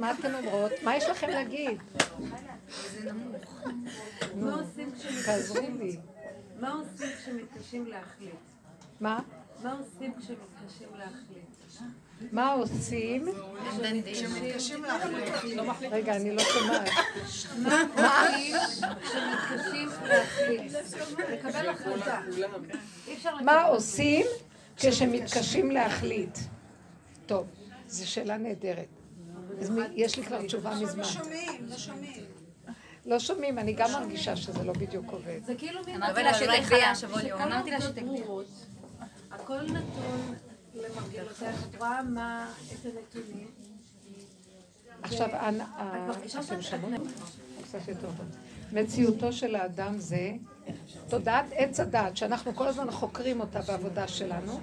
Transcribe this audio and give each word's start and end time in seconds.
מה 0.00 0.12
אתן 0.12 0.34
אומרות? 0.34 0.72
מה 0.82 0.96
יש 0.96 1.04
לכם 1.04 1.28
להגיד? 1.28 1.78
מה 4.34 4.54
עושים 4.54 4.92
כשמתקשים? 4.94 6.00
מה 6.60 6.72
עושים 6.72 7.08
כשמתקשים 7.18 7.86
להחליט? 7.86 8.34
מה? 9.00 9.20
מה 9.62 9.72
עושים 9.72 10.12
כשמתקשים 10.14 10.88
להחליט? 10.98 11.80
מה 12.32 12.52
עושים? 12.52 13.28
רגע, 15.90 16.16
אני 16.16 16.36
לא 16.36 16.42
שומעת. 16.42 16.90
מה 17.96 18.26
עושים 18.30 19.88
כשמתקשים 19.88 19.88
להחליט? 20.04 20.72
לקבל 21.32 21.68
החלטה. 21.68 22.20
מה 23.44 23.62
עושים 23.62 24.26
כשמתקשים 24.76 25.70
להחליט? 25.70 26.38
טוב, 27.26 27.46
זו 27.88 28.10
שאלה 28.10 28.36
נהדרת. 28.36 28.99
יש 29.94 30.16
לי 30.16 30.24
כבר 30.24 30.46
תשובה 30.46 30.74
מזמן. 30.82 31.04
שומעים, 31.04 31.66
לא 31.68 31.76
שומעים. 31.76 32.24
לא 33.06 33.18
שומעים, 33.18 33.58
אני 33.58 33.72
גם 33.72 33.92
מרגישה 33.92 34.36
שזה 34.36 34.64
לא 34.64 34.72
בדיוק 34.72 35.12
עובד. 35.12 35.40
זה 35.46 35.54
כאילו 35.54 35.80
מין 35.86 36.02
אמרתי 36.02 36.22
לה 36.22 36.34
שתגביה, 36.34 36.94
שכל 36.94 37.42
אמרתי 37.42 37.70
לה 37.70 37.80
שתגביה. 37.80 38.24
הכל 39.30 39.62
נתון 39.62 40.34
למרגלותיך, 40.74 41.66
את 41.70 41.76
רואה 41.78 42.02
מה, 42.02 42.50
את 42.72 42.86
הנתונים. 42.86 43.46
עכשיו, 45.02 45.28
אנ- 45.30 45.60
ה- 45.60 46.10
אתם 46.48 46.62
שומעים? 46.62 47.00
קצת 47.64 47.88
יותר 47.88 48.00
טוב. 48.00 48.26
מציאותו 48.72 49.32
של 49.32 49.54
האדם 49.54 49.98
זה 49.98 50.30
תודעת 51.08 51.44
עץ 51.52 51.80
הדעת, 51.80 52.16
שאנחנו 52.16 52.54
כל 52.54 52.68
הזמן 52.68 52.90
חוקרים 52.90 53.40
אותה 53.40 53.60
בעבודה 53.60 54.08
שלנו, 54.08 54.60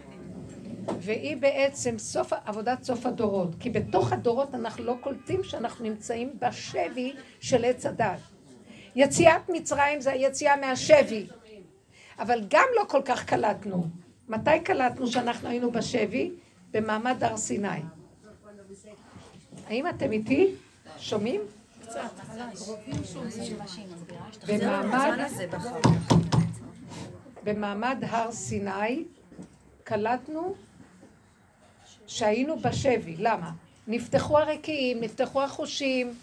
והיא 0.99 1.37
בעצם 1.37 1.97
סוף, 1.97 2.33
עבודת 2.45 2.83
סוף 2.83 3.05
הדורות. 3.05 3.49
כי 3.59 3.69
בתוך 3.69 4.13
הדורות 4.13 4.55
אנחנו 4.55 4.83
לא 4.83 4.95
קולטים 5.01 5.43
שאנחנו 5.43 5.85
נמצאים 5.85 6.29
בשבי 6.39 7.13
של 7.39 7.65
עץ 7.65 7.85
הדעת. 7.85 8.19
יציאת 8.95 9.49
מצרים 9.49 10.01
זה 10.01 10.11
היציאה 10.11 10.55
מהשבי, 10.55 11.27
אבל 12.19 12.45
גם 12.49 12.65
לא 12.75 12.83
כל 12.87 13.01
כך 13.05 13.25
קלטנו. 13.25 13.87
מתי 14.29 14.59
קלטנו 14.63 15.07
שאנחנו 15.07 15.49
היינו 15.49 15.71
בשבי? 15.71 16.31
במעמד 16.71 17.23
הר 17.23 17.37
סיני. 17.37 17.81
האם 19.67 19.89
אתם 19.89 20.11
איתי? 20.11 20.55
שומעים? 20.97 21.41
במעמד, 24.47 25.19
במעמד 27.43 27.97
הר 28.01 28.31
סיני 28.31 29.03
קלטנו 29.83 30.55
שהיינו 32.07 32.59
בשבי. 32.59 33.15
למה? 33.17 33.51
נפתחו 33.87 34.39
הרקיעים, 34.39 35.01
נפתחו 35.01 35.43
החושים, 35.43 36.13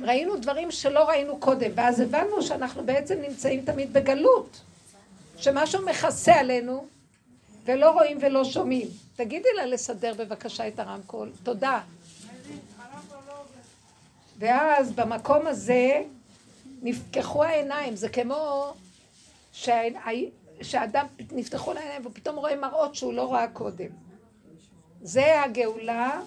ראינו 0.00 0.36
דברים 0.36 0.70
שלא 0.70 1.08
ראינו 1.08 1.38
קודם, 1.38 1.70
ואז 1.74 2.00
הבנו 2.00 2.42
שאנחנו 2.42 2.84
בעצם 2.84 3.14
נמצאים 3.28 3.64
תמיד 3.64 3.92
בגלות, 3.92 4.60
שמשהו 5.36 5.86
מכסה 5.86 6.34
עלינו 6.34 6.86
ולא 7.64 7.90
רואים 7.90 8.18
ולא 8.20 8.44
שומעים. 8.44 8.88
תגידי 9.16 9.48
לה 9.56 9.66
לסדר 9.66 10.14
בבקשה 10.14 10.68
את 10.68 10.78
הרמקול. 10.78 11.30
תודה. 11.42 11.80
ואז 14.38 14.92
במקום 14.92 15.46
הזה 15.46 16.02
נפקחו 16.82 17.44
העיניים, 17.44 17.96
זה 17.96 18.08
כמו 18.08 18.72
שה... 19.52 19.82
שהאדם 20.62 21.06
נפתחו 21.32 21.72
לעיניים 21.72 22.06
ופתאום 22.06 22.36
רואה 22.36 22.56
מראות 22.56 22.94
שהוא 22.94 23.12
לא 23.12 23.32
ראה 23.32 23.48
קודם. 23.48 24.09
זה 25.02 25.42
הגאולה 25.42 26.20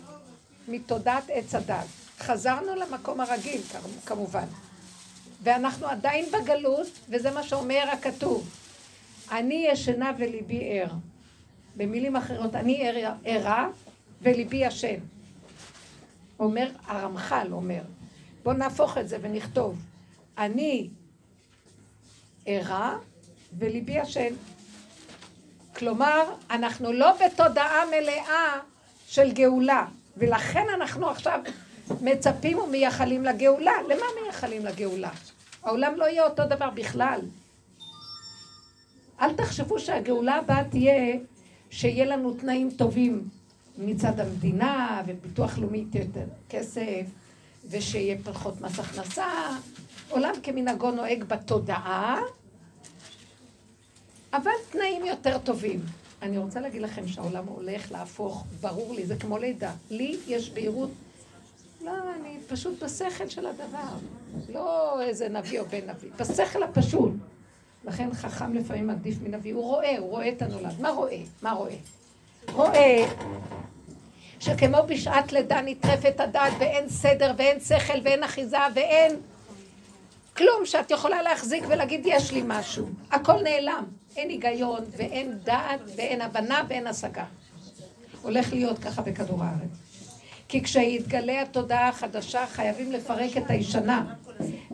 מתודעת 0.68 1.24
עץ 1.28 1.56
הדת. 1.56 1.86
חזרנו 2.20 2.76
למקום 2.76 3.20
הרגיל 3.22 3.62
כמובן. 4.06 4.46
ואנחנו 5.44 5.88
עדיין 5.88 6.26
בגלות, 6.32 6.88
וזה 7.10 7.32
מה 7.32 7.44
שאומר 7.44 7.84
הכתוב. 7.94 8.50
אני 9.32 9.68
ישנה 9.72 10.12
וליבי 10.18 10.80
ער. 10.82 10.92
במילים 11.78 12.16
אחרות, 12.16 12.56
אני 12.56 12.90
ער- 12.90 13.14
ערה 13.26 13.68
וליבי 14.22 14.58
ישן. 14.58 14.96
אומר, 16.40 16.70
הרמח"ל 16.86 17.48
אומר, 17.52 17.82
בואו 18.44 18.56
נהפוך 18.56 18.98
את 18.98 19.10
זה 19.10 19.18
ונכתוב, 19.22 19.80
אני 20.38 20.90
ערה 22.46 22.98
וליבי 23.60 23.94
ישן. 24.02 24.34
כלומר, 25.76 26.24
אנחנו 26.52 26.92
לא 26.94 27.12
בתודעה 27.26 27.86
מלאה 27.86 28.60
של 29.08 29.32
גאולה, 29.32 29.86
ולכן 30.18 30.66
אנחנו 30.74 31.10
עכשיו 31.10 31.40
מצפים 32.02 32.58
ומייחלים 32.60 33.24
לגאולה. 33.26 33.72
למה 33.90 34.06
מייחלים 34.24 34.66
לגאולה? 34.66 35.10
העולם 35.64 35.94
לא 35.96 36.06
יהיה 36.06 36.26
אותו 36.26 36.46
דבר 36.46 36.70
בכלל. 36.70 37.20
אל 39.22 39.34
תחשבו 39.34 39.80
שהגאולה 39.80 40.36
הבאה 40.36 40.64
תהיה 40.64 41.18
שיהיה 41.70 42.06
לנו 42.06 42.34
תנאים 42.34 42.72
טובים 42.72 43.28
מצד 43.78 44.20
המדינה 44.20 45.02
וביטוח 45.08 45.58
לאומי 45.58 45.86
יותר 45.94 46.26
כסף 46.50 47.06
ושיהיה 47.70 48.16
פחות 48.24 48.62
מס 48.62 48.80
הכנסה. 48.80 49.28
עולם 50.10 50.34
כמנהגו 50.44 50.92
נוהג 50.92 51.24
בתודעה, 51.24 52.20
אבל 54.34 54.52
תנאים 54.70 55.06
יותר 55.06 55.38
טובים. 55.38 55.82
אני 56.22 56.38
רוצה 56.38 56.60
להגיד 56.60 56.82
לכם 56.82 57.08
שהעולם 57.08 57.46
הולך 57.48 57.92
להפוך, 57.92 58.46
ברור 58.62 58.94
לי, 58.94 59.06
זה 59.06 59.16
כמו 59.16 59.38
לידה. 59.38 59.72
לי 59.90 60.18
יש 60.28 60.50
בהירות, 60.50 60.90
לא, 61.82 61.92
אני 61.92 62.38
פשוט 62.48 62.84
בשכל 62.84 63.30
של 63.30 63.46
הדבר. 63.46 63.94
לא 64.50 65.02
איזה 65.02 65.30
נביא 65.30 65.60
או 65.60 65.66
בן 65.66 65.90
נביא, 65.90 66.10
בשכל 66.20 66.64
הפשוט. 66.64 67.12
לכן 67.86 68.14
חכם 68.14 68.54
לפעמים 68.54 68.90
עדיף 68.90 69.16
מנביא, 69.22 69.54
הוא 69.54 69.64
רואה, 69.64 69.98
הוא 69.98 70.10
רואה 70.10 70.30
את 70.30 70.42
הנולד. 70.42 70.82
מה 70.82 70.90
רואה? 70.90 71.22
מה 71.42 71.52
רואה? 71.52 71.76
רואה 72.54 73.06
שכמו 74.40 74.78
בשעת 74.88 75.34
לידה 75.34 75.62
נטרפת 75.62 76.20
הדעת 76.20 76.54
ואין 76.60 76.90
סדר 76.90 77.34
ואין 77.38 77.60
שכל 77.60 78.00
ואין 78.04 78.24
אחיזה 78.24 78.58
ואין 78.76 79.16
כלום 80.38 80.66
שאת 80.66 80.92
יכולה 80.92 81.22
להחזיק 81.22 81.64
ולהגיד 81.68 82.02
יש 82.06 82.32
לי 82.32 82.44
משהו. 82.46 82.90
הכל 83.12 83.42
נעלם. 83.44 83.84
אין 84.18 84.30
היגיון 84.30 84.82
ואין 84.98 85.38
דעת 85.44 85.80
ואין 85.98 86.22
הבנה 86.22 86.62
ואין 86.70 86.88
השגה. 86.88 87.26
הולך 88.22 88.54
להיות 88.54 88.80
ככה 88.80 89.02
בכדור 89.02 89.44
הארץ. 89.44 89.84
כי 90.48 90.64
כשיתגלה 90.64 91.42
התודעה 91.42 91.90
החדשה 91.90 92.46
חייבים 92.48 92.92
לפרק 92.92 93.38
את 93.38 93.50
הישנה. 93.50 94.14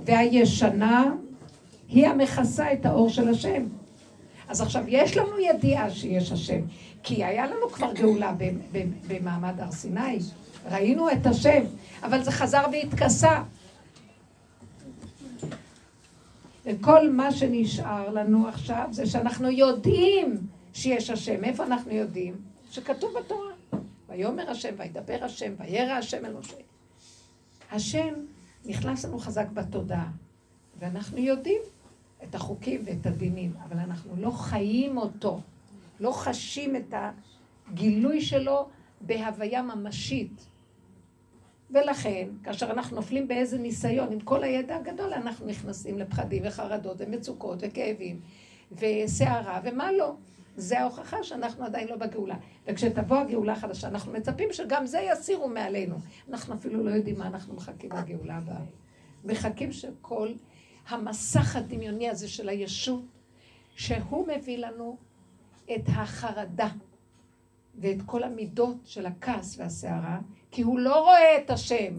והישנה 0.06 1.12
היא 1.90 2.08
המכסה 2.08 2.74
את 2.74 2.86
האור 2.86 3.10
של 3.10 3.30
השם. 3.30 3.64
אז 4.48 4.62
עכשיו, 4.62 4.84
יש 4.88 5.18
לנו 5.18 5.40
ידיעה 5.40 5.90
שיש 5.90 6.32
השם, 6.32 6.62
כי 7.04 7.24
היה 7.24 7.48
לנו 7.48 7.70
כבר 7.72 7.94
גאולה 7.94 8.34
במעמד 9.08 9.60
הר 9.60 9.72
סיני, 9.72 10.20
ראינו 10.72 11.12
את 11.12 11.26
השם, 11.26 11.64
אבל 12.04 12.24
זה 12.24 12.32
חזר 12.32 12.66
והתכסה. 12.72 13.42
וכל 16.66 17.10
מה 17.10 17.32
שנשאר 17.32 18.10
לנו 18.10 18.48
עכשיו 18.48 18.88
זה 18.92 19.06
שאנחנו 19.06 19.50
יודעים 19.50 20.38
שיש 20.74 21.10
השם. 21.10 21.44
איפה 21.44 21.66
אנחנו 21.66 21.92
יודעים? 21.92 22.36
שכתוב 22.72 23.14
בתורה. 23.20 23.52
ויאמר 24.10 24.50
השם, 24.50 24.76
וידבר 24.78 25.18
השם, 25.22 25.54
וירא 25.58 25.94
השם 25.94 26.26
אל 26.26 26.34
משה. 26.34 26.56
השם 27.72 28.14
נכנס 28.66 29.06
לנו 29.06 29.20
חזק 29.20 29.48
בתודעה, 29.54 30.10
ואנחנו 30.80 31.18
יודעים 31.18 31.62
את 32.24 32.36
החוקים 32.36 32.82
ואת 32.86 33.06
הדינים, 33.06 33.54
אבל 33.64 33.80
אנחנו 33.80 34.16
לא 34.18 34.32
חיים 34.32 34.98
אותו, 34.98 35.42
לא 36.00 36.12
חשים 36.12 36.76
את 36.76 36.94
הגילוי 37.68 38.22
שלו 38.22 38.68
בהוויה 39.02 39.62
ממשית. 39.62 40.46
ולכן, 41.72 42.28
כאשר 42.44 42.72
אנחנו 42.72 42.96
נופלים 42.96 43.28
באיזה 43.28 43.58
ניסיון, 43.58 44.12
עם 44.12 44.20
כל 44.20 44.44
הידע 44.44 44.76
הגדול, 44.76 45.14
אנחנו 45.14 45.46
נכנסים 45.46 46.00
לפחדים 46.00 46.44
וחרדות 46.46 46.98
ומצוקות 47.00 47.60
וכאבים 47.62 48.20
וסערה 48.72 49.62
ומה 49.64 49.92
לא. 49.92 50.16
זה 50.58 50.80
ההוכחה 50.80 51.24
שאנחנו 51.24 51.66
עדיין 51.66 51.88
לא 51.88 51.96
בגאולה. 51.96 52.36
וכשתבוא 52.68 53.18
הגאולה 53.18 53.54
החדשה, 53.54 53.88
אנחנו 53.88 54.12
מצפים 54.12 54.50
שגם 54.52 54.86
זה 54.86 55.00
יסירו 55.12 55.50
מעלינו. 55.50 55.96
אנחנו 56.30 56.56
אפילו 56.56 56.84
לא 56.84 56.90
יודעים 56.90 57.18
מה 57.18 57.28
אנחנו 57.28 57.54
מחכים 57.54 57.90
לגאולה 57.92 58.38
הבאה. 58.38 58.62
מחכים 59.26 59.72
שכל 59.72 60.34
המסך 60.88 61.56
הדמיוני 61.56 62.10
הזה 62.10 62.28
של 62.28 62.50
הישות, 62.50 63.04
שהוא 63.76 64.28
מביא 64.28 64.58
לנו 64.58 64.98
את 65.76 65.84
החרדה 65.88 66.70
ואת 67.76 68.02
כל 68.06 68.24
המידות 68.24 68.78
של 68.86 69.06
הכעס 69.06 69.60
והסערה, 69.60 70.20
כי 70.52 70.62
הוא 70.62 70.80
לא 70.80 71.02
רואה 71.02 71.38
את 71.38 71.50
השם. 71.50 71.94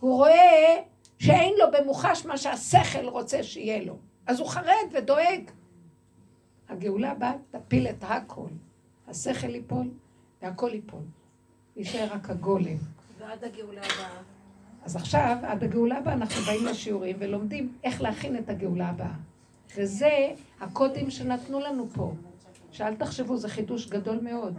הוא 0.00 0.16
רואה 0.16 0.76
שאין 1.18 1.54
לו 1.58 1.66
במוחש 1.78 2.26
מה 2.26 2.38
שהשכל 2.38 3.08
רוצה 3.08 3.42
שיהיה 3.42 3.84
לו. 3.84 3.96
אז 4.26 4.40
הוא 4.40 4.48
חרד 4.48 4.86
ודואג. 4.92 5.50
הגאולה 6.68 7.10
הבאה 7.10 7.32
תפיל 7.50 7.86
את 7.86 8.04
הכל. 8.04 8.48
השכל 9.08 9.54
ייפול 9.54 9.90
והכל 10.42 10.70
ייפול. 10.72 11.02
יישאר 11.76 12.08
רק 12.12 12.30
הגולם. 12.30 12.76
ועד 13.18 13.44
הגאולה 13.44 13.80
הבאה. 13.80 14.22
אז 14.84 14.96
עכשיו, 14.96 15.36
עד 15.42 15.64
הגאולה 15.64 15.98
הבאה, 15.98 16.14
אנחנו 16.14 16.42
באים 16.42 16.66
לשיעורים 16.66 17.16
ולומדים 17.18 17.72
איך 17.84 18.02
להכין 18.02 18.38
את 18.38 18.48
הגאולה 18.48 18.88
הבאה. 18.88 19.14
וזה 19.76 20.30
הקודים 20.60 21.10
שנתנו 21.10 21.60
לנו 21.60 21.88
פה. 21.92 22.12
שאל 22.70 22.94
תחשבו, 22.94 23.36
זה 23.36 23.48
חידוש 23.48 23.88
גדול 23.88 24.20
מאוד. 24.22 24.58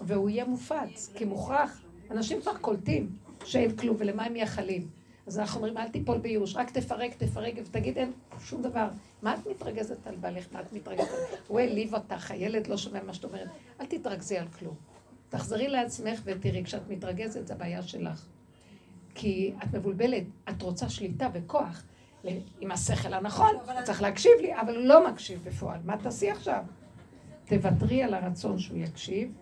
והוא 0.00 0.30
יהיה 0.30 0.44
מופץ, 0.44 1.10
כי 1.14 1.24
מוכרח. 1.24 1.81
אנשים 2.12 2.40
כבר 2.40 2.56
קולטים 2.60 3.10
שאין 3.44 3.76
כלום 3.76 3.96
ולמה 3.98 4.24
הם 4.24 4.32
מייחלים. 4.32 4.88
אז 5.26 5.38
אנחנו 5.38 5.56
אומרים, 5.56 5.78
אל 5.78 5.88
תיפול 5.88 6.18
בייאוש, 6.18 6.56
רק 6.56 6.70
תפרק, 6.70 7.14
תפרק, 7.14 7.54
ותגיד, 7.56 7.98
אין 7.98 8.12
שום 8.40 8.62
דבר. 8.62 8.88
מה 9.22 9.34
את 9.34 9.46
מתרגזת 9.46 10.06
על 10.06 10.16
בעלך? 10.16 10.46
מה 10.52 10.60
את 10.60 10.72
מתרגזת? 10.72 11.08
הוא 11.48 11.60
העליב 11.60 11.94
אותך, 11.94 12.30
הילד 12.30 12.66
לא 12.66 12.76
שומע 12.76 13.02
מה 13.02 13.14
שאת 13.14 13.24
אומרת. 13.24 13.48
אל 13.80 13.86
תתרכזי 13.86 14.38
על 14.38 14.48
כלום. 14.48 14.74
תחזרי 15.28 15.68
לעצמך 15.68 16.20
ותראי, 16.24 16.64
כשאת 16.64 16.88
מתרגזת, 16.88 17.46
זה 17.46 17.54
בעיה 17.54 17.82
שלך. 17.82 18.26
כי 19.14 19.52
את 19.62 19.74
מבולבלת, 19.74 20.24
את 20.50 20.62
רוצה 20.62 20.88
שליטה 20.88 21.28
וכוח. 21.32 21.82
עם 22.60 22.70
השכל 22.70 23.14
הנכון, 23.14 23.56
צריך 23.84 24.02
להקשיב 24.02 24.32
לי, 24.40 24.60
אבל 24.60 24.76
הוא 24.76 24.84
לא 24.84 25.10
מקשיב 25.10 25.40
בפועל. 25.44 25.80
מה 25.84 25.96
תעשי 25.96 26.30
עכשיו? 26.30 26.64
תוותרי 27.44 28.02
על 28.02 28.14
הרצון 28.14 28.58
שהוא 28.58 28.78
יקשיב, 28.78 29.32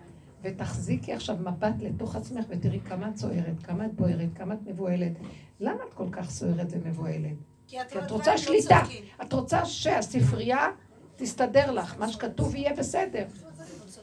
ותחזיקי 0.42 1.12
עכשיו 1.12 1.36
מבט 1.36 1.74
לתוך 1.80 2.16
עצמך 2.16 2.44
ותראי 2.48 2.80
כמה 2.80 3.08
את 3.08 3.14
צוערת, 3.14 3.62
כמה 3.62 3.86
את 3.86 3.94
בוערת, 3.94 4.28
כמה 4.34 4.54
את 4.54 4.58
מבוהלת. 4.66 5.12
למה 5.60 5.84
את 5.88 5.94
כל 5.94 6.06
כך 6.12 6.30
סוערת 6.30 6.66
ומבוהלת? 6.70 7.36
כי 7.66 7.80
את, 7.80 7.96
את 7.96 8.10
רוצה 8.10 8.38
שליטה. 8.38 8.82
את 9.22 9.32
רוצה 9.32 9.64
שהספרייה 9.64 10.68
תסתדר 11.16 11.70
לך, 11.70 11.98
מה 11.98 12.08
שכתוב 12.08 12.54
יהיה 12.54 12.74
בסדר. 12.74 13.24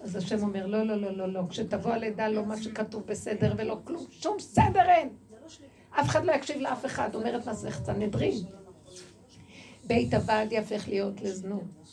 אז 0.03 0.15
השם 0.15 0.43
אומר, 0.43 0.67
לא, 0.67 0.83
לא, 0.83 0.95
לא, 0.95 1.17
לא, 1.17 1.33
לא, 1.33 1.41
כשתבוא 1.49 1.91
הלידה 1.93 2.27
לא 2.27 2.45
מה 2.45 2.57
שכתוב 2.57 3.03
בסדר 3.05 3.53
ולא 3.57 3.79
כלום, 3.83 4.05
שום 4.11 4.39
סדר 4.39 4.89
אין. 4.89 5.09
אף 5.91 6.09
אחד 6.09 6.25
לא 6.25 6.31
יקשיב 6.31 6.61
לאף 6.61 6.85
אחד, 6.85 7.15
אומרת 7.15 7.47
מסכת 7.47 7.89
הנדרים. 7.89 8.33
בית 9.87 10.13
הבד 10.13 10.47
יהפך 10.51 10.87
להיות 10.87 11.21
לזנות. 11.21 11.86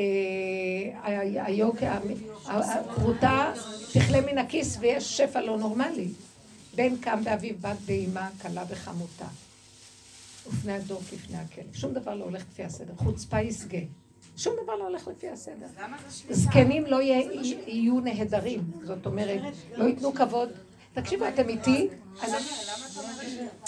אה, 0.00 1.20
הפרוטה 2.48 3.52
תכלה 3.92 4.20
מן 4.20 4.38
הכיס 4.38 4.76
ויש 4.80 5.16
שפע 5.16 5.40
לא 5.40 5.58
נורמלי. 5.58 6.08
בן 6.74 6.96
קם 6.96 7.24
באביו, 7.24 7.54
בת 7.60 7.76
באימה, 7.86 8.28
כלה 8.42 8.64
בחמותה. 8.64 9.26
ופני 10.48 10.72
הדור 10.72 11.00
כפני 11.10 11.36
הכלב. 11.36 11.74
שום 11.74 11.92
דבר 11.92 12.14
לא 12.14 12.24
הולך 12.24 12.44
לפי 12.52 12.64
הסדר. 12.64 12.92
חוצפה 12.96 13.40
ישגה. 13.40 13.78
שום 14.36 14.54
דבר 14.62 14.76
לא 14.76 14.84
הולך 14.88 15.08
לפי 15.08 15.28
הסדר. 15.28 15.66
זקנים 16.30 16.86
לא 16.86 17.02
יהיו 17.02 18.00
נהדרים. 18.00 18.60
זאת 18.84 19.06
אומרת, 19.06 19.40
לא 19.76 19.84
ייתנו 19.84 20.14
כבוד. 20.14 20.48
תקשיבו, 20.92 21.28
אתם 21.28 21.48
איתי? 21.48 21.88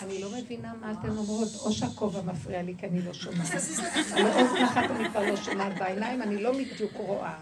אני 0.02 0.20
לא 0.20 0.30
מבינה 0.38 0.74
מה 0.74 0.92
אתן 0.92 1.08
אומרות. 1.08 1.48
או 1.60 1.72
שהכובע 1.72 2.22
מפריע 2.22 2.62
לי 2.62 2.74
כי 2.78 2.86
אני 2.86 3.02
לא 3.02 3.12
שומעת. 3.12 3.50
האוזן 4.10 4.64
אחת 4.64 4.90
אני 4.90 5.08
כבר 5.10 5.30
לא 5.30 5.36
שומעת, 5.36 5.78
בעיניים 5.78 6.22
אני 6.22 6.42
לא 6.42 6.52
בדיוק 6.52 6.92
רואה. 6.96 7.38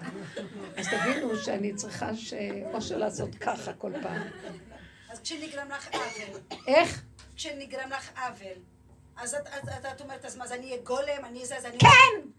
אז 0.76 0.86
תבינו 0.88 1.36
שאני 1.36 1.74
צריכה 1.74 2.10
או 2.74 2.82
שלעשות 2.82 3.34
ככה 3.34 3.72
כל 3.72 3.92
פעם. 4.02 4.22
אז 5.10 5.20
כשנגרם 5.20 5.68
לך 5.68 5.88
עוול. 5.94 6.40
איך? 6.66 7.02
כשנגרם 7.36 7.90
לך 7.90 8.10
עוול. 8.18 8.58
אז 9.22 9.36
את 9.94 10.00
אומרת, 10.00 10.24
אז 10.24 10.36
מה, 10.36 10.44
אז 10.44 10.52
אני 10.52 10.66
אהיה 10.66 10.82
גולם, 10.82 11.24
אני 11.24 11.46
זה, 11.46 11.56
אז 11.56 11.64
אני... 11.64 11.78
כן, 11.78 11.88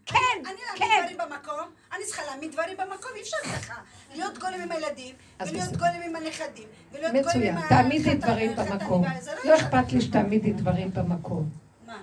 כן, 0.06 0.16
כן. 0.16 0.46
אני 0.46 0.60
להעמיד 0.68 1.16
דברים 1.16 1.18
במקום, 1.18 1.68
אני 1.96 2.04
צריכה 2.04 2.22
להעמיד 2.22 2.52
דברים 2.52 2.76
במקום, 2.76 3.10
אי 3.16 3.22
אפשר 3.22 3.36
ככה. 3.42 3.74
להיות 4.14 4.38
גולם 4.38 4.60
עם 4.60 4.72
הילדים, 4.72 5.14
ולהיות 5.40 5.76
גולם 5.76 6.02
עם 6.04 6.16
הנכדים, 6.16 6.68
ולהיות 6.92 7.12
גולם 7.12 7.16
עם 7.16 7.28
מצוין, 7.28 7.68
תעמידי 7.68 8.14
דברים 8.14 8.56
במקום. 8.56 9.04
לא 9.44 9.56
אכפת 9.56 9.92
לי 9.92 10.00
שתעמידי 10.00 10.52
דברים 10.52 10.90
במקום. 10.94 11.48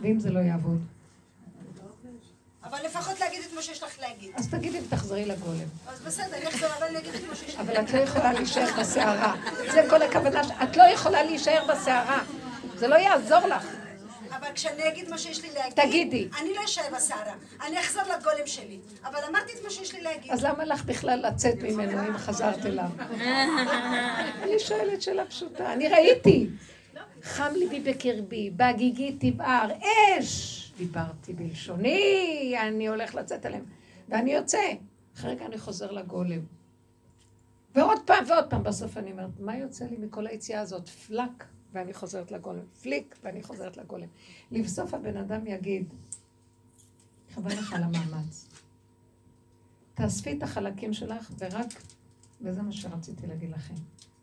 ואם 0.02 0.20
זה 0.20 0.30
לא 0.30 0.40
יעבוד? 0.40 0.82
אבל 2.64 2.78
לפחות 2.86 3.20
להגיד 3.20 3.42
את 3.48 3.54
מה 3.54 3.62
שיש 3.62 3.84
לך 3.84 4.00
להגיד. 4.00 4.32
אז 4.36 4.50
תגידי 4.50 4.80
ותחזרי 4.88 5.26
לגולם. 5.26 5.68
אז 5.88 6.02
בסדר, 6.02 6.38
אני 6.38 6.48
אחזור, 6.48 6.70
אבל 6.78 6.88
אני 6.88 6.98
אגיד 6.98 7.16
את 7.16 7.22
מה 7.30 7.36
שיש 7.36 7.56
לך. 7.56 7.60
אבל 7.60 7.80
את 7.82 7.94
לא 7.94 8.00
יכולה 8.00 8.34
להישאר 8.34 8.80
בסערה. 8.80 9.36
זה 9.72 9.82
כל 9.90 10.02
הכוונה, 10.02 10.42
את 10.64 10.78
לא 10.78 10.84
יכולה 10.84 11.24
להישאר 11.24 11.66
בסערה. 11.70 12.24
זה 12.76 12.88
לא 12.88 12.96
יעזור 12.96 13.48
לך. 13.48 13.79
אבל 14.40 14.48
כשאני 14.54 14.88
אגיד 14.88 15.10
מה 15.10 15.18
שיש 15.18 15.42
לי 15.42 15.50
להגיד, 15.54 15.86
תגידי. 15.86 16.30
אני 16.42 16.54
לא 16.54 16.66
אשאר 16.66 16.84
בסערה, 16.96 17.34
אני 17.68 17.80
אחזור 17.80 18.04
לגולם 18.04 18.48
שלי. 18.48 18.80
אבל 19.04 19.20
אמרתי 19.30 19.54
את 19.54 19.64
מה 19.64 19.70
שיש 19.70 19.94
לי 19.94 20.02
להגיד. 20.02 20.32
אז 20.32 20.44
למה 20.44 20.66
לך 20.66 20.86
בכלל 20.86 21.26
לצאת 21.28 21.56
ממנו 21.64 22.08
אם 22.08 22.18
חזרת 22.18 22.66
אליו? 22.66 22.90
אני 24.44 24.60
שואלת 24.60 25.02
שאלה 25.02 25.26
פשוטה. 25.26 25.74
אני 25.74 25.88
ראיתי. 25.88 26.50
חם 27.24 27.52
ליבי 27.56 27.80
בקרבי, 27.80 28.50
בהגיגי 28.50 29.18
תבער, 29.20 29.70
אש! 29.82 30.74
דיברתי 30.78 31.34
בלשוני, 31.34 32.56
אני 32.62 32.88
הולך 32.88 33.16
לצאת 33.16 33.46
אליהם. 33.46 33.66
ואני 34.10 34.34
יוצא. 34.34 34.60
אחרי 35.16 35.32
רגע 35.32 35.46
אני 35.46 35.58
חוזר 35.58 35.92
לגולם. 35.92 36.40
ועוד 37.76 38.00
פעם 38.06 38.24
ועוד 38.28 38.50
פעם, 38.50 38.64
בסוף 38.64 38.98
אני 38.98 39.12
אומרת, 39.12 39.30
מה 39.40 39.58
יוצא 39.58 39.86
לי 39.86 39.98
מכל 39.98 40.28
היציאה 40.28 40.62
הזאת? 40.62 40.90
פלאק. 40.90 41.46
ואני 41.74 41.94
חוזרת 41.94 42.32
לגולם. 42.32 42.64
פליק, 42.82 43.16
ואני 43.24 43.44
חוזרת 43.44 43.78
לגולם. 43.78 44.08
לבסוף 44.52 44.94
הבן 44.94 45.18
אדם 45.18 45.48
יגיד, 45.48 45.94
חבל 47.34 47.52
לך 47.52 47.74
על 47.74 47.84
המאמץ. 47.84 48.48
תאספי 49.94 50.38
את 50.38 50.44
החלקים 50.44 50.94
שלך, 50.94 51.32
ורק, 51.38 51.82
וזה 52.42 52.62
מה 52.62 52.72
שרציתי 52.72 53.28
להגיד 53.28 53.50
לכם, 53.50 53.74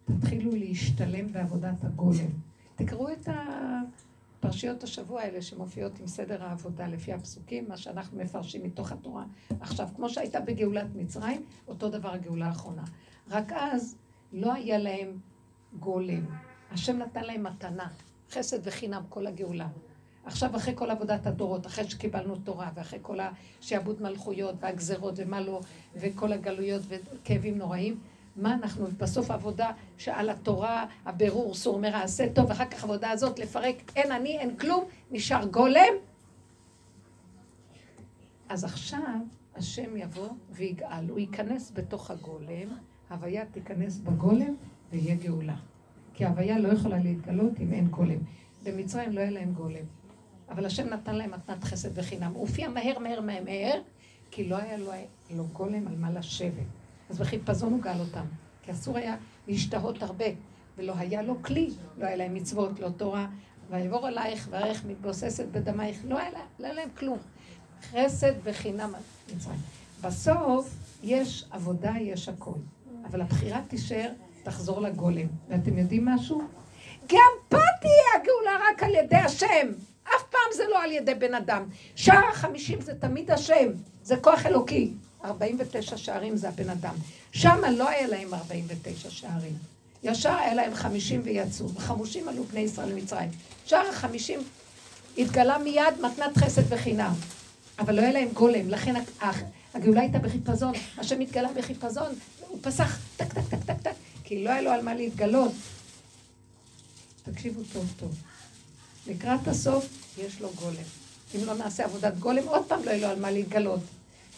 תתחילו 0.05 0.51
להשתלם 0.51 1.33
בעבודת 1.33 1.85
הגולם. 1.85 2.31
תקראו 2.77 3.13
את 3.13 3.29
פרשיות 4.41 4.83
השבוע 4.83 5.21
האלה 5.21 5.43
שמופיעות 5.43 6.01
עם 6.01 6.07
סדר 6.07 6.45
העבודה 6.45 6.89
לפי 6.89 7.13
הפסוקים, 7.13 7.69
מה 7.69 7.77
שאנחנו 7.77 8.19
מפרשים 8.19 8.63
מתוך 8.63 8.93
התורה. 8.93 9.25
עכשיו, 9.61 9.89
כמו 9.97 10.09
שהייתה 10.09 10.41
בגאולת 10.41 10.87
מצרים, 10.95 11.43
אותו 11.69 11.89
דבר 11.89 12.13
הגאולה 12.13 12.47
האחרונה. 12.47 12.85
רק 13.31 13.53
אז 13.53 13.97
לא 14.33 14.53
היה 14.53 14.79
להם 14.79 15.19
גולם. 15.79 16.27
השם 16.77 16.99
נתן 16.99 17.25
להם 17.25 17.43
מתנה, 17.43 17.89
חסד 18.31 18.59
וחינם, 18.63 19.03
כל 19.09 19.27
הגאולה. 19.27 19.69
עכשיו, 20.25 20.57
אחרי 20.57 20.73
כל 20.77 20.91
עבודת 20.91 21.27
הדורות, 21.27 21.67
אחרי 21.67 21.91
שקיבלנו 21.91 22.37
תורה, 22.37 22.71
ואחרי 22.75 22.99
כל 23.03 23.19
השעבוד 23.61 24.03
מלכויות, 24.03 24.55
והגזרות, 24.61 25.15
ומה 25.17 25.41
לא, 25.41 25.61
וכל 25.95 26.33
הגלויות, 26.33 26.83
וכאבים 26.89 27.59
נוראים, 27.59 28.01
מה 28.37 28.55
אנחנו, 28.55 28.87
בסוף 28.99 29.31
עבודה 29.31 29.71
שעל 29.99 30.31
התורה, 30.31 30.87
הבירור, 31.05 31.55
סור 31.55 31.79
מרע, 31.79 32.03
עשה 32.03 32.33
טוב, 32.33 32.47
ואחר 32.49 32.65
כך 32.65 32.85
עבודה 32.85 33.11
הזאת, 33.11 33.39
לפרק, 33.39 33.93
אין 33.97 34.13
אני, 34.13 34.39
אין 34.39 34.57
כלום, 34.57 34.85
נשאר 35.11 35.47
גולם. 35.47 35.95
אז 38.49 38.65
עכשיו 38.65 39.15
השם 39.55 39.97
יבוא 39.97 40.29
ויגאל, 40.51 41.09
הוא 41.09 41.19
ייכנס 41.19 41.73
בתוך 41.75 42.11
הגולם, 42.11 42.69
הוויה 43.11 43.45
תיכנס 43.47 43.99
בגולם 43.99 44.55
ויהיה 44.93 45.15
גאולה. 45.15 45.57
כי 46.17 46.25
ההוויה 46.25 46.59
לא 46.59 46.69
יכולה 46.69 46.99
להתגלות 46.99 47.61
אם 47.61 47.73
אין 47.73 47.89
גולם. 47.89 48.19
במצרים 48.65 49.13
לא 49.13 49.21
היה 49.21 49.31
להם 49.31 49.53
גולם. 49.53 49.85
אבל 50.49 50.67
השם 50.67 50.89
נתן 50.89 51.15
להם 51.15 51.31
מתנת 51.31 51.65
חסד 51.65 51.99
וחינם. 51.99 52.33
הוא 52.33 52.41
הופיע 52.41 52.69
מהר 52.69 52.99
מהר 52.99 53.21
מהר 53.21 53.45
מהר, 53.45 53.81
כי 54.31 54.49
לא 54.49 54.57
היה 54.57 54.77
לו, 54.77 54.93
לו 55.31 55.45
גולם 55.53 55.89
על 55.89 55.97
מה 55.97 56.11
לשבת. 56.11 56.67
אז 57.11 57.19
בחיפזון 57.19 57.73
הוא 57.73 57.83
גאל 57.83 58.01
אותם. 58.01 58.25
כי 58.63 58.73
אסור 58.73 58.97
היה 58.97 59.17
להשתהות 59.49 60.03
הרבה, 60.03 60.25
ולא 60.77 60.93
היה 60.97 61.23
לו 61.23 61.43
כלי, 61.43 61.71
לא 61.99 62.07
היה 62.07 62.17
להם 62.17 62.35
מצוות, 62.35 62.81
לא 62.81 62.89
תורה. 62.89 63.27
ויעבור 63.71 64.07
עלייך 64.07 64.49
וערך 64.51 64.85
מתבוססת 64.85 65.47
בדמייך, 65.53 65.99
לא 66.05 66.19
היה, 66.19 66.31
לא 66.59 66.65
היה 66.67 66.75
להם 66.75 66.89
כלום. 66.99 67.19
חסד 67.91 68.33
וחינם 68.43 68.93
מצרים. 69.37 69.59
בסוף 70.01 70.75
יש 71.03 71.45
עבודה, 71.51 71.93
יש 72.01 72.29
הכול. 72.29 72.59
אבל 73.05 73.21
הבחירה 73.21 73.61
תישאר 73.69 74.11
תחזור 74.47 74.81
לגולם. 74.81 75.27
ואתם 75.49 75.79
יודעים 75.79 76.05
משהו? 76.05 76.43
גם 77.09 77.33
פה 77.49 77.59
תהיה 77.81 78.23
הגאולה 78.23 78.59
רק 78.71 78.83
על 78.83 78.95
ידי 78.95 79.17
השם. 79.17 79.69
אף 80.03 80.23
פעם 80.31 80.51
זה 80.57 80.63
לא 80.71 80.83
על 80.83 80.93
ידי 80.93 81.15
בן 81.15 81.35
אדם. 81.35 81.65
שער 81.95 82.29
החמישים 82.33 82.81
זה 82.81 82.95
תמיד 82.95 83.31
השם. 83.31 83.69
זה 84.03 84.17
כוח 84.17 84.47
אלוקי. 84.47 84.93
49 85.25 85.97
שערים 85.97 86.37
זה 86.37 86.49
הבן 86.49 86.71
אדם. 86.71 86.95
שם 87.33 87.61
לא 87.77 87.89
היה 87.89 88.07
להם 88.07 88.35
49 88.35 89.11
שערים. 89.11 89.53
ישר 90.03 90.35
היה 90.35 90.55
להם 90.55 90.75
50 90.75 91.21
ויצאו. 91.25 91.69
וחמושים 91.75 92.29
עלו 92.29 92.45
בני 92.45 92.61
ישראל 92.61 92.89
למצרים. 92.89 93.31
שער 93.65 93.89
החמישים 93.89 94.41
התגלה 95.19 95.59
מיד 95.59 96.01
מתנת 96.01 96.39
חסד 96.39 96.73
וחינם. 96.73 97.13
אבל 97.79 97.95
לא 97.95 98.01
היה 98.01 98.13
להם 98.13 98.29
גולם. 98.33 98.69
לכן 98.69 98.95
הגאולה 99.75 100.01
הייתה 100.01 100.19
בחיפזון. 100.19 100.73
השם 100.99 101.21
התגלה 101.21 101.49
בחיפזון. 101.57 102.13
הוא 102.49 102.59
פסח 102.63 102.99
טק 103.17 103.33
טק 103.33 103.49
טק 103.51 103.65
טק 103.65 103.83
טק. 103.83 104.06
כי 104.27 104.45
לא 104.45 104.51
היה 104.51 104.63
לו 104.63 104.71
על 104.71 104.83
מה 104.83 104.95
להתגלות. 104.95 105.53
תקשיבו 107.23 107.61
טוב 107.73 107.95
טוב. 107.97 108.23
לקראת 109.07 109.49
הסוף 109.49 110.15
יש 110.19 110.41
לו 110.41 110.49
גולם. 110.55 110.83
אם 111.35 111.41
לא 111.47 111.55
נעשה 111.55 111.85
עבודת 111.85 112.19
גולם, 112.19 112.49
עוד 112.49 112.67
פעם 112.69 112.85
לא 112.85 112.91
יהיה 112.91 113.07
לו 113.07 113.13
על 113.13 113.21
מה 113.21 113.31
להתגלות. 113.31 113.81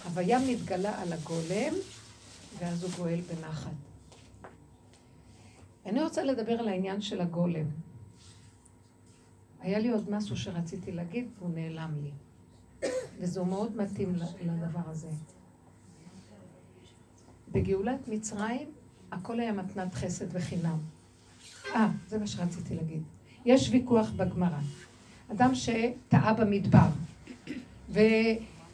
הוויה 0.04 0.38
מתגלה 0.38 1.02
על 1.02 1.12
הגולם, 1.12 1.74
ואז 2.58 2.82
הוא 2.82 2.90
גואל 2.96 3.20
בנחת. 3.20 3.70
אני 5.86 6.02
רוצה 6.02 6.24
לדבר 6.24 6.52
על 6.52 6.68
העניין 6.68 7.00
של 7.00 7.20
הגולם. 7.20 7.66
היה 9.60 9.78
לי 9.78 9.90
עוד 9.90 10.10
משהו 10.10 10.36
שרציתי 10.36 10.92
להגיד, 10.92 11.28
והוא 11.38 11.50
נעלם 11.54 11.94
לי. 12.02 12.10
וזה 13.18 13.42
מאוד 13.42 13.76
מתאים 13.76 14.14
לדבר 14.40 14.90
הזה. 14.90 15.08
בגאולת 17.52 18.08
מצרים, 18.08 18.68
הכל 19.12 19.40
היה 19.40 19.52
מתנת 19.52 19.94
חסד 19.94 20.26
וחינם. 20.32 20.78
אה, 21.74 21.88
זה 22.08 22.18
מה 22.18 22.26
שרציתי 22.26 22.74
להגיד. 22.74 23.02
יש 23.44 23.68
ויכוח 23.72 24.10
בגמרא. 24.10 24.58
אדם 25.32 25.54
שטעה 25.54 26.34
במדבר, 26.34 26.88
ו... 27.90 28.00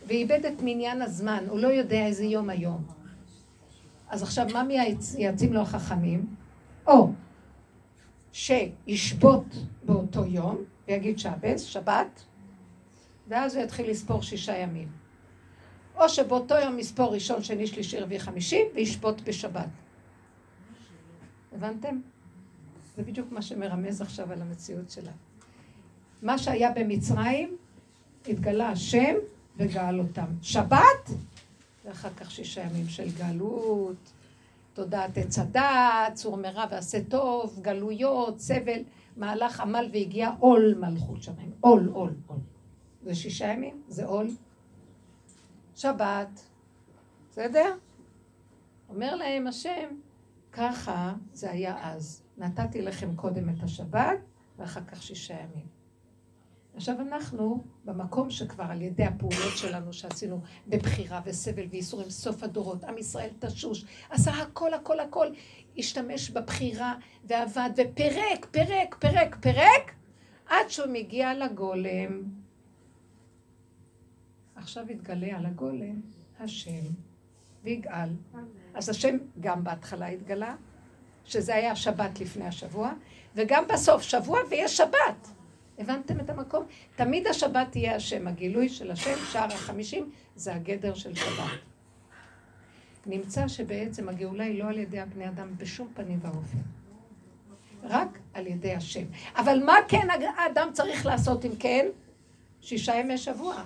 ואיבד 0.07 0.45
את 0.47 0.63
מניין 0.63 1.03
הזמן, 1.03 1.45
הוא 1.49 1.59
לא 1.59 1.69
יודע 1.69 2.07
איזה 2.07 2.25
יום 2.25 2.51
היום. 2.51 2.85
אז 4.09 4.23
עכשיו, 4.23 4.47
מה 4.53 4.63
מייעצים 4.65 5.53
לו 5.53 5.61
החכמים? 5.61 6.27
או 6.87 7.13
שישבות 8.33 9.45
באותו 9.85 10.25
יום, 10.27 10.57
ויגיד 10.89 11.19
שעבס, 11.19 11.63
שבת, 11.63 12.25
ואז 13.29 13.57
הוא 13.57 13.65
יתחיל 13.65 13.91
לספור 13.91 14.23
שישה 14.23 14.57
ימים. 14.57 14.89
או 15.97 16.09
שבאותו 16.09 16.55
יום 16.55 16.79
יספור 16.79 17.15
ראשון, 17.15 17.43
שני, 17.43 17.67
שלישי, 17.67 17.99
רביעי, 17.99 18.21
חמישי, 18.21 18.63
וישבות 18.75 19.21
בשבת. 19.21 19.69
הבנתם? 21.55 22.01
זה 22.97 23.03
בדיוק 23.03 23.33
מה 23.33 23.43
שמרמז 23.43 24.01
עכשיו 24.01 24.33
על 24.33 24.43
המציאות 24.43 24.91
שלה. 24.91 25.13
מה 26.23 26.39
שהיה 26.39 26.73
במצרים, 26.73 27.57
התגלה 28.29 28.69
השם 28.69 29.15
וגאל 29.57 30.01
אותם. 30.01 30.27
שבת, 30.43 31.11
ואחר 31.85 32.11
כך 32.17 32.31
שישה 32.31 32.61
ימים 32.61 32.89
של 32.89 33.09
גלות, 33.19 34.13
תודעת 34.75 35.19
עץ 35.19 35.39
הדעת, 35.39 36.15
צור 36.15 36.37
מרע 36.37 36.65
ועשה 36.71 37.05
טוב, 37.05 37.59
גלויות, 37.63 38.41
סבל, 38.41 38.83
מהלך 39.17 39.61
עמל 39.61 39.91
והגיע 39.93 40.31
עול 40.41 40.75
מלכות 40.81 41.23
שמיים. 41.23 41.51
עול, 41.61 41.91
עול, 41.93 42.13
עול. 42.27 42.39
זה 43.05 43.15
שישה 43.15 43.47
ימים, 43.47 43.83
זה 43.89 44.05
עול. 44.05 44.31
שבת, 45.77 46.41
בסדר? 47.31 47.75
אומר 48.89 49.17
להם 49.17 49.47
השם, 49.47 49.89
ככה 50.57 51.15
זה 51.33 51.51
היה 51.51 51.93
אז. 51.93 52.23
נתתי 52.39 52.83
לכם 52.83 53.17
קודם 53.17 53.49
את 53.49 53.63
השבת, 53.63 54.19
ואחר 54.59 54.85
כך 54.85 55.03
שישה 55.03 55.35
ימים. 55.35 55.67
עכשיו 56.77 57.01
אנחנו 57.01 57.65
במקום 57.85 58.31
שכבר 58.31 58.65
על 58.65 58.83
ידי 58.83 59.05
הפעולות 59.05 59.57
שלנו 59.57 59.93
שעשינו 59.93 60.41
בבחירה 60.69 61.21
וסבל 61.25 61.67
וייסורים, 61.71 62.11
סוף 62.11 62.43
הדורות, 62.43 62.85
עם 62.85 62.99
ישראל 62.99 63.31
תשוש, 63.39 63.85
עשה 64.11 64.31
הכל 64.31 64.75
הכל 64.75 65.01
הכל, 65.01 65.27
השתמש 65.79 66.31
בבחירה 66.31 66.95
ועבד 67.25 67.71
ופירק, 67.77 68.47
פירק, 68.51 68.97
פירק, 69.01 69.37
פירק, 69.41 69.95
עד 70.47 70.69
שהוא 70.69 70.93
מגיע 70.93 71.35
לגולם. 71.35 72.23
עכשיו 74.55 74.91
יתגלה 74.91 75.39
על 75.39 75.47
הגולם 75.47 76.01
השם 76.41 76.85
ויגאל. 77.65 78.09
אז 78.75 78.89
השם 78.89 79.17
גם 79.41 79.65
בהתחלה 79.65 80.07
התגלה, 80.07 80.55
שזה 81.25 81.55
היה 81.55 81.77
שבת 81.77 82.21
לפני 82.21 82.47
השבוע, 82.47 82.93
וגם 83.35 83.65
בסוף 83.69 84.03
שבוע 84.03 84.41
ויש 84.51 84.77
שבת. 84.77 85.29
הבנתם 85.79 86.21
את 86.21 86.31
המקום? 86.31 86.65
תמיד 86.97 87.27
השבת 87.27 87.67
תהיה 87.71 87.97
השם, 87.97 88.27
הגילוי 88.27 88.69
של 88.69 88.91
השם, 88.91 89.15
שער 89.33 89.53
החמישים, 89.53 90.11
זה 90.37 90.55
הגדר 90.55 90.95
של 90.95 91.15
שבת. 91.15 91.59
נמצא 93.07 93.49
שבעצם 93.49 94.09
הגאולה 94.09 94.45
היא 94.45 94.59
לא 94.59 94.69
על 94.69 94.79
ידי 94.79 95.01
הבני 95.01 95.29
אדם 95.29 95.49
בשום 95.57 95.89
פנים 95.95 96.19
ואופן. 96.23 96.59
רק 97.83 98.19
על 98.35 98.47
ידי 98.47 98.75
השם. 98.75 99.05
אבל 99.37 99.63
מה 99.65 99.75
כן 99.89 100.09
האדם 100.37 100.69
צריך 100.73 101.07
לעשות 101.07 101.45
אם 101.45 101.57
כן? 101.59 101.87
שישה 102.61 102.95
ימי 102.95 103.19
שבוע. 103.19 103.65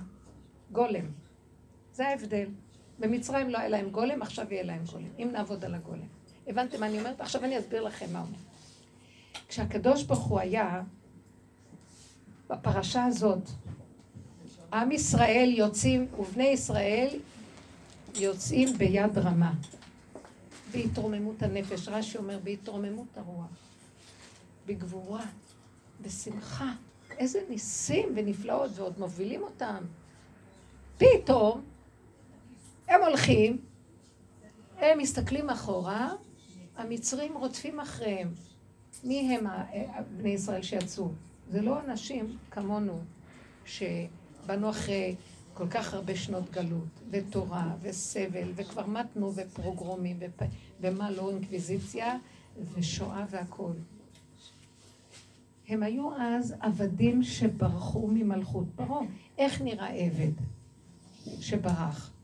גולם. 0.73 1.05
זה 1.93 2.09
ההבדל. 2.09 2.47
במצרים 2.99 3.50
לא 3.50 3.59
היה 3.59 3.69
להם 3.69 3.90
גולם, 3.90 4.23
עכשיו 4.23 4.47
יהיה 4.50 4.62
להם 4.62 4.85
גולם. 4.93 5.09
אם 5.19 5.28
נעבוד 5.33 5.64
על 5.64 5.75
הגולם. 5.75 6.07
הבנתם 6.47 6.81
מה 6.81 6.87
אני 6.87 6.99
אומרת? 6.99 7.21
עכשיו 7.21 7.45
אני 7.45 7.59
אסביר 7.59 7.83
לכם 7.83 8.07
מה 8.12 8.21
אומר. 8.21 8.38
כשהקדוש 9.49 10.02
ברוך 10.02 10.25
הוא 10.25 10.40
היה 10.40 10.83
בפרשה 12.49 13.05
הזאת, 13.05 13.43
עם 14.73 14.93
ישראל 14.93 15.55
יוצאים, 15.57 16.07
ובני 16.19 16.47
ישראל 16.47 17.09
יוצאים 18.14 18.78
ביד 18.78 19.19
רמה, 19.19 19.52
בהתרוממות 20.73 21.43
הנפש. 21.43 21.88
רש"י 21.88 22.19
אומר, 22.19 22.38
בהתרוממות 22.45 23.19
הרוח, 23.19 23.47
בגבורה, 24.67 25.25
בשמחה. 26.00 26.73
איזה 27.11 27.40
ניסים 27.50 28.09
ונפלאות, 28.17 28.71
ועוד 28.75 28.99
מובילים 28.99 29.43
אותם. 29.43 29.85
פתאום 30.99 31.62
הם 32.88 33.02
הולכים, 33.02 33.59
הם 34.78 34.99
מסתכלים 34.99 35.50
אחורה, 35.50 36.11
המצרים 36.76 37.37
רודפים 37.37 37.80
אחריהם. 37.80 38.35
מי 39.04 39.37
הם 39.37 39.47
בני 40.16 40.28
ישראל 40.28 40.62
שיצאו? 40.62 41.09
זה 41.50 41.62
לא 41.62 41.80
אנשים 41.80 42.37
כמונו, 42.50 42.99
שבאנו 43.64 44.71
אחרי 44.71 45.14
כל 45.54 45.68
כך 45.68 45.95
הרבה 45.95 46.16
שנות 46.16 46.50
גלות, 46.50 46.88
ותורה, 47.11 47.75
וסבל, 47.80 48.52
וכבר 48.54 48.87
מתנו, 48.87 49.33
ופרוגרומים, 49.35 50.16
ופ... 50.21 50.42
ומה 50.80 51.11
לא, 51.11 51.30
אינקוויזיציה, 51.30 52.16
ושואה 52.75 53.25
והכול. 53.30 53.76
הם 55.68 55.83
היו 55.83 56.11
אז 56.21 56.54
עבדים 56.61 57.23
שברחו 57.23 58.07
ממלכות 58.07 58.66
פרעה. 58.76 59.00
איך 59.38 59.62
נראה 59.62 59.88
עבד 59.88 60.33
שברח? 61.40 62.18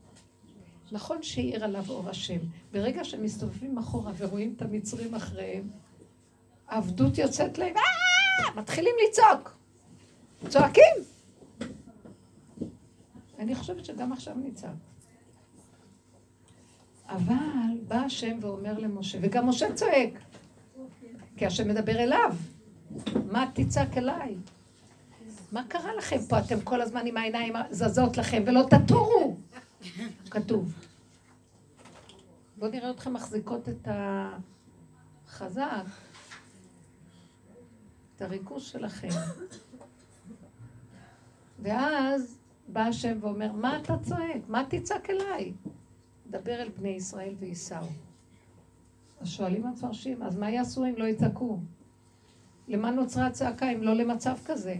נכון 0.91 1.23
שהעיר 1.23 1.63
עליו 1.63 1.83
אור 1.89 2.09
השם. 2.09 2.39
ברגע 2.71 3.03
שהם 3.03 3.23
מסתובבים 3.23 3.77
אחורה 3.77 4.11
ורואים 4.17 4.53
את 4.57 4.61
המצרים 4.61 5.15
אחריהם, 5.15 5.69
העבדות 6.67 7.17
יוצאת 7.17 7.57
להם, 7.57 7.75
אה! 7.77 8.61
מתחילים 8.61 8.95
לצעוק. 9.07 9.57
צועקים. 10.49 10.95
אני 13.39 13.55
חושבת 13.55 13.85
שגם 13.85 14.13
עכשיו 14.13 14.35
נצעק. 14.37 14.69
אבל 17.09 17.77
בא 17.87 17.95
השם 17.95 18.37
ואומר 18.41 18.79
למשה, 18.79 19.17
וגם 19.21 19.49
משה 19.49 19.73
צועק, 19.73 20.19
כי 21.37 21.45
השם 21.45 21.67
מדבר 21.67 21.99
אליו. 21.99 22.35
מה 23.31 23.45
תצעק 23.53 23.97
אליי? 23.97 24.35
מה 25.51 25.63
קרה 25.67 25.95
לכם 25.95 26.17
פה? 26.29 26.39
אתם 26.39 26.61
כל 26.61 26.81
הזמן 26.81 27.05
עם 27.05 27.17
העיניים 27.17 27.53
זזות 27.69 28.17
לכם 28.17 28.43
ולא 28.45 28.61
תטורו. 28.69 29.37
כתוב. 30.31 30.73
בואו 32.57 32.71
נראה 32.71 32.91
אתכם 32.91 33.13
מחזיקות 33.13 33.69
את 33.69 33.87
החזק, 35.27 35.83
את 38.15 38.21
הריכוז 38.21 38.63
שלכם. 38.63 39.07
ואז 41.59 42.37
בא 42.67 42.81
השם 42.81 43.17
ואומר, 43.21 43.51
מה 43.51 43.79
אתה 43.79 43.93
צועק? 44.03 44.41
מה 44.47 44.63
תצעק 44.69 45.09
אליי? 45.09 45.53
דבר 46.29 46.61
אל 46.61 46.69
בני 46.69 46.89
ישראל 46.89 47.35
וייסעו. 47.39 47.87
אז 49.21 49.27
שואלים 49.27 49.65
המפרשים, 49.65 50.23
אז 50.23 50.37
מה 50.37 50.49
יעשו 50.49 50.85
אם 50.85 50.93
לא 50.97 51.03
יצעקו? 51.05 51.59
למה 52.67 52.91
נוצרה 52.91 53.27
הצעקה 53.27 53.71
אם 53.71 53.83
לא 53.83 53.93
למצב 53.95 54.35
כזה? 54.45 54.75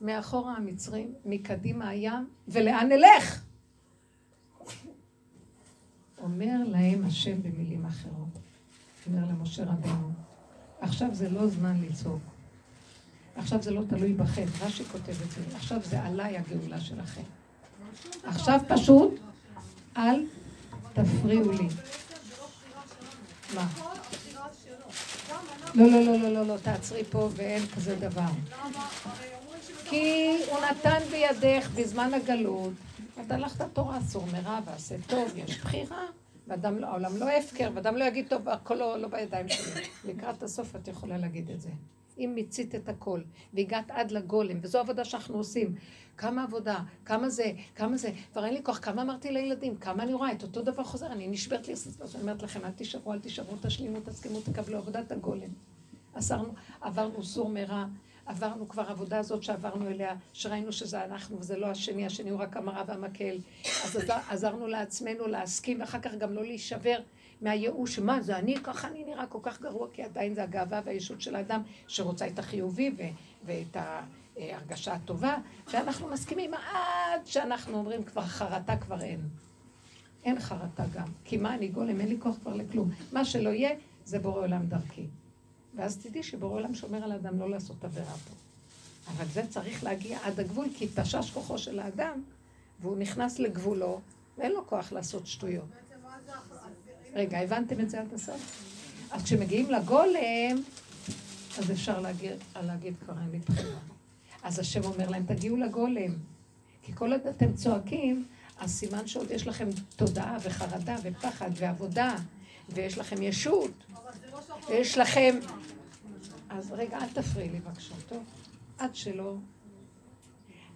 מאחורה 0.00 0.54
המצרים, 0.56 1.14
מקדימה 1.24 1.88
הים, 1.88 2.28
ולאן 2.48 2.88
נלך? 2.88 3.42
אומר 6.22 6.56
להם 6.66 7.04
השם 7.06 7.42
במילים 7.42 7.86
אחרות. 7.86 8.38
אומר 9.06 9.24
למשה 9.24 9.64
רבנו, 9.64 10.10
עכשיו 10.80 11.08
זה 11.12 11.30
לא 11.30 11.46
זמן 11.46 11.76
לצעוק. 11.82 12.22
עכשיו 13.36 13.62
זה 13.62 13.70
לא 13.70 13.82
תלוי 13.88 14.12
בכם, 14.12 14.44
רש"י 14.60 14.84
כותב 14.84 15.22
את 15.22 15.30
זה. 15.30 15.56
עכשיו 15.56 15.80
זה 15.84 16.02
עליי 16.02 16.38
הגאולה 16.38 16.80
שלכם. 16.80 17.22
עכשיו 18.24 18.60
פשוט, 18.68 19.20
אל 19.96 20.24
תפריעו 20.92 21.52
לי. 21.52 21.68
מה? 23.54 23.68
לא, 25.74 25.86
לא, 25.86 26.00
לא, 26.00 26.18
לא, 26.18 26.28
לא, 26.28 26.46
לא, 26.46 26.56
תעצרי 26.62 27.04
פה 27.04 27.28
ואין 27.36 27.66
כזה 27.66 27.96
דבר. 27.96 28.30
כי 29.90 30.36
הוא 30.50 30.58
נתן 30.70 30.98
בידך 31.10 31.70
בזמן 31.74 32.14
הגלות, 32.14 32.72
נתן 33.18 33.40
לך 33.40 33.56
את 33.56 33.60
התורה, 33.60 33.98
אסור 33.98 34.24
מרע 34.32 34.60
ועשה 34.64 34.96
טוב, 35.06 35.32
יש 35.36 35.58
בחירה, 35.58 36.06
והעולם 36.46 37.16
לא 37.16 37.28
הפקר, 37.30 37.70
ואדם 37.74 37.96
לא 37.96 38.04
יגיד 38.04 38.28
טוב, 38.28 38.48
הכל 38.48 38.74
לא, 38.74 38.96
לא 38.96 39.08
בידיים 39.08 39.48
שלי. 39.48 39.82
לקראת 40.04 40.42
הסוף 40.42 40.76
את 40.76 40.88
יכולה 40.88 41.18
להגיד 41.18 41.50
את 41.50 41.60
זה. 41.60 41.68
אם 42.18 42.32
מיצית 42.34 42.74
את 42.74 42.88
הכל, 42.88 43.20
והגעת 43.54 43.90
עד 43.90 44.10
לגולם, 44.10 44.58
וזו 44.62 44.78
עבודה 44.78 45.04
שאנחנו 45.04 45.36
עושים. 45.38 45.74
כמה 46.16 46.42
עבודה, 46.42 46.78
כמה 47.04 47.28
זה, 47.28 47.52
כמה 47.74 47.96
זה, 47.96 48.10
כבר 48.32 48.44
אין 48.44 48.54
לי 48.54 48.60
כוח, 48.62 48.78
כמה 48.78 49.02
אמרתי 49.02 49.32
לילדים, 49.32 49.76
כמה 49.76 50.02
אני 50.02 50.14
רואה, 50.14 50.32
את 50.32 50.42
אותו 50.42 50.62
דבר 50.62 50.84
חוזר, 50.84 51.06
אני 51.06 51.28
נשברת 51.28 51.68
לי, 51.68 51.74
אני 52.14 52.22
אומרת 52.22 52.42
לכם, 52.42 52.64
אל 52.64 52.70
תישארו, 52.70 53.12
אל 53.12 53.18
תישארו, 53.18 53.54
תשלימו, 53.62 54.00
תסכימו, 54.00 54.40
תקבלו 54.40 54.78
עבודת 54.78 55.12
הגולם. 55.12 55.50
עזרנו, 56.14 56.52
עברנו 56.80 57.24
סור 57.24 57.48
מרע, 57.48 57.86
עברנו 58.28 58.68
כבר 58.68 58.82
עבודה 58.82 59.18
הזאת 59.18 59.42
שעברנו 59.42 59.88
אליה, 59.88 60.14
שראינו 60.32 60.72
שזה 60.72 61.04
אנחנו 61.04 61.40
וזה 61.40 61.56
לא 61.56 61.66
השני, 61.66 62.06
השני 62.06 62.30
הוא 62.30 62.40
רק 62.40 62.56
המראה 62.56 62.82
והמקל. 62.86 63.38
אז 63.84 63.96
עזר, 63.96 64.18
עזרנו 64.28 64.66
לעצמנו 64.66 65.26
להסכים, 65.26 65.80
ואחר 65.80 66.00
כך 66.00 66.14
גם 66.14 66.32
לא 66.32 66.42
להישבר 66.42 66.98
מהייאוש, 67.40 67.98
מה 67.98 68.20
זה 68.20 68.38
אני, 68.38 68.56
ככה 68.56 68.88
אני 68.88 69.04
נראה 69.04 69.26
כל 69.26 69.38
כך 69.42 69.60
גרוע, 69.60 69.88
כי 69.92 70.02
עדיין 70.02 70.34
זה 70.34 70.42
הגאווה 70.42 70.80
והישות 70.84 71.20
של 71.20 71.36
האדם 71.36 71.62
שרוצה 71.86 72.26
את 72.26 72.38
החיובי 72.38 72.90
ו- 72.98 73.02
ואת 73.44 73.76
ההרגשה 74.36 74.92
הטובה, 74.92 75.36
ואנחנו 75.72 76.08
מסכימים 76.08 76.54
עד 76.54 77.26
שאנחנו 77.26 77.78
אומרים 77.78 78.04
כבר 78.04 78.22
חרטה 78.22 78.76
כבר 78.76 79.02
אין. 79.02 79.20
אין 80.24 80.40
חרטה 80.40 80.84
גם. 80.94 81.08
כי 81.24 81.36
מה 81.36 81.54
אני 81.54 81.68
גולם, 81.68 82.00
אין 82.00 82.08
לי 82.08 82.16
כוח 82.20 82.36
כבר 82.42 82.54
לכלום. 82.54 82.90
מה 83.12 83.24
שלא 83.24 83.50
יהיה, 83.50 83.70
זה 84.04 84.18
בורא 84.18 84.40
עולם 84.40 84.66
דרכי. 84.66 85.06
ואז 85.78 85.96
תדעי 85.96 86.22
שבורא 86.22 86.52
עולם 86.52 86.74
שומר 86.74 87.04
על 87.04 87.12
האדם 87.12 87.38
לא 87.38 87.50
לעשות 87.50 87.84
עבירה 87.84 88.12
פה. 88.12 88.34
אבל 89.16 89.24
זה 89.32 89.42
צריך 89.50 89.84
להגיע 89.84 90.18
עד 90.22 90.40
הגבול, 90.40 90.66
כי 90.74 90.88
תשש 90.94 91.30
כוחו 91.30 91.58
של 91.58 91.80
האדם, 91.80 92.22
והוא 92.80 92.96
נכנס 92.96 93.38
לגבולו, 93.38 94.00
ואין 94.38 94.52
לו 94.52 94.66
כוח 94.66 94.92
לעשות 94.92 95.26
שטויות. 95.26 95.68
רגע, 97.14 97.38
הבנתם 97.38 97.80
את 97.80 97.90
זה 97.90 98.00
עד 98.00 98.14
הסוף? 98.14 98.64
אז 99.10 99.22
כשמגיעים 99.22 99.70
לגולם, 99.70 100.62
אז 101.58 101.70
אפשר 101.70 102.00
להגיד, 102.00 102.32
להגיד 102.62 102.94
כבר 103.04 103.14
אין 103.22 103.30
לי 103.30 103.38
בחירה. 103.38 103.78
אז 104.42 104.58
השם 104.58 104.84
אומר 104.84 105.10
להם, 105.10 105.24
תגיעו 105.26 105.56
לגולם. 105.56 106.14
כי 106.82 106.92
כל 106.94 107.12
עוד 107.12 107.26
אתם 107.26 107.52
צועקים, 107.54 108.24
אז 108.58 108.70
סימן 108.70 109.06
שעוד 109.06 109.30
יש 109.30 109.46
לכם 109.46 109.68
תודעה 109.96 110.36
וחרדה 110.42 110.96
ופחד 111.02 111.50
ועבודה, 111.54 112.16
ויש 112.68 112.98
לכם 112.98 113.22
ישות, 113.22 113.70
ויש 114.68 114.98
לכם... 114.98 115.38
אז 116.48 116.72
רגע, 116.72 116.98
אל 116.98 117.08
תפריעי 117.08 117.50
לי 117.50 117.60
בבקשה, 117.60 117.94
טוב? 118.08 118.24
עד 118.78 118.94
שלא... 118.94 119.36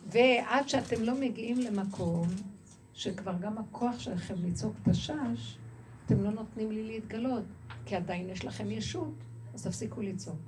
ועד 0.06 0.68
שאתם 0.68 1.02
לא 1.02 1.20
מגיעים 1.20 1.58
למקום 1.58 2.26
שכבר 2.94 3.34
גם 3.40 3.58
הכוח 3.58 3.98
שלכם 3.98 4.34
לצעוק 4.38 4.76
תשש, 4.90 5.58
אתם 6.06 6.22
לא 6.24 6.30
נותנים 6.30 6.72
לי 6.72 6.82
להתגלות, 6.82 7.44
כי 7.86 7.96
עדיין 7.96 8.30
יש 8.30 8.44
לכם 8.44 8.70
ישות, 8.70 9.14
אז 9.54 9.66
תפסיקו 9.66 10.02
לצעוק. 10.02 10.40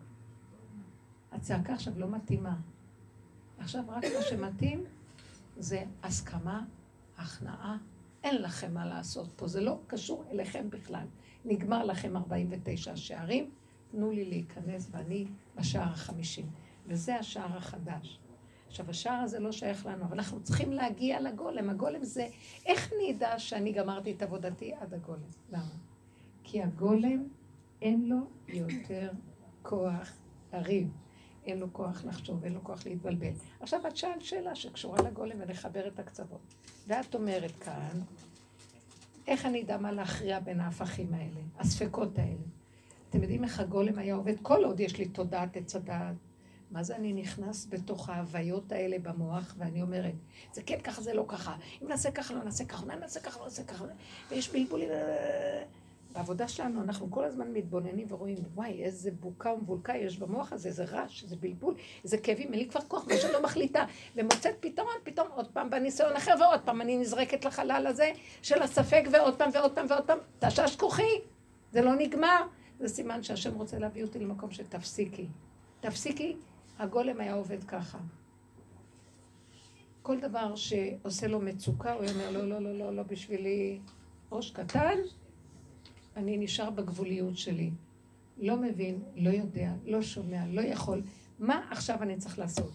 הצעקה 1.33 1.75
עכשיו 1.75 1.93
לא 1.97 2.09
מתאימה. 2.09 2.57
עכשיו 3.59 3.85
רק 3.89 4.05
מה 4.05 4.23
שמתאים 4.23 4.85
זה 5.57 5.85
הסכמה, 6.03 6.65
הכנעה. 7.19 7.77
אין 8.25 8.43
לכם 8.43 8.75
מה 8.75 8.87
לעשות 8.87 9.29
פה, 9.37 9.49
זה 9.49 9.61
לא 9.61 9.79
קשור 9.87 10.25
אליכם 10.31 10.71
בכלל. 10.71 11.07
נגמר 11.45 11.85
לכם 11.85 12.17
49 12.17 12.97
שערים, 12.97 13.51
תנו 13.95 14.11
לי 14.11 14.25
להיכנס 14.25 14.89
ואני 14.91 15.27
בשער 15.57 15.93
החמישים. 15.93 16.47
וזה 16.87 17.17
השער 17.17 17.57
החדש. 17.57 18.21
עכשיו, 18.69 18.91
השער 18.91 19.23
הזה 19.23 19.41
לא 19.41 19.53
שייך 19.53 19.87
לנו, 19.87 20.05
אבל 20.05 20.17
אנחנו 20.17 20.43
צריכים 20.43 20.73
להגיע 20.73 21.21
לגולם. 21.21 21.71
הגולם 21.71 22.05
זה, 22.05 22.27
איך 22.67 22.93
נדע 23.03 23.39
שאני 23.39 23.73
גמרתי 23.73 24.13
את 24.13 24.23
עבודתי 24.23 24.73
עד 24.75 24.95
הגולם? 24.95 25.31
למה? 25.51 25.75
כי 26.45 26.63
הגולם 26.63 27.29
אין 27.83 28.09
לו 28.09 28.17
יותר 28.49 29.11
כוח 29.63 30.13
לריב. 30.53 30.91
אין 31.45 31.59
לו 31.59 31.73
כוח 31.73 32.05
לחשוב, 32.05 32.45
אין 32.45 32.53
לו 32.53 32.65
כוח 32.65 32.87
להתבלבל. 32.87 33.33
עכשיו 33.61 33.87
את 33.87 33.97
שאלת 33.97 34.23
שאלה 34.23 34.55
שקשורה 34.55 35.03
לגולם 35.03 35.37
ולחבר 35.41 35.89
את 35.89 35.99
הקצוות. 35.99 36.55
ואת 36.87 37.15
אומרת 37.15 37.57
כאן, 37.57 38.01
איך 39.27 39.47
אני 39.47 39.63
אדע 39.63 39.79
מה 39.79 39.93
להכריע 39.93 40.41
בין 40.41 40.61
ההפכים 40.61 41.15
האלה, 41.15 41.41
הספקות 41.59 42.19
האלה? 42.19 42.64
אתם 43.15 43.23
יודעים 43.23 43.45
איך 43.45 43.61
הגולם 43.61 43.99
היה 43.99 44.15
עובד? 44.15 44.35
כל 44.43 44.65
עוד 44.65 44.81
יש 44.81 44.99
לי 44.99 45.09
תודעת 45.09 45.57
עץ 45.57 45.77
הדעת. 45.77 46.15
מה 46.71 46.83
זה 46.83 46.97
אני 46.97 47.13
נכנס 47.13 47.67
בתוך 47.71 48.09
ההוויות 48.09 48.73
האלה 48.73 48.99
במוח, 48.99 49.55
ואני 49.59 49.83
אומרת, 49.83 50.15
זה 50.53 50.63
כן 50.63 50.81
ככה, 50.81 51.03
זה 51.03 51.15
לא 51.15 51.25
ככה. 51.29 51.57
אם 51.83 51.89
נעשה 51.89 52.11
ככה, 52.11 52.35
לא 52.35 52.45
נעשה 52.45 52.65
ככה, 52.65 52.87
נעשה 52.87 53.21
ככה, 53.21 53.39
לא 53.39 53.45
נעשה 53.45 53.65
ככה. 53.65 53.85
ויש 54.31 54.53
בלבולים. 54.53 54.89
בעבודה 56.13 56.49
שלנו 56.49 56.83
אנחנו 56.83 57.11
כל 57.11 57.25
הזמן 57.25 57.53
מתבוננים 57.53 58.07
ורואים, 58.11 58.39
וואי, 58.55 58.85
איזה 58.85 59.11
בוקה 59.21 59.53
ומבולקה 59.53 59.97
יש 59.97 60.19
במוח 60.19 60.53
הזה, 60.53 60.69
איזה 60.69 60.85
רעש, 60.85 61.23
איזה 61.23 61.37
בלבול, 61.37 61.75
איזה 62.05 62.19
כאבים, 62.19 62.53
אין 62.53 62.59
לי 62.59 62.69
כבר 62.69 62.81
כוח, 62.81 63.07
מה 63.09 63.17
שלא 63.17 63.43
מחליטה. 63.43 63.85
ומוצאת 64.17 64.55
פתרון, 64.61 64.95
פתאום 65.05 65.29
עוד 65.35 65.49
פעם 65.53 65.71
בניסיון 65.71 66.17
אחר, 66.17 66.33
ועוד 66.41 66.61
פעם 66.61 66.81
אני 66.81 66.97
נזרקת 66.97 67.45
לחלל 67.45 67.87
הזה 67.87 68.11
של 68.43 68.63
הספק, 68.63 69.05
ועוד 69.13 69.39
פעם 69.39 69.51
ועוד 69.55 69.73
פעם 69.75 69.87
ועוד 69.89 70.05
פעם, 70.07 70.19
תשש 70.39 70.77
כוחי, 70.77 71.21
זה 71.73 71.83
לא 71.83 71.95
נגמר. 71.95 72.43
זה 72.79 72.89
סימן 72.89 73.23
שהשם 73.23 73.55
רוצה 73.55 73.79
להביא 73.79 74.03
אותי 74.05 74.19
למקום 74.19 74.51
שתפסיקי. 74.51 75.27
תפסיקי, 75.81 76.37
הגולם 76.79 77.21
היה 77.21 77.35
עובד 77.35 77.65
ככה. 77.65 77.99
כל 80.03 80.21
דבר 80.21 80.57
שעושה 80.57 81.27
לו 81.27 81.41
מצוקה, 81.41 81.93
הוא 81.93 82.05
אומר, 82.15 82.31
לא, 82.31 82.49
לא, 82.49 82.61
לא, 82.61 82.79
לא, 82.79 82.97
לא 82.97 83.03
בשבילי 83.03 83.81
ראש 84.33 84.51
קטן, 84.51 84.99
אני 86.17 86.39
נשאר 86.39 86.71
בגבוליות 86.71 87.39
שלי. 87.39 87.71
לא 88.39 88.57
מבין, 88.57 89.03
לא 89.17 89.31
יודע, 89.31 89.73
לא 89.85 90.03
שומע, 90.03 90.47
לא 90.47 90.61
יכול. 90.61 91.03
מה 91.39 91.67
עכשיו 91.71 92.03
אני 92.03 92.17
צריך 92.17 92.39
לעשות? 92.39 92.73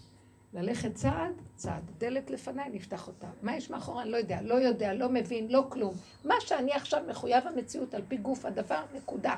ללכת 0.54 0.94
צעד, 0.94 1.34
צעד. 1.56 1.84
דלת 1.98 2.30
לפניי, 2.30 2.70
נפתח 2.70 3.08
אותה. 3.08 3.28
מה 3.42 3.56
יש 3.56 3.70
מאחורי? 3.70 4.04
אני 4.04 4.12
לא 4.12 4.18
יודע, 4.18 4.42
לא 4.42 4.54
יודע, 4.54 4.94
לא 4.94 5.10
מבין, 5.10 5.48
לא 5.52 5.68
כלום. 5.70 5.94
מה 6.26 6.36
שאני 6.40 6.72
עכשיו 6.72 7.04
מחויב 7.10 7.48
המציאות 7.48 7.94
על 7.94 8.02
פי 8.08 8.18
גוף 8.18 8.46
הדבר, 8.46 8.82
נקודה. 8.96 9.36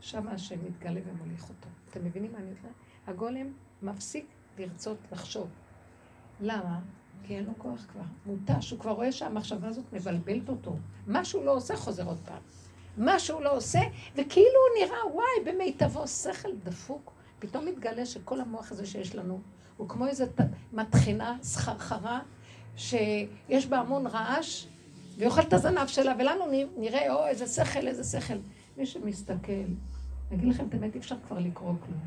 שם 0.00 0.28
השם 0.28 0.56
מתגלה 0.66 1.00
ומוליך 1.06 1.42
אותו. 1.42 1.68
אתם 1.90 2.04
מבינים 2.04 2.32
מה 2.32 2.38
אני 2.38 2.46
אומרת? 2.46 2.74
הגולם 3.06 3.52
מפסיק 3.82 4.26
לרצות 4.58 4.98
לחשוב. 5.12 5.48
למה? 6.40 6.80
כי 7.26 7.36
אין 7.36 7.44
לו 7.44 7.52
כוח 7.58 7.86
כבר. 7.92 8.02
מותש, 8.26 8.70
הוא 8.70 8.80
כבר 8.80 8.90
רואה 8.90 9.12
שהמחשבה 9.12 9.68
הזאת 9.68 9.84
מבלבלת 9.92 10.48
אותו. 10.48 10.76
מה 11.06 11.24
שהוא 11.24 11.44
לא 11.44 11.56
עושה, 11.56 11.76
חוזר 11.76 12.06
עוד 12.06 12.18
פעם. 12.24 12.42
מה 12.96 13.18
שהוא 13.18 13.42
לא 13.42 13.56
עושה, 13.56 13.80
וכאילו 14.16 14.46
הוא 14.46 14.86
נראה, 14.86 15.06
וואי, 15.14 15.52
במיטבו, 15.52 16.08
שכל 16.08 16.48
דפוק. 16.64 17.12
פתאום 17.38 17.66
מתגלה 17.66 18.06
שכל 18.06 18.40
המוח 18.40 18.72
הזה 18.72 18.86
שיש 18.86 19.14
לנו, 19.14 19.40
הוא 19.76 19.88
כמו 19.88 20.06
איזה 20.06 20.26
מטחינה, 20.72 21.36
סחרחרה, 21.42 22.20
שיש 22.76 23.66
בה 23.68 23.78
המון 23.78 24.06
רעש, 24.06 24.66
ואוכל 25.18 25.40
את 25.40 25.52
הזנב 25.52 25.86
שלה, 25.86 26.14
ולנו 26.18 26.44
נראה, 26.76 27.14
או, 27.14 27.26
איזה 27.26 27.46
שכל, 27.46 27.88
איזה 27.88 28.20
שכל. 28.20 28.34
מי 28.78 28.86
שמסתכל, 28.86 29.52
אני 29.52 30.36
אגיד 30.36 30.48
לכם 30.48 30.66
את 30.68 30.74
האמת, 30.74 30.94
אי 30.94 31.00
אפשר 31.00 31.16
כבר 31.26 31.38
לקרוא 31.38 31.74
כלום. 31.86 32.00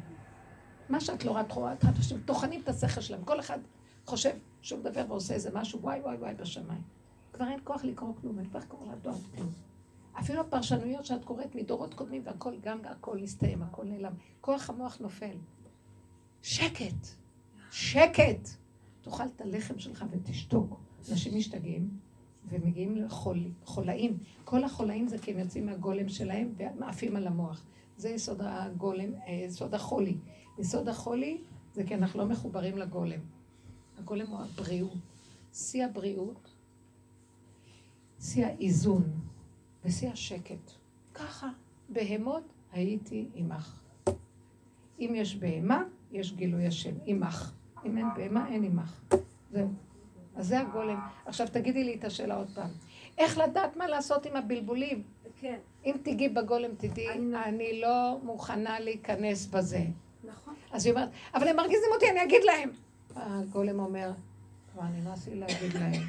מה 0.90 1.02
שאת 1.02 1.26
לא 1.26 1.42
רואה, 1.50 1.74
את 1.74 1.86
טוחנים 2.26 2.62
את 2.62 2.70
השכל 2.70 3.02
שלהם. 3.02 3.24
כל 3.24 3.40
אחד 3.40 3.60
חושב 4.06 4.36
שהוא 4.62 4.80
מדבר 4.80 5.06
ועושה 5.08 5.34
איזה 5.34 5.50
משהו, 5.54 5.82
וואי 5.82 6.00
וואי 6.00 6.16
וואי 6.16 6.34
בשמיים. 6.34 6.82
כבר 7.34 7.48
אין 7.48 7.60
כוח 7.64 7.84
לקרוא 7.84 8.14
כלום, 8.22 8.40
אין 8.40 8.48
כוח 8.52 8.64
לקרוא 8.64 8.94
לדואר 8.94 9.16
כלום. 9.36 9.52
אפילו 10.20 10.42
הפרשנויות 10.42 11.06
שאת 11.06 11.26
קוראת 11.26 11.56
מדורות 11.56 11.94
קודמים 11.94 12.22
והכל, 12.26 12.54
גם 12.62 12.78
הכל 12.86 13.18
נסתיים, 13.22 13.64
הכל 13.64 13.84
נעלם. 13.86 14.14
כוח 14.42 14.70
המוח 14.70 14.98
נופל. 15.00 15.36
שקט, 16.42 17.08
שקט. 17.72 18.50
תאכל 19.02 19.24
את 19.36 19.42
הלחם 19.42 19.80
שלך 19.80 20.06
ותשתוק. 20.12 20.80
אנשים 21.12 21.38
משתגעים 21.38 21.90
ומגיעים 22.50 22.96
לחולאים. 22.96 24.18
כל 24.46 24.64
החולאים 24.64 25.08
זה 25.08 25.18
כי 25.18 25.32
הם 25.32 25.40
יוצאים 25.40 25.66
מהגולם 25.66 26.10
שלהם 26.10 26.54
ומעפים 26.58 27.16
על 27.16 27.28
המוח. 27.28 27.64
זה 27.98 28.10
יסוד 28.10 28.42
הגולם, 28.42 29.16
אה, 29.28 29.34
יסוד 29.34 29.74
החולי. 29.74 30.16
יסוד 30.60 30.88
החולי 30.88 31.38
זה 31.74 31.84
כי 31.84 31.96
אנחנו 31.96 32.20
לא 32.20 32.26
מחוברים 32.26 32.78
לגולם. 32.78 33.20
הגולם 33.98 34.28
הוא 34.28 34.40
הבריאות. 34.40 34.98
שיא 35.54 35.86
הבריאות, 35.86 36.50
שיא 38.20 38.46
האיזון 38.46 39.04
ושיא 39.86 40.10
השקט. 40.10 40.72
ככה, 41.14 41.50
בהמות 41.90 42.44
הייתי 42.72 43.30
עמך. 43.36 43.82
אם 45.00 45.14
יש 45.16 45.36
בהמה, 45.36 45.84
יש 46.12 46.34
גילוי 46.34 46.68
השם, 46.68 46.96
עמך. 47.06 47.54
אם 47.86 47.98
אין 47.98 48.08
בהמה, 48.16 48.48
אין 48.48 48.64
עמך. 48.64 49.02
זהו. 49.52 49.70
אז 50.42 50.48
זה 50.48 50.60
הגולם. 50.60 51.00
עכשיו 51.26 51.48
תגידי 51.52 51.84
לי 51.84 51.96
את 51.96 52.04
השאלה 52.04 52.36
עוד 52.36 52.48
פעם. 52.56 52.70
איך 53.18 53.38
לדעת 53.38 53.78
מה 53.78 53.88
לעשות 53.88 54.26
עם 54.26 54.36
הבלבולים? 54.36 55.04
כן. 55.40 55.58
אם 55.86 55.96
תיגעי 56.04 56.30
בגולם, 56.30 56.70
תדעי, 56.78 57.10
אני... 57.10 57.36
אני 57.46 57.82
לא 57.82 58.20
מוכנה 58.24 58.80
להיכנס 58.80 59.46
בזה. 59.46 59.84
נכון. 60.24 60.54
אז 60.72 60.86
היא 60.86 60.94
אומרת, 60.94 61.10
אבל 61.34 61.48
הם 61.48 61.56
מרגיזים 61.56 61.90
אותי, 61.94 62.10
אני 62.10 62.24
אגיד 62.24 62.44
להם. 62.44 62.70
הגולם 63.16 63.80
אומר, 63.80 64.12
כבר 64.74 64.84
נמאס 64.84 65.28
לי 65.28 65.36
להגיד 65.36 65.74
להם, 65.74 66.04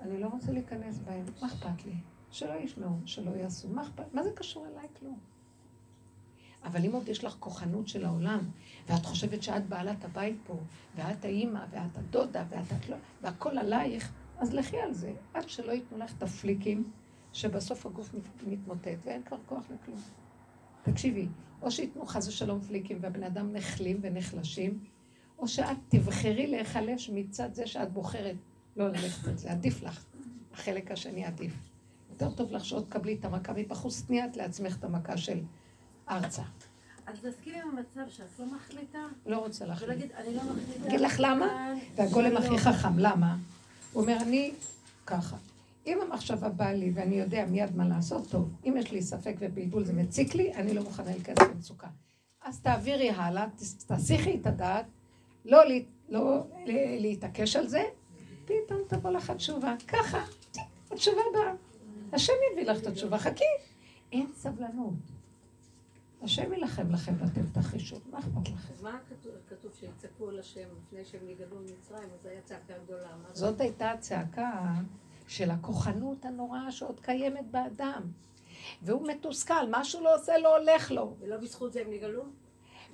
אני 0.00 0.20
לא 0.20 0.26
רוצה 0.26 0.52
להיכנס 0.52 0.98
בהם, 0.98 1.24
מה 1.40 1.46
אכפת 1.46 1.84
לי? 1.86 1.92
שלא 2.30 2.54
ישמעו, 2.54 2.96
שלא 3.06 3.30
יעשו, 3.30 3.68
מה 3.68 3.82
אכפת? 3.82 4.14
מה 4.14 4.22
זה 4.22 4.30
קשור 4.34 4.66
אליי? 4.66 4.88
כלום. 4.98 5.18
אבל 6.64 6.84
אם 6.84 6.92
עוד 6.92 7.08
יש 7.08 7.24
לך 7.24 7.36
כוחנות 7.40 7.88
של 7.88 8.04
העולם, 8.04 8.40
ואת 8.88 9.06
חושבת 9.06 9.42
שאת 9.42 9.68
בעלת 9.68 10.04
הבית 10.04 10.36
פה, 10.46 10.54
ואת 10.96 11.24
האימא, 11.24 11.64
ואת 11.70 11.98
הדודה, 11.98 12.44
ואת 12.48 12.72
את 12.72 12.88
לא, 12.88 12.96
והכל 13.22 13.58
עלייך, 13.58 14.12
אז 14.38 14.54
לכי 14.54 14.76
על 14.76 14.94
זה, 14.94 15.12
עד 15.34 15.48
שלא 15.48 15.72
ייתנו 15.72 15.98
לך 15.98 16.12
את 16.18 16.22
הפליקים, 16.22 16.90
שבסוף 17.32 17.86
הגוף 17.86 18.14
מתמוטט, 18.46 18.98
ואין 19.04 19.22
כבר 19.22 19.36
כוח 19.46 19.64
לכלום. 19.64 19.98
תקשיבי, 20.82 21.28
או 21.62 21.70
שייתנו 21.70 22.06
חס 22.06 22.28
ושלום 22.28 22.60
פליקים 22.60 22.98
והבני 23.00 23.26
אדם 23.26 23.52
נחלים 23.52 23.98
ונחלשים, 24.02 24.78
או 25.38 25.48
שאת 25.48 25.76
תבחרי 25.88 26.46
להיחלש 26.46 27.10
מצד 27.10 27.54
זה 27.54 27.66
שאת 27.66 27.92
בוחרת 27.92 28.36
לא 28.76 28.88
ללכת 28.88 29.28
את 29.28 29.38
זה, 29.38 29.52
עדיף 29.52 29.82
לך. 29.82 30.04
החלק 30.52 30.90
השני 30.90 31.24
עדיף. 31.24 31.52
יותר 32.10 32.30
טוב 32.30 32.52
לך 32.52 32.64
שעוד 32.64 32.84
תקבלי 32.84 33.14
את 33.14 33.24
המכה 33.24 33.52
מבחוץ, 33.52 34.02
תני 34.06 34.24
את 34.24 34.36
לעצמך 34.36 34.76
את 34.78 34.84
המכה 34.84 35.16
של 35.16 35.40
ארצה. 36.10 36.42
אז 37.06 37.18
תסכימי 37.22 37.60
עם 37.60 37.68
המצב 37.68 38.10
שאת 38.10 38.38
לא 38.38 38.46
מחליטה? 38.46 38.98
לא 39.26 39.38
רוצה 39.38 39.66
להחליט. 39.66 39.88
ולהגיד, 39.88 40.12
אני 40.16 40.34
לא 40.34 40.42
מחליטה. 40.42 40.88
אגיד 40.88 41.00
לך 41.00 41.16
למה? 41.18 41.74
והגולם 41.96 42.36
הכי 42.36 42.50
לא. 42.50 42.56
חכם, 42.58 42.98
למה? 42.98 43.36
הוא 43.92 44.02
אומר, 44.02 44.16
אני 44.22 44.52
ככה. 45.06 45.36
אם 45.86 45.98
המחשבה 46.02 46.48
באה 46.48 46.72
לי 46.72 46.92
ואני 46.94 47.14
יודע 47.14 47.44
מיד 47.46 47.76
מה 47.76 47.88
לעשות, 47.88 48.30
טוב. 48.30 48.50
אם 48.64 48.74
יש 48.76 48.90
לי 48.92 49.02
ספק 49.02 49.34
ובלבול 49.38 49.84
זה 49.84 49.92
מציק 49.92 50.34
לי, 50.34 50.54
אני 50.54 50.74
לא 50.74 50.82
מוכנה 50.82 51.10
להיכנס 51.10 51.38
למצוקה. 51.38 51.86
אז 52.44 52.60
תעבירי 52.60 53.10
הלאה, 53.10 53.46
תסיכי 53.86 54.38
את 54.40 54.46
הדעת, 54.46 54.84
לא, 55.44 55.58
לא 56.08 56.44
להתעקש 56.98 57.56
על 57.56 57.66
זה, 57.68 57.82
פתאום 58.44 58.80
תבוא 58.88 59.10
לך 59.10 59.30
התשובה. 59.30 59.74
ככה, 59.88 60.24
התשובה 60.90 61.22
באה. 61.34 61.52
השם 62.12 62.32
יביא 62.52 62.70
לך 62.70 62.82
את 62.82 62.86
התשובה, 62.86 63.18
חכי. 63.18 63.44
אין 64.12 64.26
סבלנות. 64.34 64.94
השם 66.22 66.52
יילחם 66.52 66.90
לכם 66.90 67.14
ואתם 67.18 67.60
תחישו, 67.60 67.96
מה 68.10 68.18
אכפת 68.18 68.48
לכם? 68.48 68.74
אז 68.74 68.82
מה 68.82 68.98
כתוב 69.48 69.72
שיצעקו 69.74 70.28
על 70.28 70.38
השם 70.38 70.68
לפני 70.82 71.04
שהם 71.04 71.20
נגדו 71.26 71.56
ממצרים, 71.56 72.08
אז 72.20 72.26
הייתה 72.26 72.46
צעקה 72.46 72.74
גדולה. 72.84 73.08
זאת 73.32 73.60
הייתה 73.60 73.90
הצעקה 73.90 74.74
של 75.28 75.50
הכוחנות 75.50 76.24
הנוראה 76.24 76.72
שעוד 76.72 77.00
קיימת 77.00 77.50
באדם. 77.50 78.02
והוא 78.82 79.08
מתוסכל, 79.08 79.70
משהו 79.70 80.04
לא 80.04 80.16
עושה, 80.16 80.38
לא 80.38 80.56
הולך 80.56 80.90
לו. 80.90 81.14
ולא 81.20 81.36
בזכות 81.36 81.72
זה 81.72 81.80
הם 81.80 81.90
נגאלו? 81.90 82.22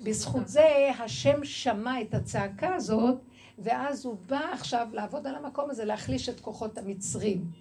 בזכות 0.03 0.47
זה 0.47 0.91
השם 0.99 1.43
שמע 1.43 2.01
את 2.01 2.13
הצעקה 2.13 2.75
הזאת, 2.75 3.17
ואז 3.59 4.05
הוא 4.05 4.17
בא 4.25 4.39
עכשיו 4.53 4.87
לעבוד 4.93 5.27
על 5.27 5.35
המקום 5.35 5.69
הזה, 5.69 5.85
להחליש 5.85 6.29
את 6.29 6.39
כוחות 6.39 6.77
המצרים. 6.77 7.51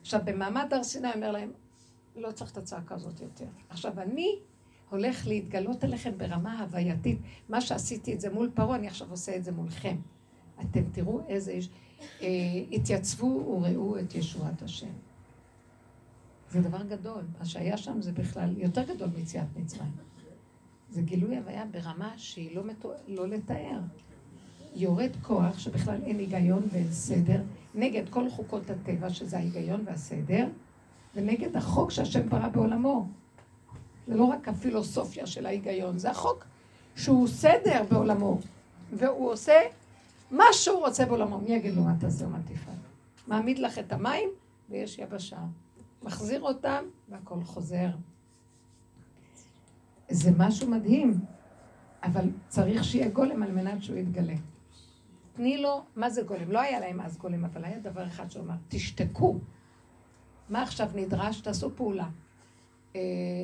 עכשיו, 0.00 0.20
במעמד 0.24 0.72
הר 0.72 0.84
סיני 0.84 1.12
אומר 1.14 1.30
להם, 1.30 1.52
לא 2.16 2.32
צריך 2.32 2.52
את 2.52 2.56
הצעקה 2.56 2.94
הזאת 2.94 3.20
יותר. 3.20 3.46
עכשיו, 3.68 4.00
אני 4.00 4.38
הולך 4.90 5.26
להתגלות 5.26 5.84
עליכם 5.84 6.12
ברמה 6.16 6.62
הווייתית. 6.62 7.18
מה 7.48 7.60
שעשיתי 7.60 8.14
את 8.14 8.20
זה 8.20 8.30
מול 8.30 8.50
פרעה, 8.54 8.76
אני 8.76 8.86
עכשיו 8.86 9.10
עושה 9.10 9.36
את 9.36 9.44
זה 9.44 9.52
מולכם. 9.52 9.96
אתם 10.60 10.82
תראו 10.92 11.20
איזה... 11.28 11.58
אה, 12.22 12.28
התייצבו 12.72 13.26
וראו 13.26 13.98
את 13.98 14.14
ישועת 14.14 14.62
השם. 14.62 14.92
זה 16.50 16.60
דבר 16.60 16.82
גדול. 16.82 17.22
מה 17.38 17.44
שהיה 17.44 17.76
שם 17.76 18.02
זה 18.02 18.12
בכלל 18.12 18.54
יותר 18.56 18.82
גדול 18.82 19.08
מיציאת 19.16 19.46
מצרים. 19.56 19.90
זה 20.90 21.02
גילוי 21.02 21.36
הוויה 21.36 21.64
ברמה 21.70 22.12
שהיא 22.16 22.56
לא, 22.56 22.64
מתוא... 22.64 22.94
לא 23.08 23.28
לתאר. 23.28 23.78
יורד 24.74 25.10
כוח 25.22 25.58
שבכלל 25.58 26.02
אין 26.04 26.18
היגיון 26.18 26.62
ואין 26.72 26.92
סדר, 26.92 27.42
נגד 27.74 28.08
כל 28.08 28.30
חוקות 28.30 28.70
הטבע, 28.70 29.10
שזה 29.10 29.36
ההיגיון 29.36 29.82
והסדר, 29.86 30.48
ונגד 31.14 31.56
החוק 31.56 31.90
שהשם 31.90 32.28
ברא 32.28 32.48
בעולמו. 32.48 33.06
זה 34.06 34.14
לא 34.14 34.24
רק 34.24 34.48
הפילוסופיה 34.48 35.26
של 35.26 35.46
ההיגיון, 35.46 35.98
זה 35.98 36.10
החוק 36.10 36.44
שהוא 36.96 37.28
סדר 37.28 37.82
בעולמו, 37.90 38.38
והוא 38.92 39.32
עושה 39.32 39.60
מה 40.30 40.44
שהוא 40.52 40.80
רוצה 40.80 41.06
בעולמו. 41.06 41.38
מי 41.38 41.54
יגיד 41.54 41.74
לו 41.74 41.82
מה 41.82 41.94
תעשה 42.00 42.26
ומה 42.26 42.38
תפעל? 42.44 42.74
מעמיד 43.26 43.58
לך 43.58 43.78
את 43.78 43.92
המים 43.92 44.28
ויש 44.70 44.98
יבשה. 44.98 45.38
מחזיר 46.02 46.42
אותם 46.42 46.84
והכל 47.08 47.44
חוזר. 47.44 47.88
זה 50.10 50.30
משהו 50.38 50.70
מדהים, 50.70 51.20
אבל 52.02 52.30
צריך 52.48 52.84
שיהיה 52.84 53.08
גולם 53.08 53.42
על 53.42 53.52
מנת 53.52 53.82
שהוא 53.82 53.96
יתגלה. 53.96 54.34
תני 55.32 55.58
לו, 55.58 55.82
מה 55.96 56.10
זה 56.10 56.22
גולם? 56.22 56.50
לא 56.50 56.60
היה 56.60 56.80
להם 56.80 57.00
אז 57.00 57.18
גולם, 57.18 57.44
אבל 57.44 57.64
היה 57.64 57.78
דבר 57.78 58.06
אחד 58.06 58.30
שהוא 58.30 58.44
אמר, 58.44 58.54
תשתקו. 58.68 59.38
מה 60.50 60.62
עכשיו 60.62 60.90
נדרש? 60.94 61.40
תעשו 61.40 61.70
פעולה. 61.76 62.08
אה, 62.96 63.00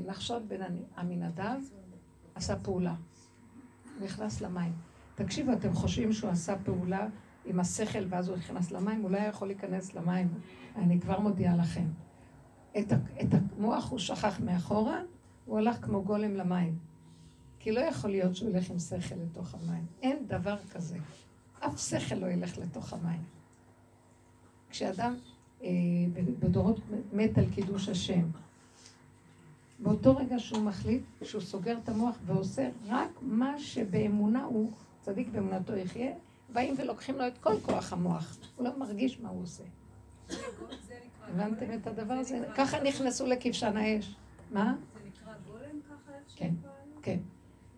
נחשון 0.06 0.48
בן 0.48 0.60
עמינדב 0.98 1.60
עשה 2.34 2.56
פעולה. 2.56 2.94
נכנס 4.00 4.40
למים. 4.40 4.72
תקשיבו, 5.14 5.52
אתם 5.52 5.72
חושבים 5.72 6.12
שהוא 6.12 6.30
עשה 6.30 6.58
פעולה 6.64 7.06
עם 7.44 7.60
השכל 7.60 8.06
ואז 8.08 8.28
הוא 8.28 8.36
נכנס 8.36 8.70
למים? 8.70 9.02
הוא 9.02 9.10
לא 9.10 9.18
יכול 9.18 9.48
להיכנס 9.48 9.94
למים. 9.94 10.28
אני 10.76 11.00
כבר 11.00 11.20
מודיעה 11.20 11.56
לכם. 11.56 11.86
את, 12.78 12.92
את 13.20 13.34
המוח 13.34 13.90
הוא 13.90 13.98
שכח 13.98 14.40
מאחורה, 14.40 15.00
הוא 15.46 15.58
הלך 15.58 15.84
כמו 15.84 16.02
גולם 16.02 16.34
למים. 16.34 16.78
כי 17.58 17.72
לא 17.72 17.80
יכול 17.80 18.10
להיות 18.10 18.36
שהוא 18.36 18.50
ילך 18.50 18.70
עם 18.70 18.78
שכל 18.78 19.14
לתוך 19.14 19.54
המים. 19.54 19.86
אין 20.02 20.26
דבר 20.26 20.56
כזה. 20.72 20.98
אף 21.60 21.80
שכל 21.80 22.14
לא 22.14 22.26
ילך 22.26 22.58
לתוך 22.58 22.92
המים. 22.92 23.22
כשאדם 24.70 25.14
אה, 25.62 25.68
בדורות 26.38 26.80
מת 27.12 27.38
על 27.38 27.44
קידוש 27.54 27.88
השם, 27.88 28.26
באותו 29.82 30.16
רגע 30.16 30.38
שהוא 30.38 30.62
מחליט 30.62 31.02
שהוא 31.22 31.42
סוגר 31.42 31.78
את 31.84 31.88
המוח 31.88 32.16
ועושה 32.26 32.68
רק 32.88 33.10
מה 33.22 33.58
שבאמונה 33.58 34.44
הוא, 34.44 34.70
צדיק 35.00 35.28
באמונתו 35.28 35.76
יחיה, 35.76 36.12
באים 36.52 36.74
ולוקחים 36.78 37.18
לו 37.18 37.26
את 37.26 37.38
כל 37.38 37.60
כוח 37.62 37.92
המוח. 37.92 38.36
הוא 38.56 38.64
לא 38.64 38.78
מרגיש 38.78 39.20
מה 39.20 39.28
הוא 39.28 39.42
עושה. 39.42 39.64
הבנתם 41.28 41.74
את 41.74 41.86
הדבר 41.86 42.14
הזה? 42.14 42.44
ככה 42.56 42.82
נכנסו 42.82 43.26
לכבשן 43.26 43.76
האש. 43.76 44.16
מה? 44.52 44.74
זה 44.94 45.00
נקרא 45.08 45.32
גולם 45.46 45.80
ככה? 45.88 46.12
כן, 46.36 46.54
כן. 47.02 47.18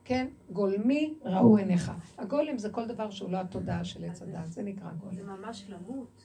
כן, 0.04 0.26
גולמי 0.52 1.14
ראו 1.24 1.56
עיניך. 1.56 1.92
הגולם 2.18 2.58
זה 2.58 2.70
כל 2.70 2.86
דבר 2.86 3.10
שהוא 3.10 3.32
לא 3.32 3.38
התודעה 3.40 3.84
של 3.84 4.04
עץ 4.04 4.22
הדת, 4.22 4.46
זה 4.46 4.62
נקרא 4.62 4.90
גולם. 5.00 5.14
זה 5.14 5.24
ממש 5.24 5.64
למות. 5.68 6.22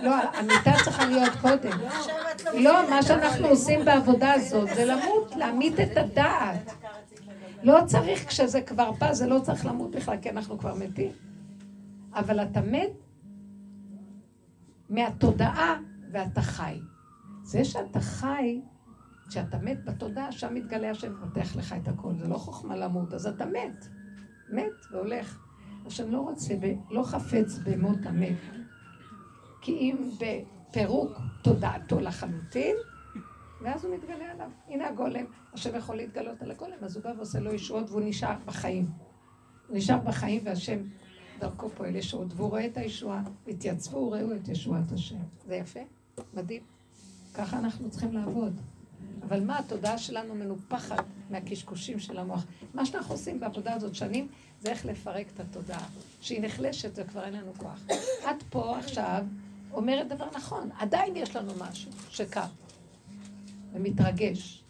לא, 0.00 0.14
המיטה 0.14 0.72
צריכה 0.84 1.06
להיות 1.06 1.32
קודם. 1.40 1.78
לא, 2.54 2.90
מה 2.90 3.02
שאנחנו 3.02 3.46
עושים 3.46 3.84
בעבודה 3.84 4.32
הזאת 4.32 4.68
זה 4.74 4.84
למות, 4.84 5.36
להמית 5.36 5.80
את 5.80 5.96
הדעת. 5.96 6.72
לא 7.62 7.78
צריך, 7.86 8.28
כשזה 8.28 8.60
כבר 8.60 8.90
בא, 8.92 9.12
זה 9.12 9.26
לא 9.26 9.38
צריך 9.42 9.66
למות 9.66 9.90
בכלל, 9.90 10.16
כי 10.22 10.30
אנחנו 10.30 10.58
כבר 10.58 10.74
מתים. 10.74 11.10
אבל 12.14 12.42
אתה 12.42 12.60
מת 12.60 12.90
מהתודעה 14.90 15.76
ואתה 16.12 16.42
חי. 16.42 16.80
זה 17.42 17.64
שאתה 17.64 18.00
חי, 18.00 18.60
כשאתה 19.28 19.58
מת 19.58 19.84
בתודעה, 19.84 20.32
שם 20.32 20.54
מתגלה 20.54 20.90
השם 20.90 21.12
ופותח 21.14 21.56
לך 21.56 21.74
את 21.82 21.88
הכל. 21.88 22.12
זה 22.18 22.28
לא 22.28 22.36
חוכמה 22.36 22.76
למות, 22.76 23.14
אז 23.14 23.26
אתה 23.26 23.46
מת. 23.46 23.88
מת 24.50 24.86
והולך. 24.92 25.38
השם 25.86 26.10
לא 26.10 26.20
רוצה, 26.20 26.54
לא 26.90 27.02
חפץ 27.02 27.58
במות 27.64 27.98
המת. 28.06 28.36
כי 29.62 29.72
אם 29.72 29.96
בפירוק 30.18 31.12
תודעתו 31.42 32.00
לחלוטין, 32.00 32.76
ואז 33.62 33.84
הוא 33.84 33.94
מתגלה 33.94 34.30
עליו. 34.30 34.50
הנה 34.68 34.88
הגולם, 34.88 35.24
השם 35.52 35.76
יכול 35.76 35.96
להתגלות 35.96 36.42
על 36.42 36.50
הגולם, 36.50 36.76
אז 36.82 36.96
הוא 36.96 37.04
בא 37.04 37.12
ועושה 37.16 37.40
לו 37.40 37.54
ישועות 37.54 37.90
והוא 37.90 38.02
נשאר 38.04 38.34
בחיים. 38.44 38.86
הוא 39.68 39.76
נשאר 39.76 39.98
בחיים 39.98 40.40
והשם 40.44 40.78
דרכו 41.38 41.68
פועל 41.68 41.96
ישועות, 41.96 42.28
והוא 42.36 42.50
רואה 42.50 42.66
את 42.66 42.76
הישועה, 42.76 43.22
התייצבו, 43.48 44.10
ראו 44.10 44.34
את 44.34 44.48
ישועת 44.48 44.92
השם. 44.92 45.16
זה 45.46 45.54
יפה? 45.54 45.80
מדהים. 46.34 46.62
ככה 47.34 47.58
אנחנו 47.58 47.90
צריכים 47.90 48.12
לעבוד. 48.12 48.60
אבל 49.22 49.44
מה, 49.44 49.58
התודעה 49.58 49.98
שלנו 49.98 50.34
מנופחת 50.34 51.04
מהקשקושים 51.30 51.98
של 51.98 52.18
המוח. 52.18 52.44
מה 52.74 52.86
שאנחנו 52.86 53.14
עושים 53.14 53.40
בעבודה 53.40 53.74
הזאת 53.74 53.94
שנים, 53.94 54.28
זה 54.60 54.70
איך 54.70 54.86
לפרק 54.86 55.26
את 55.34 55.40
התודעה. 55.40 55.88
שהיא 56.20 56.42
נחלשת 56.42 56.90
וכבר 56.94 57.24
אין 57.24 57.34
לנו 57.34 57.52
כוח. 57.56 57.84
את 58.30 58.42
פה 58.50 58.78
עכשיו 58.78 59.24
אומרת 59.72 60.08
דבר 60.08 60.28
נכון, 60.34 60.70
עדיין 60.78 61.16
יש 61.16 61.36
לנו 61.36 61.52
משהו 61.58 61.90
שקם 62.10 62.46
ומתרגש. 63.72 64.62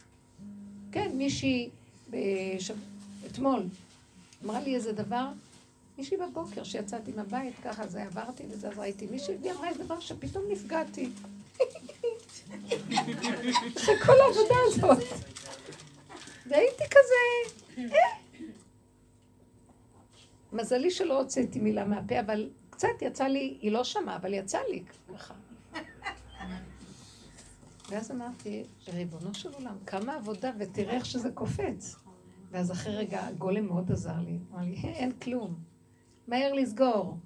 כן, 0.92 1.10
מישהי 1.14 1.70
בש... 2.10 2.70
אתמול 3.26 3.62
אמרה 4.44 4.60
לי 4.60 4.74
איזה 4.74 4.92
דבר, 4.92 5.28
מישהי 5.98 6.16
בבוקר 6.16 6.64
שיצאתי 6.64 7.12
מהבית, 7.16 7.54
ככה 7.64 7.86
זה 7.86 8.02
עברתי 8.02 8.42
וזה, 8.50 8.68
אז 8.68 8.78
ראיתי 8.78 9.06
מישהי, 9.06 9.36
והיא 9.40 9.52
אמרה 9.52 9.68
איזה 9.68 9.84
דבר 9.84 10.00
שפתאום 10.00 10.44
נפגעתי. 10.48 11.08
זה 13.84 13.92
כל 14.06 14.20
העבודה 14.20 14.54
הזאת. 14.66 14.98
והייתי 16.46 16.84
כזה, 16.90 17.52
אה. 17.78 18.22
מזלי 20.52 20.90
שלא 20.90 21.20
הוצאתי 21.20 21.58
מילה 21.58 21.84
מהפה, 21.84 22.20
אבל 22.20 22.48
קצת 22.82 23.02
יצא 23.02 23.24
לי, 23.24 23.58
היא 23.60 23.72
לא 23.72 23.84
שמעה, 23.84 24.16
אבל 24.16 24.34
יצא 24.34 24.58
לי 24.70 24.82
ככה. 25.14 25.34
ואז 27.88 28.10
אמרתי, 28.10 28.64
ריבונו 28.88 29.34
של 29.34 29.52
עולם, 29.54 29.76
כמה 29.86 30.14
עבודה, 30.14 30.50
ותראה 30.58 30.94
איך 30.94 31.06
שזה 31.06 31.30
קופץ. 31.30 31.96
ואז 32.50 32.72
אחרי 32.72 32.96
רגע, 32.96 33.26
הגולם 33.26 33.66
מאוד 33.66 33.92
עזר 33.92 34.20
לי. 34.20 34.38
אמר 34.52 34.64
לי, 34.64 34.74
אין 34.82 35.12
כלום. 35.12 35.54
מהר 36.28 36.52
לסגור. 36.52 37.16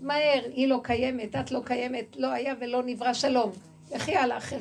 מהר, 0.00 0.42
היא 0.44 0.68
לא 0.68 0.80
קיימת, 0.82 1.36
את 1.36 1.50
לא 1.50 1.60
קיימת, 1.64 2.16
לא 2.16 2.32
היה 2.32 2.54
ולא 2.60 2.82
נברא 2.82 3.12
שלום. 3.12 3.50
לכי 3.94 4.16
הלאה 4.16 4.38
אחרי 4.38 4.58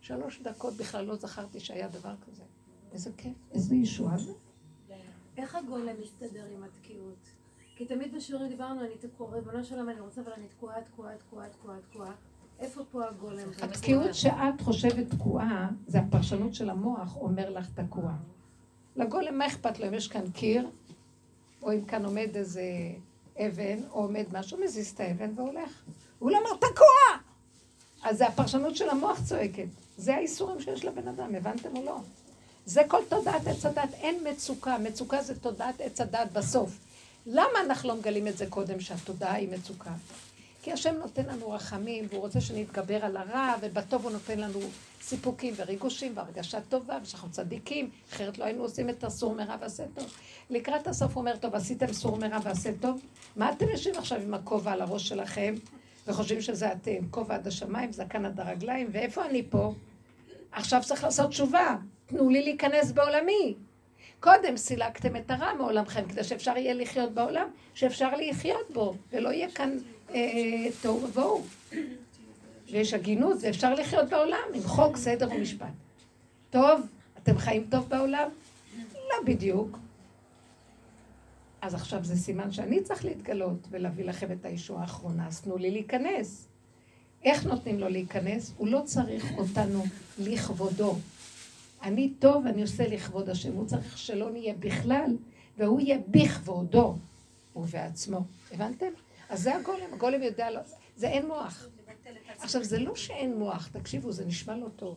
שלוש 0.00 0.40
דקות 0.40 0.74
בכלל 0.76 1.04
לא 1.04 1.16
זכרתי 1.16 1.60
שהיה 1.60 1.88
דבר 1.88 2.14
כזה. 2.26 2.42
איזה 2.92 3.10
כיף, 3.16 3.36
איזה 3.52 3.74
ישועה 3.74 4.18
זה. 4.18 4.32
איך 5.36 5.54
הגולם 5.54 5.94
מסתדר 6.02 6.46
עם 6.54 6.62
התקיעות? 6.64 7.35
כי 7.76 7.84
תמיד 7.84 8.14
בשיעורים 8.14 8.48
דיברנו, 8.48 8.80
אני 8.80 8.94
תקועה, 9.00 9.34
ריבונו 9.34 9.64
של 9.64 9.74
עולם, 9.74 9.88
אני 9.88 10.00
רוצה, 10.00 10.20
אבל 10.20 10.32
אני 10.32 10.46
תקועה, 10.48 10.80
תקועה, 10.80 11.16
תקועה, 11.16 11.48
תקועה, 11.48 11.76
תקועה. 11.90 12.12
איפה 12.58 12.82
פה 12.90 13.04
הגולם? 13.08 13.48
התקיעות 13.62 14.14
שאת 14.14 14.60
חושבת 14.60 15.10
תקועה, 15.10 15.68
זה 15.86 15.98
הפרשנות 15.98 16.54
של 16.54 16.70
המוח 16.70 17.16
אומר 17.16 17.50
לך 17.50 17.70
תקוע. 17.74 18.12
לגולם, 18.96 19.38
מה 19.38 19.46
אכפת 19.46 19.78
לו 19.78 19.88
אם 19.88 19.94
יש 19.94 20.08
כאן 20.08 20.30
קיר, 20.30 20.70
או 21.62 21.72
אם 21.72 21.84
כאן 21.84 22.04
עומד 22.04 22.28
איזה 22.34 22.62
אבן, 23.38 23.78
או 23.90 24.02
עומד 24.02 24.24
משהו, 24.32 24.58
מזיז 24.64 24.90
את 24.90 25.00
האבן 25.00 25.30
והולך. 25.36 25.82
הוא 26.18 26.30
לא 26.30 26.38
אומר 26.38 26.56
תקוע! 26.56 27.20
אז 28.02 28.18
זה 28.18 28.26
הפרשנות 28.26 28.76
של 28.76 28.88
המוח 28.88 29.20
צועקת. 29.24 29.68
זה 29.96 30.14
האיסורים 30.14 30.60
שיש 30.60 30.84
לבן 30.84 31.08
אדם, 31.08 31.34
הבנתם 31.34 31.76
או 31.76 31.84
לא? 31.84 31.98
זה 32.66 32.82
כל 32.88 33.00
תודעת 33.08 33.46
עץ 33.46 33.66
הדת, 33.66 33.94
אין 33.94 34.28
מצוקה. 34.30 34.78
מצוקה 34.78 35.22
זה 35.22 35.40
תודעת 35.40 35.80
עץ 35.80 36.00
הדת 36.00 36.32
בסוף. 36.32 36.85
למה 37.26 37.60
אנחנו 37.64 37.88
לא 37.88 37.96
מגלים 37.96 38.28
את 38.28 38.36
זה 38.36 38.46
קודם, 38.46 38.80
שהתודעה 38.80 39.34
היא 39.34 39.48
מצוקה? 39.48 39.90
כי 40.62 40.72
השם 40.72 40.94
נותן 40.94 41.22
לנו 41.26 41.50
רחמים, 41.50 42.06
והוא 42.10 42.20
רוצה 42.20 42.40
שנתגבר 42.40 43.04
על 43.04 43.16
הרע, 43.16 43.54
ובטוב 43.60 44.04
הוא 44.04 44.12
נותן 44.12 44.38
לנו 44.38 44.60
סיפוקים 45.02 45.54
וריגושים 45.56 46.12
והרגשה 46.14 46.60
טובה, 46.60 46.98
ושאנחנו 47.02 47.30
צדיקים, 47.30 47.90
אחרת 48.12 48.38
לא 48.38 48.44
היינו 48.44 48.62
עושים 48.62 48.90
את 48.90 49.04
הסור 49.04 49.34
מרע 49.34 49.56
ועשה 49.60 49.84
טוב. 49.94 50.04
לקראת 50.50 50.86
הסוף 50.86 51.14
הוא 51.14 51.20
אומר, 51.20 51.36
טוב, 51.36 51.54
עשיתם 51.54 51.92
סור 51.92 52.18
מרע 52.18 52.38
ועשה 52.42 52.70
טוב? 52.80 53.00
מה 53.36 53.52
אתם 53.52 53.68
יושבים 53.68 53.94
עכשיו 53.98 54.20
עם 54.20 54.34
הכובע 54.34 54.72
על 54.72 54.82
הראש 54.82 55.08
שלכם, 55.08 55.54
וחושבים 56.06 56.40
שזה 56.40 56.72
אתם? 56.72 57.08
כובע 57.10 57.34
עד 57.34 57.46
השמיים, 57.46 57.92
זקן 57.92 58.24
עד 58.24 58.40
הרגליים, 58.40 58.88
ואיפה 58.92 59.24
אני 59.24 59.42
פה? 59.50 59.72
עכשיו 60.52 60.80
צריך 60.84 61.04
לעשות 61.04 61.30
תשובה. 61.30 61.76
תנו 62.06 62.28
לי 62.28 62.42
להיכנס 62.42 62.92
בעולמי. 62.92 63.54
קודם 64.20 64.56
סילקתם 64.56 65.16
את 65.16 65.30
הרע 65.30 65.54
מעולמכם, 65.54 66.08
כדי 66.08 66.24
שאפשר 66.24 66.56
יהיה 66.56 66.74
לחיות 66.74 67.12
בעולם, 67.12 67.48
שאפשר 67.74 68.16
לחיות 68.16 68.70
בו, 68.72 68.94
ולא 69.12 69.28
יהיה 69.28 69.50
כאן 69.50 69.78
אה, 70.14 70.66
תוהו 70.82 71.02
ובוהו. 71.02 71.44
ויש 72.70 72.94
הגינות, 72.94 73.38
ואפשר 73.40 73.74
לחיות 73.74 74.08
בעולם 74.08 74.48
עם 74.54 74.62
חוק, 74.62 74.96
סדר 74.96 75.28
ומשפט. 75.36 75.66
טוב, 76.50 76.80
אתם 77.22 77.38
חיים 77.38 77.66
טוב 77.70 77.88
בעולם? 77.88 78.28
לא 78.94 79.16
בדיוק. 79.26 79.78
אז 81.62 81.74
עכשיו 81.74 82.04
זה 82.04 82.16
סימן 82.16 82.52
שאני 82.52 82.82
צריך 82.82 83.04
להתגלות 83.04 83.66
ולהביא 83.70 84.04
לכם 84.04 84.32
את 84.32 84.44
הישועה 84.44 84.82
האחרונה, 84.82 85.26
אז 85.26 85.40
תנו 85.40 85.56
לי 85.56 85.70
להיכנס. 85.70 86.48
איך 87.24 87.46
נותנים 87.46 87.78
לו 87.78 87.88
להיכנס? 87.88 88.52
הוא 88.56 88.68
לא 88.68 88.82
צריך 88.84 89.32
אותנו 89.38 89.84
לכבודו. 90.18 90.96
אני 91.86 92.14
טוב, 92.18 92.46
אני 92.46 92.62
עושה 92.62 92.88
לכבוד 92.88 93.28
השם. 93.28 93.52
הוא 93.52 93.66
צריך 93.66 93.98
שלא 93.98 94.30
נהיה 94.30 94.54
בכלל, 94.54 95.16
והוא 95.56 95.80
יהיה 95.80 95.98
בכבודו 96.08 96.94
ובעצמו. 97.56 98.20
הבנתם? 98.52 98.86
אז 99.28 99.42
זה 99.42 99.56
הגולם, 99.56 99.92
הגולם 99.92 100.22
יודע, 100.22 100.50
לא, 100.50 100.60
זה 100.96 101.08
אין 101.08 101.26
מוח. 101.26 101.68
עכשיו, 102.38 102.64
זה 102.64 102.78
לא 102.78 102.96
שאין 102.96 103.38
מוח, 103.38 103.68
תקשיבו, 103.72 104.12
זה 104.12 104.24
נשמע 104.24 104.56
לא 104.56 104.68
טוב. 104.76 104.96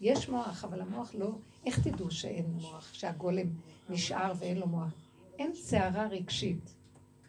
יש 0.00 0.28
מוח, 0.28 0.64
אבל 0.64 0.80
המוח 0.80 1.14
לא... 1.14 1.30
איך 1.66 1.80
תדעו 1.88 2.10
שאין 2.10 2.44
מוח, 2.46 2.90
שהגולם 2.92 3.46
נשאר 3.88 4.32
ואין 4.38 4.58
לו 4.58 4.66
מוח? 4.66 4.92
אין 5.38 5.54
סערה 5.54 6.06
רגשית. 6.06 6.74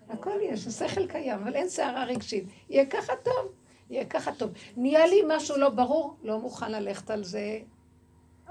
הכל 0.09 0.37
יש, 0.41 0.67
השכל 0.67 1.07
קיים, 1.07 1.39
אבל 1.39 1.55
אין 1.55 1.69
סערה 1.69 2.05
רגשית. 2.05 2.43
יהיה 2.69 2.85
ככה 2.85 3.13
טוב, 3.23 3.51
יהיה 3.89 4.05
ככה 4.05 4.31
טוב. 4.35 4.51
נהיה 4.77 5.07
לי 5.07 5.21
משהו 5.27 5.57
לא 5.57 5.69
ברור, 5.69 6.15
לא 6.23 6.39
מוכן 6.39 6.71
ללכת 6.71 7.11
על 7.11 7.23
זה, 7.23 7.59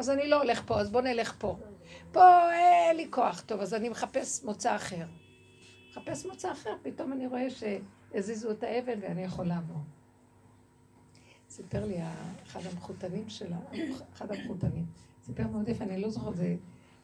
אז 0.00 0.10
אני 0.10 0.28
לא 0.28 0.42
הולך 0.42 0.62
פה, 0.66 0.80
אז 0.80 0.90
בוא 0.90 1.00
נלך 1.00 1.34
פה. 1.38 1.56
פה 2.12 2.52
אין 2.52 2.96
לי 2.96 3.06
כוח. 3.10 3.40
טוב, 3.40 3.60
אז 3.60 3.74
אני 3.74 3.88
מחפש 3.88 4.44
מוצא 4.44 4.76
אחר. 4.76 5.06
מחפש 5.90 6.26
מוצא 6.26 6.52
אחר, 6.52 6.70
פתאום 6.82 7.12
אני 7.12 7.26
רואה 7.26 7.46
שהזיזו 7.50 8.50
את 8.50 8.62
האבן 8.62 8.98
ואני 9.02 9.22
יכול 9.22 9.46
לעבור. 9.46 9.76
סיפר 11.50 11.84
לי 11.84 11.98
אחד 12.46 12.60
המחותנים 12.72 13.28
שלה, 13.28 13.56
אחד 14.14 14.32
המחותנים, 14.32 14.86
סיפר 15.22 15.46
מאוד 15.46 15.68
יפה, 15.68 15.84
אני 15.84 16.00
לא 16.00 16.10
זוכרת, 16.10 16.36
זה 16.36 16.56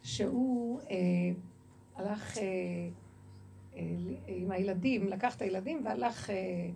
שהוא 0.03 0.81
אה, 0.81 0.97
הלך 1.97 2.39
אה, 2.39 2.43
אה, 3.77 3.83
עם 4.27 4.51
הילדים, 4.51 5.09
לקח 5.09 5.37
את 5.37 5.43
הילדים 5.43 5.83
והלך 5.85 6.31
אה, 6.31 6.71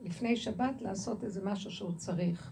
לפני 0.00 0.36
שבת 0.36 0.80
לעשות 0.80 1.24
איזה 1.24 1.44
משהו 1.44 1.70
שהוא 1.70 1.92
צריך. 1.92 2.50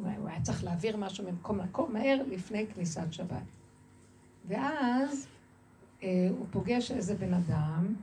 הוא 0.00 0.28
היה 0.28 0.42
צריך 0.42 0.64
להעביר 0.64 0.96
משהו 0.96 1.24
ממקום 1.24 1.58
למקום 1.58 1.92
מהר 1.92 2.18
לפני 2.28 2.66
כניסת 2.66 3.12
שבת. 3.12 3.42
ואז 4.48 5.26
אה, 6.02 6.28
הוא 6.38 6.46
פוגש 6.50 6.90
איזה 6.90 7.14
בן 7.14 7.34
אדם 7.34 7.94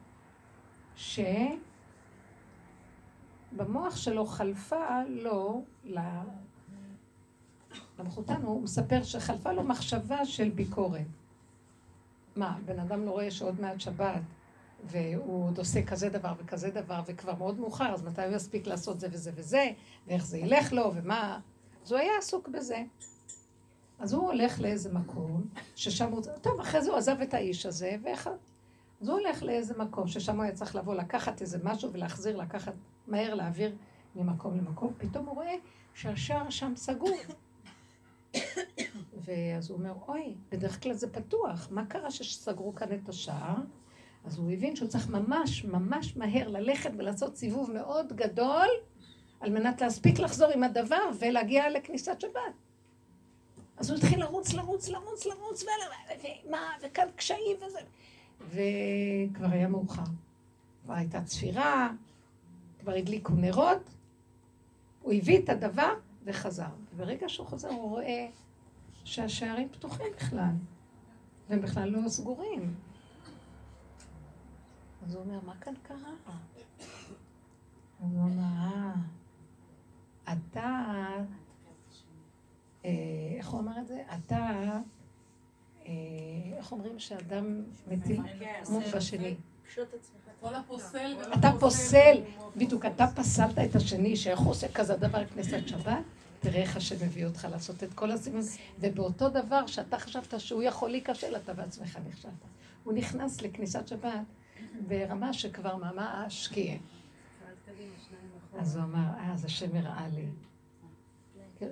שבמוח 3.56 3.96
שלו 3.96 4.26
חלפה 4.26 5.04
לו, 5.08 5.64
למחותן, 8.00 8.42
הוא 8.42 8.62
מספר 8.62 9.04
שחלפה 9.04 9.52
לו 9.52 9.64
מחשבה 9.64 10.26
של 10.26 10.50
ביקורת. 10.50 11.08
מה, 12.36 12.58
בן 12.66 12.80
אדם 12.80 13.06
לא 13.06 13.12
רואה 13.12 13.32
שעוד 13.32 13.62
מעט 13.62 13.80
שבת 13.80 14.22
והוא 14.86 15.46
עוד 15.46 15.58
עושה 15.58 15.86
כזה 15.86 16.10
דבר 16.10 16.34
וכזה 16.38 16.72
דבר 16.72 17.02
וכבר 17.06 17.36
מאוד 17.36 17.60
מאוחר, 17.60 17.94
אז 17.94 18.04
מתי 18.04 18.26
הוא 18.26 18.36
יספיק 18.36 18.68
לעשות 18.68 19.00
זה 19.00 19.08
וזה 19.12 19.32
וזה, 19.36 19.70
ואיך 20.08 20.26
זה 20.26 20.38
ילך 20.38 20.74
לו, 20.74 20.92
ומה... 20.96 21.40
אז 21.84 21.92
הוא 21.92 22.00
היה 22.00 22.12
עסוק 22.18 22.48
בזה. 22.48 22.84
אז 24.00 24.14
הוא 24.14 24.28
הולך 24.28 24.62
לאיזה 24.62 24.94
מקום, 24.94 25.44
ששם 25.76 26.12
הוא... 26.12 26.22
טוב, 26.42 26.60
אחרי 26.60 26.82
זה 26.82 26.90
הוא 26.90 26.98
עזב 26.98 27.22
את 27.22 27.34
האיש 27.34 27.66
הזה, 27.66 27.96
ואיך... 28.04 28.30
אז 29.02 29.10
הוא 29.10 29.20
הולך 29.20 29.44
לאיזה 29.44 29.74
מקום, 29.78 30.08
ששם 30.08 30.36
הוא 30.36 30.44
היה 30.44 30.54
צריך 30.54 30.76
לבוא, 30.76 30.96
לקחת 30.96 31.42
איזה 31.42 31.58
משהו 31.64 31.94
ולהחזיר, 31.94 32.38
לקחת, 32.38 32.74
מהר 33.08 33.34
להעביר 33.34 33.76
ממקום 34.16 34.58
למקום. 34.58 34.94
פתאום 34.98 35.26
הוא 35.26 35.36
רואה 35.36 35.56
שהשער 35.94 36.50
שם 36.50 36.74
סגור. 36.76 37.18
ואז 39.26 39.70
הוא 39.70 39.78
אומר, 39.78 39.94
אוי, 40.08 40.36
בדרך 40.52 40.84
כלל 40.84 40.94
זה 40.94 41.14
פתוח, 41.14 41.68
מה 41.72 41.86
קרה 41.86 42.12
שסגרו 42.12 42.76
כאן 42.76 42.88
את 42.94 43.10
השער? 43.10 43.56
אז 44.26 44.38
הוא 44.38 44.52
הבין 44.52 44.76
שהוא 44.76 44.90
צריך 44.90 45.10
ממש 45.10 45.66
ממש 45.66 46.18
מהר 46.18 46.48
ללכת 46.48 46.92
ולעשות 46.98 47.36
סיבוב 47.36 47.72
מאוד 47.72 48.14
גדול 48.14 48.68
על 49.44 49.50
מנת 49.50 49.82
להספיק 49.82 50.20
לחזור 50.20 50.48
עם 50.52 50.64
הדבר 50.64 51.10
ולהגיע 51.20 51.70
לכניסת 51.70 52.22
שבת. 52.22 52.54
אז 53.78 53.90
הוא 53.90 53.98
התחיל 53.98 54.20
לרוץ, 54.20 54.54
לרוץ, 54.54 54.90
לרוץ, 54.90 55.26
לרוץ, 55.26 55.64
ומה, 56.46 56.72
וכאן 56.84 57.08
קשיים 57.16 57.58
וזה. 57.58 57.80
וכבר 58.50 59.48
היה 59.52 59.68
מאוחר. 59.68 60.04
כבר 60.84 60.94
הייתה 60.94 61.22
צפירה, 61.22 61.90
כבר 62.80 62.94
הדליקו 62.94 63.34
נרות, 63.34 63.90
הוא 65.02 65.14
הביא 65.14 65.40
את 65.40 65.50
הדבר 65.50 65.94
וחזר. 66.24 66.70
וברגע 66.96 67.30
שהוא 67.30 67.48
חוזר 67.48 67.70
הוא 67.70 67.90
רואה 67.90 68.28
שהשערים 69.04 69.70
פתוחים 69.70 70.08
בכלל, 70.16 70.54
והם 71.50 71.62
בכלל 71.62 71.90
לא 71.90 72.10
סגורים. 72.10 72.76
אז 75.06 75.16
הוא 75.16 75.24
אומר, 75.24 75.40
מה 75.46 75.56
כאן 75.62 75.74
קרה? 75.84 76.14
הוא 78.00 78.20
אומר, 78.20 78.44
אה... 78.44 78.94
אתה, 80.24 80.86
אה, 82.86 82.92
איך 83.38 83.48
הוא 83.50 83.60
אמר 83.60 83.80
את 83.82 83.88
זה? 83.88 84.02
אתה, 84.16 84.50
אה, 85.86 85.92
איך 86.58 86.72
אומרים 86.72 87.00
שאדם 87.00 87.64
מטיל 87.88 88.22
מום 88.70 88.84
בשני? 88.96 89.36
אתה 91.40 91.52
פוסל, 91.60 92.22
בדיוק, 92.58 92.86
אתה 92.86 93.06
פסלת 93.16 93.60
את 93.60 93.76
השני, 93.76 94.16
שאיך 94.16 94.40
הוא 94.40 94.52
עושה 94.52 94.68
כזה 94.74 94.96
דבר 94.96 95.26
כנסת 95.26 95.68
שבת? 95.68 96.04
תראה 96.40 96.62
איך 96.62 96.78
השם 96.78 96.96
מביא 97.06 97.26
אותך 97.26 97.48
לעשות 97.52 97.84
את 97.84 97.94
כל 97.94 98.12
הסיבוב, 98.12 98.46
ובאותו 98.80 99.30
דבר 99.30 99.68
שאתה 99.68 100.00
חשבת 100.00 100.40
שהוא 100.40 100.64
יכול 100.64 100.90
להיכשל, 100.90 101.36
אתה 101.36 101.54
בעצמך 101.54 102.00
נכשלת. 102.10 102.32
הוא 102.84 102.94
נכנס 102.94 103.42
לכניסת 103.42 103.88
שבת 103.88 104.12
ברמה 104.88 105.34
שכבר 105.34 105.76
ממש 105.76 106.48
קיים. 106.48 106.82
אז 108.60 108.76
הוא 108.76 108.84
אמר, 108.84 109.00
אה, 109.18 109.34
אז 109.34 109.46
השם 109.46 109.76
הראה 109.76 110.08
לי. 110.08 110.28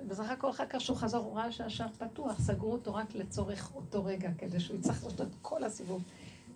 בסך 0.08 0.30
הכל 0.30 0.50
אחר 0.50 0.66
כך 0.66 0.80
שהוא 0.80 0.96
חזר, 0.96 1.18
הוא 1.18 1.36
ראה 1.36 1.52
שהשער 1.52 1.88
פתוח, 1.98 2.40
סגרו 2.40 2.72
אותו 2.72 2.94
רק 2.94 3.14
לצורך 3.14 3.74
אותו 3.74 4.04
רגע, 4.04 4.30
כדי 4.38 4.60
שהוא 4.60 4.76
יצטרך 4.76 5.04
לעשות 5.04 5.20
את 5.20 5.34
כל 5.42 5.64
הסיבוב, 5.64 6.02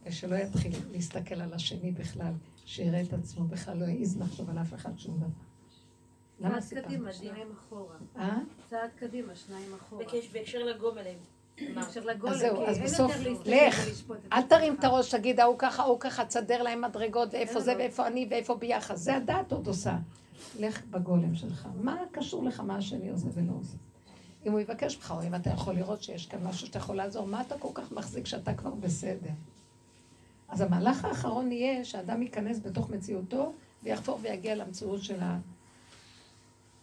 ושלא 0.04 0.36
יתחיל 0.36 0.72
להסתכל 0.92 1.34
על 1.34 1.52
השני 1.52 1.92
בכלל, 1.92 2.32
שיראה 2.64 3.02
את 3.02 3.12
עצמו, 3.12 3.44
בכלל 3.44 3.76
לא 3.76 3.84
יעז 3.84 4.20
לחשוב 4.20 4.50
על 4.50 4.58
אף 4.58 4.74
אחד 4.74 4.98
שום 4.98 5.16
דבר. 5.16 5.26
למה 6.40 6.60
סיפרת? 6.60 6.84
צעד 6.84 6.92
קדימה, 6.92 7.12
שניים 7.12 7.52
אחורה. 7.52 7.96
אה? 8.16 8.38
צעד 8.70 8.90
קדימה, 8.96 9.34
שניים 9.34 9.74
אחורה. 9.74 10.04
בהקשר 10.32 10.64
לגומלים. 10.64 11.18
אז 12.28 12.38
זהו, 12.38 12.66
אז 12.66 12.78
בסוף, 12.78 13.12
לך, 13.44 13.88
אל 14.32 14.42
תרים 14.42 14.74
את 14.74 14.84
הראש, 14.84 15.14
תגיד, 15.14 15.40
ההוא 15.40 15.56
ככה, 15.58 15.82
ההוא 15.82 16.00
ככה, 16.00 16.24
תסדר 16.24 16.62
להם 16.62 16.80
מדרגות, 16.80 17.28
ואיפה 17.34 17.60
זה, 17.60 17.74
ואיפה 17.78 18.06
אני, 18.06 18.26
ואיפה 18.30 18.54
ביחד. 18.54 18.94
זה 18.94 19.16
הדעת 19.16 19.52
עוד 19.52 19.66
עושה. 19.66 19.96
לך 20.58 20.84
בגולם 20.84 21.34
שלך. 21.34 21.68
מה 21.74 21.96
קשור 22.12 22.44
לך 22.44 22.60
מה 22.60 22.76
השני 22.76 23.10
עושה 23.10 23.26
ולא 23.34 23.52
עושה? 23.60 23.76
אם 24.46 24.52
הוא 24.52 24.60
יבקש 24.60 24.96
ממך, 24.96 25.14
או 25.16 25.26
אם 25.26 25.34
אתה 25.34 25.50
יכול 25.50 25.74
לראות 25.74 26.02
שיש 26.02 26.26
כאן 26.26 26.44
משהו 26.44 26.66
שאתה 26.66 26.78
יכול 26.78 26.96
לעזור, 26.96 27.26
מה 27.26 27.40
אתה 27.40 27.58
כל 27.58 27.68
כך 27.74 27.92
מחזיק 27.92 28.26
שאתה 28.26 28.54
כבר 28.54 28.70
בסדר? 28.70 29.30
אז 30.48 30.60
המהלך 30.60 31.04
האחרון 31.04 31.52
יהיה 31.52 31.84
שאדם 31.84 32.22
ייכנס 32.22 32.60
בתוך 32.60 32.90
מציאותו 32.90 33.52
ויחפור 33.82 34.18
ויגיע 34.22 34.54
למציאות 34.54 35.02
של 35.02 35.18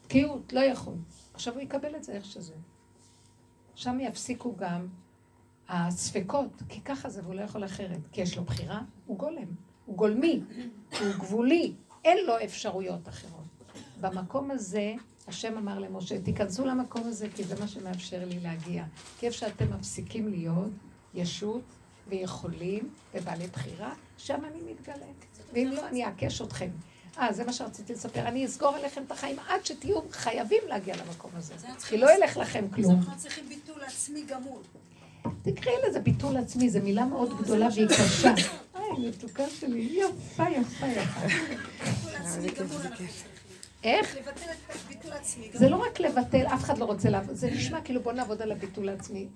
התקיעות, 0.01 0.53
לא 0.53 0.59
יכול. 0.59 0.93
עכשיו 1.33 1.53
הוא 1.53 1.62
יקבל 1.62 1.95
את 1.95 2.03
זה 2.03 2.13
איך 2.13 2.25
שזה. 2.25 2.53
שם 3.75 3.99
יפסיקו 3.99 4.55
גם 4.55 4.88
הספקות, 5.69 6.62
כי 6.69 6.81
ככה 6.81 7.09
זה 7.09 7.21
והוא 7.23 7.36
לא 7.36 7.41
יכול 7.41 7.65
אחרת. 7.65 7.99
כי 8.12 8.21
יש 8.21 8.38
לו 8.38 8.43
בחירה, 8.43 8.81
הוא 9.05 9.17
גולם, 9.17 9.47
הוא 9.86 9.97
גולמי, 9.97 10.41
הוא 10.99 11.13
גבולי, 11.19 11.73
אין 12.05 12.17
לו 12.25 12.33
אפשרויות 12.43 13.09
אחרות. 13.09 13.43
במקום 14.01 14.51
הזה, 14.51 14.93
השם 15.27 15.57
אמר 15.57 15.79
למשה, 15.79 16.21
תיכנסו 16.21 16.65
למקום 16.65 17.01
הזה, 17.05 17.27
כי 17.36 17.43
זה 17.43 17.59
מה 17.59 17.67
שמאפשר 17.67 18.25
לי 18.25 18.39
להגיע. 18.39 18.86
כי 19.19 19.25
איפה 19.25 19.38
שאתם 19.38 19.73
מפסיקים 19.73 20.27
להיות 20.27 20.71
ישות 21.13 21.62
ויכולים 22.07 22.89
ובעלי 23.13 23.47
בחירה, 23.47 23.93
שם 24.17 24.45
אני 24.45 24.71
מתגלה. 24.71 25.05
ואם 25.53 25.71
לא, 25.73 25.88
אני 25.88 26.05
אעקש 26.05 26.41
אתכם. 26.41 26.69
אה, 27.19 27.34
זה 27.34 27.43
מה 27.43 27.54
שרציתי 27.54 27.93
לספר. 27.93 28.28
אני 28.28 28.45
אסגור 28.45 28.76
עליכם 28.76 29.04
את 29.08 29.12
החיים 29.12 29.36
עד 29.47 29.65
שתהיו 29.65 29.99
חייבים 30.12 30.62
להגיע 30.67 30.95
למקום 30.95 31.32
הזה. 31.34 31.54
כי 31.88 31.97
לא 31.97 32.15
ילך 32.15 32.38
לכם 32.38 32.65
כלום. 32.73 32.95
אנחנו 32.95 33.17
צריכים 33.17 33.49
ביטול 33.49 33.84
עצמי 33.84 34.23
גמול. 34.28 34.62
תקראי 35.41 35.76
לזה 35.89 35.99
ביטול 35.99 36.38
עצמי, 36.38 36.69
זו 36.69 36.80
מילה 36.80 37.06
מאוד 37.06 37.30
לא, 37.30 37.38
גדולה 37.38 37.67
והיא 37.76 37.88
קשה. 37.88 38.34
היי, 38.73 39.10
מתוקה 39.10 39.43
שלי, 39.60 39.80
יפה, 39.80 40.43
יפה, 40.49 40.86
יפה. 40.88 41.28
ביטול 41.28 42.15
עצמי 42.15 42.52
גמול 42.52 42.82
איך? 43.84 44.15
לבטל 44.15 44.52
את 44.71 44.78
ביטול 44.88 45.12
עצמי. 45.12 45.49
זה 45.54 45.69
לא 45.69 45.76
רק 45.76 45.99
לבטל, 45.99 46.45
אף 46.47 46.63
אחד 46.63 46.78
לא 46.78 46.86
רוצה 46.86 47.10
לעבוד, 47.10 47.36
זה 47.36 47.52
נשמע 47.52 47.82
כאילו 47.82 48.02
בוא 48.02 48.13
נעבוד 48.13 48.41
על 48.41 48.52
הביטול 48.52 48.89
העצמי. 48.89 49.28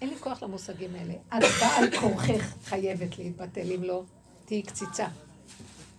אין 0.00 0.08
לי 0.08 0.16
כוח 0.20 0.42
למושגים 0.42 0.90
האלה. 0.94 1.14
את 1.14 1.42
בעל 1.60 2.00
כורכך 2.00 2.54
חייבת 2.64 3.18
להתבטל, 3.18 3.72
אם 3.72 3.82
לא, 3.82 4.02
תהיי 4.44 4.62
קציצה. 4.62 5.06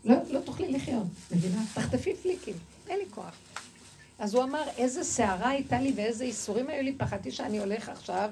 לא, 0.06 0.16
לא 0.30 0.39
תוכלי 0.39 0.72
לחיות, 0.72 1.08
מבינה? 1.32 1.62
תחטפי 1.74 2.16
פליקים, 2.16 2.56
אין 2.89 3.00
לי 3.00 3.06
כוח. 3.12 3.36
אז 4.20 4.34
הוא 4.34 4.44
אמר, 4.44 4.63
איזה 4.78 5.04
סערה 5.04 5.50
הייתה 5.50 5.80
לי 5.80 5.94
ואיזה 5.96 6.24
איסורים 6.24 6.70
היו 6.70 6.84
לי, 6.84 6.94
פחדתי 6.98 7.32
שאני 7.32 7.60
הולך 7.60 7.89
עכשיו, 7.89 8.32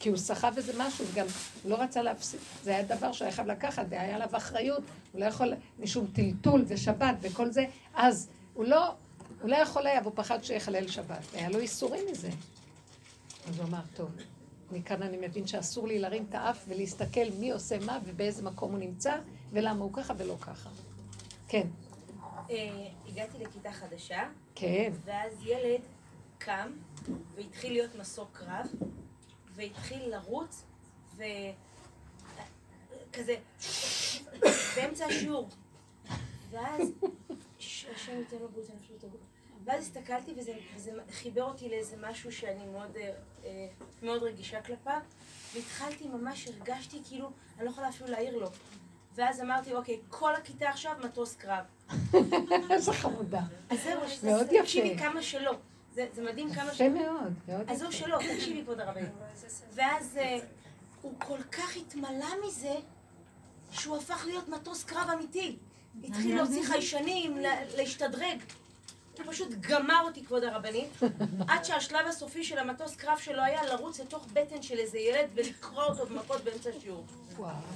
כי 0.00 0.08
הוא 0.08 0.18
סחב 0.18 0.52
איזה 0.56 0.72
משהו, 0.78 1.04
וגם 1.12 1.26
לא 1.64 1.74
רצה 1.74 2.02
להפסיק, 2.02 2.40
זה 2.64 2.70
היה 2.70 2.82
דבר 2.82 3.12
שהוא 3.12 3.26
היה 3.26 3.34
חייב 3.34 3.48
לקחת, 3.48 3.86
והיה 3.88 4.14
עליו 4.14 4.28
אחריות, 4.32 4.82
הוא 5.12 5.20
לא 5.20 5.24
יכול, 5.24 5.52
משום 5.78 6.06
טלטול 6.12 6.64
ושבת 6.68 7.14
וכל 7.20 7.50
זה, 7.50 7.64
אז 7.94 8.28
הוא 8.54 8.64
לא, 8.64 8.86
הוא 9.42 9.50
לא 9.50 9.56
יכול 9.56 9.86
היה, 9.86 10.00
והוא 10.02 10.12
פחד 10.16 10.44
שיחלל 10.44 10.88
שבת, 10.88 11.20
והיה 11.32 11.48
לו 11.48 11.58
איסורים 11.58 12.04
מזה. 12.10 12.30
אז 13.48 13.58
הוא 13.58 13.66
אמר, 13.68 13.80
טוב, 13.94 14.10
מכאן 14.72 15.02
אני 15.02 15.16
מבין 15.28 15.46
שאסור 15.46 15.86
לי 15.88 15.98
להרים 15.98 16.26
את 16.28 16.34
האף 16.34 16.64
ולהסתכל 16.68 17.30
מי 17.38 17.50
עושה 17.50 17.78
מה 17.78 17.98
ובאיזה 18.04 18.42
מקום 18.42 18.70
הוא 18.70 18.78
נמצא, 18.78 19.16
ולמה 19.52 19.84
הוא 19.84 19.92
ככה 19.92 20.14
ולא 20.18 20.36
ככה. 20.40 20.70
כן. 21.50 21.66
אה, 22.50 22.88
הגעתי 23.06 23.38
לכיתה 23.38 23.72
חדשה. 23.72 24.28
כן. 24.54 24.92
ואז 25.04 25.42
ילד 25.42 25.80
קם 26.38 26.72
והתחיל 27.34 27.72
להיות 27.72 27.94
מסוק 27.94 28.28
קרב, 28.32 28.66
והתחיל 29.54 30.10
לרוץ, 30.10 30.64
וכזה, 31.14 33.36
באמצע 34.76 35.06
השיעור. 35.06 35.48
ואז, 36.50 36.92
השם 37.94 38.18
ייתן 38.18 38.36
לו 38.40 38.48
בריאות 38.48 38.70
הנפשות 38.70 39.04
הגוף. 39.04 39.20
ואז 39.64 39.82
הסתכלתי 39.82 40.32
וזה, 40.36 40.52
וזה 40.76 40.92
חיבר 41.10 41.44
אותי 41.44 41.68
לאיזה 41.68 41.96
משהו 42.00 42.32
שאני 42.32 42.66
מאוד, 42.66 42.96
אה, 43.44 43.68
מאוד 44.02 44.22
רגישה 44.22 44.62
כלפיו, 44.62 45.00
והתחלתי, 45.54 46.08
ממש 46.08 46.48
הרגשתי 46.48 47.00
כאילו, 47.08 47.30
אני 47.56 47.64
לא 47.64 47.70
יכולה 47.70 47.88
אפילו 47.88 48.10
להעיר 48.10 48.38
לו. 48.38 48.50
ואז 49.20 49.40
אמרתי, 49.40 49.74
אוקיי, 49.74 50.00
כל 50.08 50.34
הכיתה 50.34 50.68
עכשיו 50.68 50.92
מטוס 51.04 51.36
קרב. 51.36 51.64
איזה 52.70 52.92
חמודה. 52.92 53.40
אז 53.70 53.78
זהו, 53.82 54.00
מאוד 54.22 54.46
יפה. 54.52 54.62
תקשיבי 54.62 54.98
כמה 54.98 55.22
שלא. 55.22 55.56
זה, 55.94 56.06
זה 56.14 56.22
מדהים 56.22 56.54
כמה 56.54 56.74
שלא. 56.74 56.86
יפה 56.86 56.98
מאוד, 56.98 57.32
מאוד 57.48 57.62
יפה. 57.62 57.72
אז 57.72 57.78
זהו 57.78 57.92
שלא, 57.92 58.18
תקשיבי 58.34 58.62
כבוד 58.62 58.80
הרבנים. 58.80 59.10
ואז 59.74 60.16
אה, 60.16 60.38
הוא 61.02 61.14
כל 61.18 61.42
כך 61.52 61.76
התמלא 61.76 62.46
מזה, 62.46 62.74
שהוא 63.70 63.96
הפך 63.96 64.24
להיות 64.26 64.48
מטוס 64.48 64.84
קרב 64.84 65.10
אמיתי. 65.14 65.56
התחיל 66.04 66.36
להוציא 66.36 66.64
חיישנים, 66.64 67.38
להשתדרג. 67.76 68.38
הוא 69.18 69.32
פשוט 69.32 69.48
גמר 69.60 70.00
אותי, 70.04 70.24
כבוד 70.24 70.44
הרבנית, 70.44 70.90
עד 71.48 71.64
שהשלב 71.64 72.06
הסופי 72.06 72.44
של 72.44 72.58
המטוס 72.58 72.96
קרב 72.96 73.18
שלו 73.18 73.42
היה 73.42 73.64
לרוץ 73.64 74.00
לתוך 74.00 74.26
בטן 74.32 74.62
של 74.62 74.78
איזה 74.78 74.98
ילד 74.98 75.28
ולקרוא 75.34 75.82
אותו 75.82 76.06
במכות 76.06 76.44
באמצע 76.44 76.70
השיעור. 76.70 77.04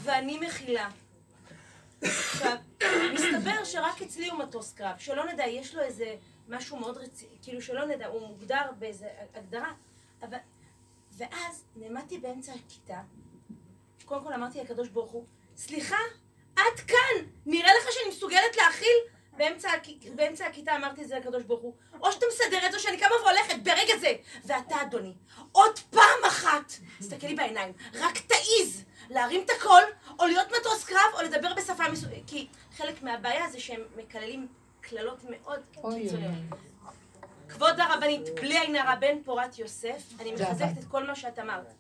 ואני 0.02 0.38
מכילה. 0.38 0.88
עכשיו, 2.02 2.56
מסתבר 3.14 3.64
שרק 3.64 4.02
אצלי 4.02 4.28
הוא 4.28 4.38
מטוס 4.38 4.72
קרב, 4.72 4.98
שלא 4.98 5.32
נדע, 5.32 5.46
יש 5.46 5.74
לו 5.74 5.82
איזה 5.82 6.16
משהו 6.48 6.76
מאוד 6.76 6.96
רציני, 6.96 7.36
כאילו 7.42 7.62
שלא 7.62 7.86
נדע, 7.86 8.06
הוא 8.06 8.28
מוגדר 8.28 8.70
באיזה 8.78 9.08
הגדרה, 9.34 9.72
אבל... 10.22 10.38
ואז 11.16 11.64
נעמדתי 11.76 12.18
באמצע 12.18 12.52
הכיתה, 12.52 13.00
קודם 14.04 14.24
כל 14.24 14.32
אמרתי 14.32 14.60
לקדוש 14.60 14.88
ברוך 14.88 15.10
הוא, 15.10 15.24
סליחה, 15.56 15.96
עד 16.56 16.80
כאן, 16.86 17.24
נראה 17.46 17.70
לך 17.78 17.92
שאני 17.92 18.08
מסוגלת 18.08 18.56
להכיל? 18.56 19.13
באמצע, 19.36 19.68
באמצע 20.14 20.46
הכיתה 20.46 20.76
אמרתי 20.76 21.02
את 21.02 21.08
זה 21.08 21.18
לקדוש 21.18 21.42
ברוך 21.42 21.62
הוא, 21.62 21.74
או 22.00 22.12
שאתה 22.12 22.26
מסדר 22.32 22.66
את 22.66 22.72
זה, 22.72 22.78
שאני 22.78 22.98
קמה 22.98 23.14
והולכת 23.24 23.54
ברגע 23.62 23.96
זה. 24.00 24.12
ואתה, 24.44 24.82
אדוני, 24.82 25.12
עוד 25.52 25.78
פעם 25.78 26.24
אחת, 26.26 26.72
תסתכל 26.98 27.26
לי 27.26 27.34
בעיניים, 27.34 27.72
רק 27.94 28.18
תעיז 28.18 28.84
להרים 29.10 29.44
את 29.44 29.50
הקול, 29.58 29.82
או 30.18 30.26
להיות 30.26 30.46
מטוס 30.60 30.84
קרב, 30.84 31.14
או 31.14 31.22
לדבר 31.22 31.54
בשפה 31.54 31.88
מסוימת. 31.92 32.22
כי 32.26 32.48
חלק 32.76 33.02
מהבעיה 33.02 33.50
זה 33.50 33.60
שהם 33.60 33.80
מקללים 33.96 34.48
קללות 34.80 35.18
מאוד 35.30 35.60
קיצוניות. 35.72 36.30
כבוד 37.48 37.80
הרבנית, 37.80 38.34
בלי 38.34 38.58
עין 38.58 38.76
הרע 38.76 38.94
בן 38.94 39.22
פורת 39.24 39.58
יוסף, 39.58 40.02
אני 40.20 40.32
מחזקת 40.32 40.78
את 40.78 40.84
כל 40.90 41.06
מה 41.06 41.14
שאת 41.14 41.38
אמרת. 41.38 41.72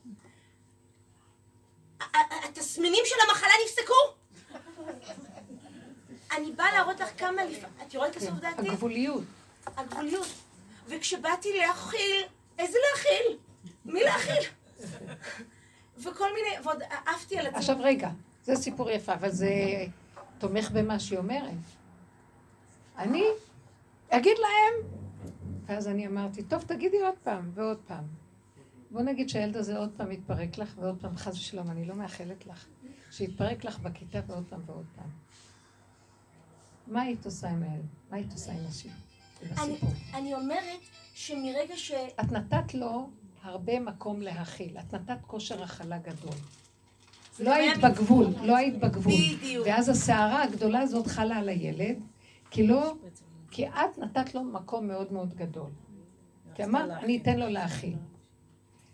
התסמינים 2.44 3.02
של 3.04 3.14
המחלה 3.28 3.52
נפסקו? 3.64 3.94
אני 6.36 6.52
באה 6.52 6.72
להראות 6.72 7.00
לך 7.00 7.20
כמה 7.20 7.44
לפעמים, 7.44 7.76
את 7.86 7.94
יורדת 7.94 8.16
לסוף 8.16 8.38
דעתי? 8.40 8.68
הגבוליות. 8.68 9.24
הגבוליות. 9.76 10.26
וכשבאתי 10.88 11.48
להכיל, 11.58 12.22
איזה 12.58 12.78
להכיל? 12.90 13.38
מי 13.84 14.02
להכיל? 14.04 14.50
וכל 15.98 16.28
מיני, 16.34 16.64
ועוד 16.64 16.82
עפתי 17.06 17.38
על 17.38 17.46
עצמי. 17.46 17.58
עכשיו 17.58 17.76
רגע, 17.80 18.10
זה 18.42 18.56
סיפור 18.56 18.90
יפה, 18.90 19.14
אבל 19.14 19.30
זה 19.30 19.48
תומך 20.38 20.70
במה 20.70 20.98
שהיא 20.98 21.18
אומרת. 21.18 21.50
אני 22.98 23.24
אגיד 24.08 24.36
להם, 24.38 24.90
ואז 25.66 25.88
אני 25.88 26.06
אמרתי, 26.06 26.42
טוב, 26.42 26.62
תגידי 26.62 27.02
עוד 27.02 27.14
פעם 27.22 27.50
ועוד 27.54 27.78
פעם. 27.86 28.04
בוא 28.90 29.02
נגיד 29.02 29.28
שהילד 29.28 29.56
הזה 29.56 29.78
עוד 29.78 29.90
פעם 29.96 30.12
יתפרק 30.12 30.58
לך, 30.58 30.74
ועוד 30.78 30.98
פעם, 31.00 31.16
חס 31.16 31.34
ושלום, 31.34 31.70
אני 31.70 31.84
לא 31.84 31.94
מאחלת 31.94 32.46
לך, 32.46 32.66
שיתפרק 33.10 33.64
לך 33.64 33.78
בכיתה 33.78 34.20
ועוד 34.26 34.44
פעם 34.50 34.60
ועוד 34.66 34.84
פעם. 34.96 35.23
מה 36.86 37.02
היית 37.02 37.24
עושה 37.26 37.50
עם 37.50 37.62
הילד? 37.62 37.84
מה 38.10 38.16
היית 38.16 38.32
עושה 38.32 38.52
עם 38.52 38.66
השיר? 38.68 38.90
אני 40.14 40.34
אומרת 40.34 40.80
שמרגע 41.14 41.76
ש... 41.76 41.92
את 42.20 42.32
נתת 42.32 42.74
לו 42.74 43.10
הרבה 43.42 43.80
מקום 43.80 44.22
להכיל. 44.22 44.78
את 44.78 44.94
נתת 44.94 45.18
כושר 45.26 45.62
הכלה 45.62 45.98
גדול. 45.98 46.34
לא 47.40 47.54
היית 47.54 47.78
בגבול, 47.78 48.26
לא 48.42 48.56
היית 48.56 48.78
בגבול. 48.78 49.12
בדיוק. 49.12 49.66
ואז 49.66 49.88
הסערה 49.88 50.42
הגדולה 50.42 50.80
הזאת 50.80 51.06
חלה 51.06 51.36
על 51.36 51.48
הילד, 51.48 51.96
כי 52.50 52.66
לא, 52.66 52.94
כי 53.50 53.68
את 53.68 53.98
נתת 53.98 54.34
לו 54.34 54.44
מקום 54.44 54.88
מאוד 54.88 55.12
מאוד 55.12 55.34
גדול. 55.34 55.70
כי 56.54 56.64
אמרת, 56.64 56.90
אני 56.90 57.18
אתן 57.22 57.38
לו 57.38 57.48
להכיל. 57.48 57.96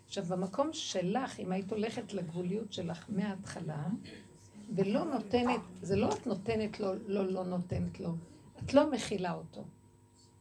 עכשיו, 0.07 0.25
במקום 0.25 0.69
שלך, 0.73 1.39
אם 1.39 1.51
היית 1.51 1.71
הולכת 1.71 2.13
לגבוליות 2.13 2.73
שלך 2.73 3.05
מההתחלה, 3.09 3.83
ולא 4.75 5.03
נותנת, 5.03 5.61
זה 5.81 5.95
לא 5.95 6.09
את 6.13 6.27
נותנת 6.27 6.79
לו, 6.79 6.93
לא, 7.07 7.27
לא 7.27 7.43
נותנת 7.43 7.99
לו, 7.99 8.15
את 8.63 8.73
לא 8.73 8.91
מכילה 8.91 9.33
אותו. 9.33 9.63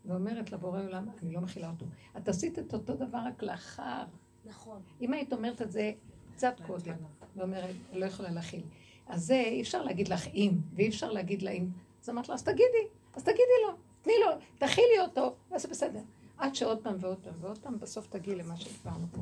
ואומרת 0.05 0.53
לבורא 0.53 0.83
עולם, 0.83 1.09
אני 1.23 1.33
לא 1.33 1.41
מכילה 1.41 1.71
אותו. 1.71 1.87
את 2.17 2.29
עשית 2.29 2.59
את 2.59 2.75
אותו 2.75 2.95
דבר 2.95 3.19
רק 3.19 3.43
לאחר. 3.43 4.05
נכון. 4.45 4.83
אם 5.01 5.13
היית 5.13 5.33
אומרת 5.33 5.63
את 5.63 5.73
זה 5.73 5.93
קצת 6.35 6.55
קודם, 6.67 6.95
ואומרת, 7.37 7.75
לא 7.93 8.07
יכולה 8.07 8.31
להכיל. 8.31 8.63
אז 9.07 9.25
זה, 9.27 9.35
אי 9.35 9.63
אפשר 9.63 9.83
להגיד 9.83 10.09
לך 10.09 10.27
אם, 10.27 10.53
ואי 10.75 10.89
אפשר 10.89 11.13
להגיד 11.13 11.43
לה 11.43 11.51
אם. 11.51 11.69
אז 12.03 12.11
אמרת 12.11 12.29
לה, 12.29 12.35
אז 12.35 12.43
תגידי, 12.43 12.87
אז 13.15 13.23
תגידי 13.23 13.59
לו, 13.67 13.75
תני 14.03 14.13
לו, 14.27 14.33
תכילי 14.59 15.01
אותו, 15.01 15.35
וזה 15.55 15.69
בסדר. 15.69 16.01
עד 16.39 16.55
שעוד 16.55 16.79
פעם 16.83 16.97
ועוד 17.01 17.19
פעם 17.23 17.35
ועוד 17.41 17.59
פעם, 17.59 17.79
בסוף 17.79 18.07
תגיעי 18.07 18.37
למה 18.37 18.57
שדיברנו 18.57 19.07
פה. 19.13 19.21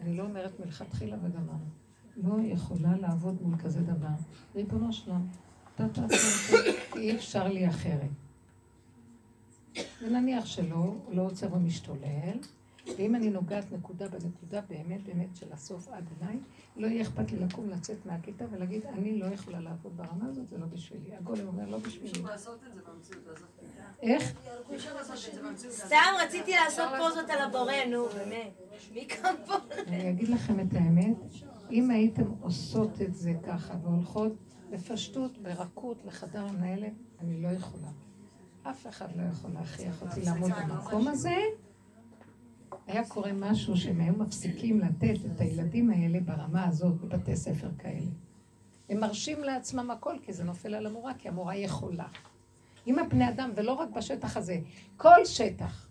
אני 0.00 0.16
לא 0.16 0.22
אומרת 0.22 0.60
מלכתחילה 0.60 1.16
וגמרנו. 1.22 1.85
לא 2.16 2.34
יכולה 2.44 2.96
לעבוד 2.96 3.42
מול 3.42 3.58
כזה 3.58 3.80
דבר. 3.80 4.06
ריבונו 4.54 4.92
שלם, 4.92 5.26
אתה 5.74 5.88
תעשה 5.88 6.58
את 6.58 6.64
זה, 6.64 6.72
אי 6.96 7.16
אפשר 7.16 7.48
לי 7.48 7.68
אחרת. 7.68 8.10
ונניח 10.02 10.46
שלא, 10.46 10.74
הוא 10.74 11.14
לא 11.14 11.22
עוצר 11.22 11.54
ומשתולל, 11.54 12.38
ואם 12.98 13.14
אני 13.14 13.30
נוגעת 13.30 13.72
נקודה 13.72 14.08
בנקודה 14.08 14.60
באמת 14.68 15.02
באמת 15.02 15.36
של 15.36 15.46
הסוף 15.52 15.88
עד 15.88 16.04
אליי, 16.22 16.36
לא 16.76 16.86
יהיה 16.86 17.02
אכפת 17.02 17.32
לי 17.32 17.38
לקום 17.38 17.70
לצאת 17.70 18.06
מהכיתה 18.06 18.44
ולהגיד, 18.50 18.86
אני 18.86 19.18
לא 19.18 19.26
יכולה 19.26 19.60
לעבוד 19.60 19.96
ברמה 19.96 20.28
הזאת, 20.28 20.48
זה 20.48 20.58
לא 20.58 20.66
בשבילי. 20.66 21.16
הגולם 21.16 21.46
אומר, 21.46 21.68
לא 21.68 21.78
בשבילי. 21.78 22.22
איך? 24.02 24.32
סתם 25.70 25.96
רציתי 26.24 26.52
לעשות 26.52 26.88
פוזות 26.98 27.30
על 27.30 27.38
הבורא, 27.38 27.72
נו, 27.90 28.06
באמת. 28.08 28.50
מי 28.94 29.04
קם 29.04 29.34
פה? 29.46 29.54
אני 29.86 30.10
אגיד 30.10 30.28
לכם 30.28 30.60
את 30.60 30.74
האמת, 30.74 31.16
אם 31.70 31.90
הייתם 31.90 32.30
עושות 32.40 33.02
את 33.02 33.14
זה 33.14 33.32
ככה 33.42 33.74
והולכות 33.82 34.32
בפשטות, 34.70 35.38
ברכות, 35.38 36.04
לחדר 36.04 36.46
המנהלת, 36.46 36.92
אני 37.20 37.42
לא 37.42 37.48
יכולה. 37.48 37.88
אף 38.62 38.86
אחד 38.86 39.16
לא 39.16 39.22
יכול 39.22 39.50
להכריח 39.50 40.02
אותי 40.02 40.20
לעמוד 40.22 40.50
במקום 40.68 41.08
הזה. 41.08 41.36
היה 42.86 43.08
קורה 43.08 43.32
משהו 43.32 43.76
שהם 43.76 44.00
היו 44.00 44.14
מפסיקים 44.14 44.80
לתת 44.80 45.16
את 45.26 45.40
הילדים 45.40 45.90
האלה 45.90 46.20
ברמה 46.20 46.64
הזאת 46.64 47.00
בבתי 47.00 47.36
ספר 47.36 47.68
כאלה. 47.78 48.10
הם 48.88 49.00
מרשים 49.00 49.44
לעצמם 49.44 49.90
הכל 49.90 50.14
כי 50.22 50.32
זה 50.32 50.44
נופל 50.44 50.74
על 50.74 50.86
המורה, 50.86 51.14
כי 51.14 51.28
המורה 51.28 51.56
יכולה. 51.56 52.06
עם 52.86 52.98
הבני 52.98 53.28
אדם, 53.28 53.50
ולא 53.54 53.72
רק 53.72 53.88
בשטח 53.90 54.36
הזה, 54.36 54.58
כל 54.96 55.24
שטח. 55.24 55.85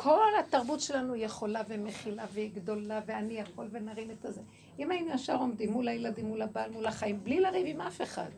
כל 0.00 0.28
התרבות 0.40 0.80
שלנו 0.80 1.16
יכולה 1.16 1.62
ומכילה 1.68 2.24
והיא 2.32 2.50
גדולה 2.54 3.00
ואני 3.06 3.34
יכול 3.34 3.68
ונרים 3.70 4.10
את 4.10 4.24
הזה. 4.24 4.40
אם 4.78 4.90
היינו 4.90 5.14
ישר 5.14 5.36
עומדים 5.36 5.72
מול 5.72 5.88
הילדים, 5.88 6.26
מול 6.26 6.42
הבעל, 6.42 6.70
מול 6.70 6.86
החיים, 6.86 7.24
בלי 7.24 7.40
לריב 7.40 7.66
עם 7.66 7.80
אף 7.80 8.02
אחד, 8.02 8.30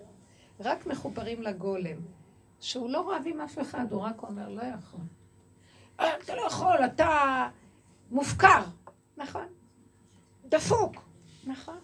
רק 0.60 0.86
מחוברים 0.86 1.42
לגולם, 1.42 1.96
שהוא 2.60 2.90
לא 2.90 3.12
רב 3.12 3.22
עם 3.26 3.40
אף 3.40 3.58
אחד, 3.58 3.92
הוא 3.92 4.02
רק 4.02 4.22
אומר, 4.22 4.48
לא 4.48 4.62
יכול. 4.62 5.00
אה, 6.00 6.16
אתה 6.16 6.34
לא 6.34 6.46
יכול, 6.46 6.84
אתה 6.84 7.08
מופקר. 8.10 8.62
נכון. 9.16 9.46
דפוק. 10.44 10.94
נכון. 11.44 11.78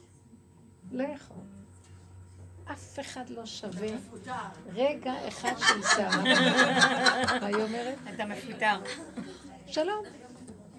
לא 0.92 1.02
יכול. 1.02 1.42
אף 2.72 2.98
אחד 3.00 3.30
לא 3.30 3.46
שווה 3.46 3.88
רגע 4.72 5.28
אחד 5.28 5.54
של 5.58 5.82
שערה. 5.96 6.22
מה 7.40 7.46
היא 7.46 7.56
אומרת? 7.56 7.98
אתה 8.14 8.26
מפוטר. 8.26 8.76
שלום. 9.66 10.04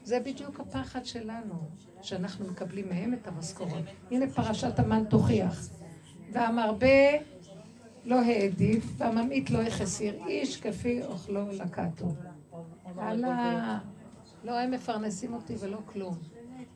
זה 0.04 0.20
בדיוק 0.20 0.60
הפחד 0.60 1.06
שלנו, 1.06 1.54
שאנחנו 2.02 2.48
מקבלים 2.48 2.90
מהם 2.90 3.14
את 3.14 3.28
המשכורות. 3.28 3.84
הנה 4.12 4.26
פרשת 4.30 4.80
המן 4.80 5.04
תוכיח. 5.10 5.70
והמרבה 6.32 7.18
לא 8.06 8.22
העדיף, 8.22 8.86
והממעיט 8.98 9.50
לא 9.50 9.62
החסיר, 9.62 10.20
איש 10.28 10.62
כפי 10.62 11.04
אוכלו 11.04 11.52
לקטו. 11.52 12.06
הלאה. 12.98 13.80
לא 14.44 14.60
הם 14.60 14.72
מפרנסים 14.72 15.34
אותי 15.34 15.56
ולא 15.60 15.78
כלום. 15.86 16.18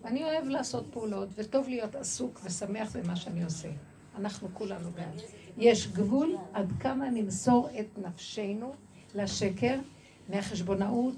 אני 0.05 0.23
אוהב 0.23 0.47
לעשות 0.47 0.85
פעולות, 0.91 1.29
וטוב 1.35 1.69
להיות 1.69 1.95
עסוק 1.95 2.39
ושמח 2.43 2.95
במה 2.95 3.15
שאני 3.15 3.43
עושה. 3.43 3.69
אנחנו 4.17 4.47
כולנו 4.53 4.89
גם. 4.97 5.09
יש 5.57 5.87
גבול 5.87 6.37
עד 6.53 6.73
כמה 6.79 7.09
נמסור 7.09 7.69
את 7.79 7.97
נפשנו 7.97 8.73
לשקר 9.15 9.79
מהחשבונאות 10.29 11.15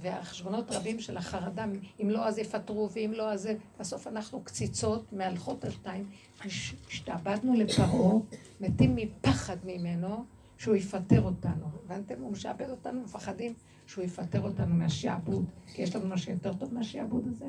והחשבונות 0.00 0.70
רבים 0.70 1.00
של 1.00 1.16
החרדה, 1.16 1.64
אם 2.02 2.10
לא 2.10 2.26
אז 2.26 2.38
יפטרו 2.38 2.90
ואם 2.92 3.12
לא 3.14 3.32
אז 3.32 3.48
בסוף 3.80 4.06
אנחנו 4.06 4.40
קציצות 4.44 5.12
מהלכות 5.12 5.64
אלתיים, 5.64 6.10
השתעבדנו 6.44 7.54
לפרעה, 7.54 8.14
מתים 8.60 8.96
מפחד 8.96 9.56
ממנו 9.64 10.24
שהוא 10.58 10.76
יפטר 10.76 11.22
אותנו. 11.22 11.66
הבנתם? 11.84 12.22
הוא 12.22 12.32
משעבד 12.32 12.70
אותנו, 12.70 13.02
מפחדים 13.02 13.54
שהוא 13.86 14.04
יפטר 14.04 14.40
אותנו 14.40 14.74
מהשעבוד, 14.74 15.44
כי 15.66 15.82
יש 15.82 15.96
לנו 15.96 16.08
משהו 16.08 16.32
יותר 16.32 16.54
טוב 16.54 16.74
מהשעבוד 16.74 17.26
הזה? 17.26 17.46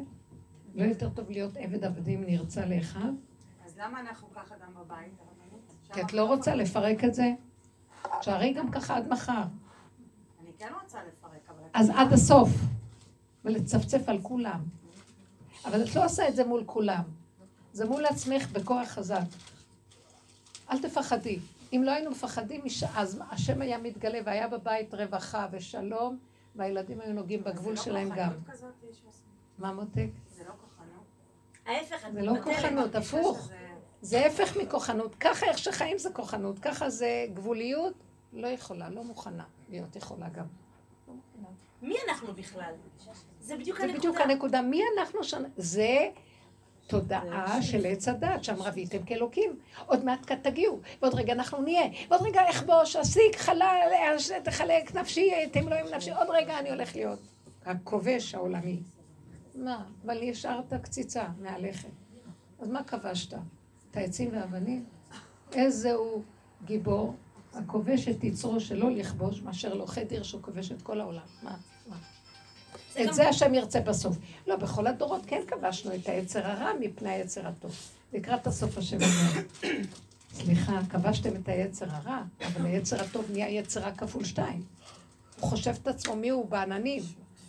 לא 0.75 0.83
יותר 0.83 1.09
טוב 1.09 1.29
להיות 1.29 1.57
עבד 1.57 1.83
עבדים 1.83 2.23
נרצע 2.23 2.65
לאחיו? 2.65 3.13
אז 3.65 3.77
למה 3.77 3.99
אנחנו 3.99 4.27
ככה 4.35 4.55
גם 4.55 4.73
בבית? 4.73 5.13
כי 5.93 6.01
את 6.01 6.13
לא 6.13 6.25
רוצה 6.25 6.55
לפרק 6.55 7.03
את 7.03 7.13
זה? 7.13 7.31
שערי 8.21 8.53
גם 8.53 8.71
ככה 8.71 8.97
עד 8.97 9.07
מחר. 9.07 9.43
אני 10.41 10.51
כן 10.57 10.73
רוצה 10.83 10.99
לפרק. 11.07 11.22
אז 11.73 11.89
עד 11.89 12.13
הסוף, 12.13 12.49
ולצפצף 13.45 14.09
על 14.09 14.21
כולם. 14.21 14.59
אבל 15.65 15.83
את 15.83 15.95
לא 15.95 16.05
עושה 16.05 16.27
את 16.27 16.35
זה 16.35 16.45
מול 16.45 16.63
כולם. 16.65 17.03
זה 17.73 17.85
מול 17.85 18.05
עצמך 18.05 18.51
בכוח 18.51 18.87
חזק. 18.87 19.23
אל 20.71 20.81
תפחדי. 20.81 21.39
אם 21.73 21.81
לא 21.85 21.91
היינו 21.91 22.11
מפחדים, 22.11 22.61
אז 22.95 23.21
השם 23.31 23.61
היה 23.61 23.77
מתגלה 23.77 24.19
והיה 24.25 24.47
בבית 24.47 24.93
רווחה 24.93 25.47
ושלום, 25.51 26.17
והילדים 26.55 27.01
היו 27.01 27.13
נוגעים 27.13 27.43
בגבול 27.43 27.75
שלהם 27.75 28.09
גם. 28.15 28.31
מה 29.57 29.73
מותק? 29.73 30.07
זה 30.37 30.43
לא 30.43 30.51
כוחנות. 30.61 31.03
ההפך, 31.65 32.07
זה 32.13 32.21
לא 32.21 32.33
כוחנות, 32.43 32.95
הפוך. 32.95 33.49
זה 34.01 34.25
הפך 34.25 34.57
מכוחנות. 34.57 35.15
ככה 35.15 35.45
איך 35.45 35.57
שחיים 35.57 35.97
זה 35.97 36.09
כוחנות, 36.13 36.59
ככה 36.59 36.89
זה 36.89 37.25
גבוליות, 37.33 37.93
לא 38.33 38.47
יכולה, 38.47 38.89
לא 38.89 39.03
מוכנה 39.03 39.43
להיות 39.69 39.95
יכולה 39.95 40.29
גם. 40.29 40.45
מי 41.81 41.95
אנחנו 42.09 42.33
בכלל? 42.33 42.73
זה 43.39 43.57
בדיוק 43.57 43.77
זה 43.77 43.83
הנקודה. 43.83 43.99
בדיוק 43.99 44.21
הנקודה. 44.21 44.61
מי 44.61 44.81
אנחנו 44.97 45.23
ש... 45.23 45.33
זה 45.57 46.09
תודעה 46.87 47.61
של 47.61 47.85
עץ 47.85 48.07
הדת, 48.07 48.43
שם 48.43 48.61
רביתם 48.61 49.03
כאלוקים. 49.03 49.59
עוד 49.85 50.05
מעט 50.05 50.25
כאן 50.27 50.37
תגיעו, 50.41 50.79
ועוד 51.01 51.13
רגע 51.13 51.33
אנחנו 51.33 51.61
נהיה, 51.61 51.85
ועוד 52.09 52.21
רגע 52.21 52.49
אכבוש, 52.49 52.95
אסיק, 52.95 53.35
חלל, 53.35 54.17
תחלק 54.43 54.95
נפשי, 54.95 55.31
תמלוא 55.51 55.77
עם 55.77 55.85
נפשי, 55.95 56.11
עוד 56.11 56.27
רגע 56.29 56.59
אני 56.59 56.69
הולך 56.69 56.95
להיות 56.95 57.19
הכובש 57.65 58.35
העולמי. 58.35 58.79
מה? 59.55 59.85
אבל 60.05 60.29
השארת 60.29 60.73
קציצה 60.73 61.25
מהלכת. 61.41 61.89
אז 62.59 62.69
מה 62.69 62.83
כבשת? 62.83 63.33
את 63.91 63.97
העצים 63.97 64.29
והאבנים? 64.33 64.85
איזה 65.53 65.93
הוא 65.93 66.21
גיבור? 66.65 67.15
הכובש 67.53 68.07
את 68.07 68.23
יצרו 68.23 68.59
שלא 68.59 68.91
לכבוש, 68.91 69.41
מאשר 69.41 69.73
לוחד 69.73 70.11
עיר 70.11 70.23
שהוא 70.23 70.41
כובש 70.41 70.71
את 70.71 70.81
כל 70.81 70.99
העולם. 70.99 71.21
מה? 71.43 71.55
מה? 71.87 71.95
את 73.01 73.13
זה 73.13 73.29
השם 73.29 73.53
ירצה 73.53 73.79
בסוף. 73.79 74.17
לא, 74.47 74.55
בכל 74.55 74.87
הדורות 74.87 75.21
כן 75.27 75.41
כבשנו 75.47 75.95
את 75.95 76.09
היצר 76.09 76.47
הרע 76.47 76.71
מפני 76.79 77.09
היצר 77.09 77.47
הטוב. 77.47 77.75
לקראת 78.13 78.47
הסוף 78.47 78.77
השם 78.77 78.97
אומר, 78.97 79.41
סליחה, 80.37 80.79
כבשתם 80.89 81.35
את 81.35 81.49
היצר 81.49 81.85
הרע, 81.89 82.21
אבל 82.45 82.65
היצר 82.65 83.01
הטוב 83.01 83.25
נהיה 83.31 83.49
יצר 83.49 83.79
רע 83.79 83.91
כפול 83.91 84.23
שתיים. 84.23 84.63
הוא 85.39 85.49
חושב 85.49 85.73
את 85.81 85.87
עצמו 85.87 86.15
מי 86.15 86.29
הוא 86.29 86.45
בעננים, 86.49 87.03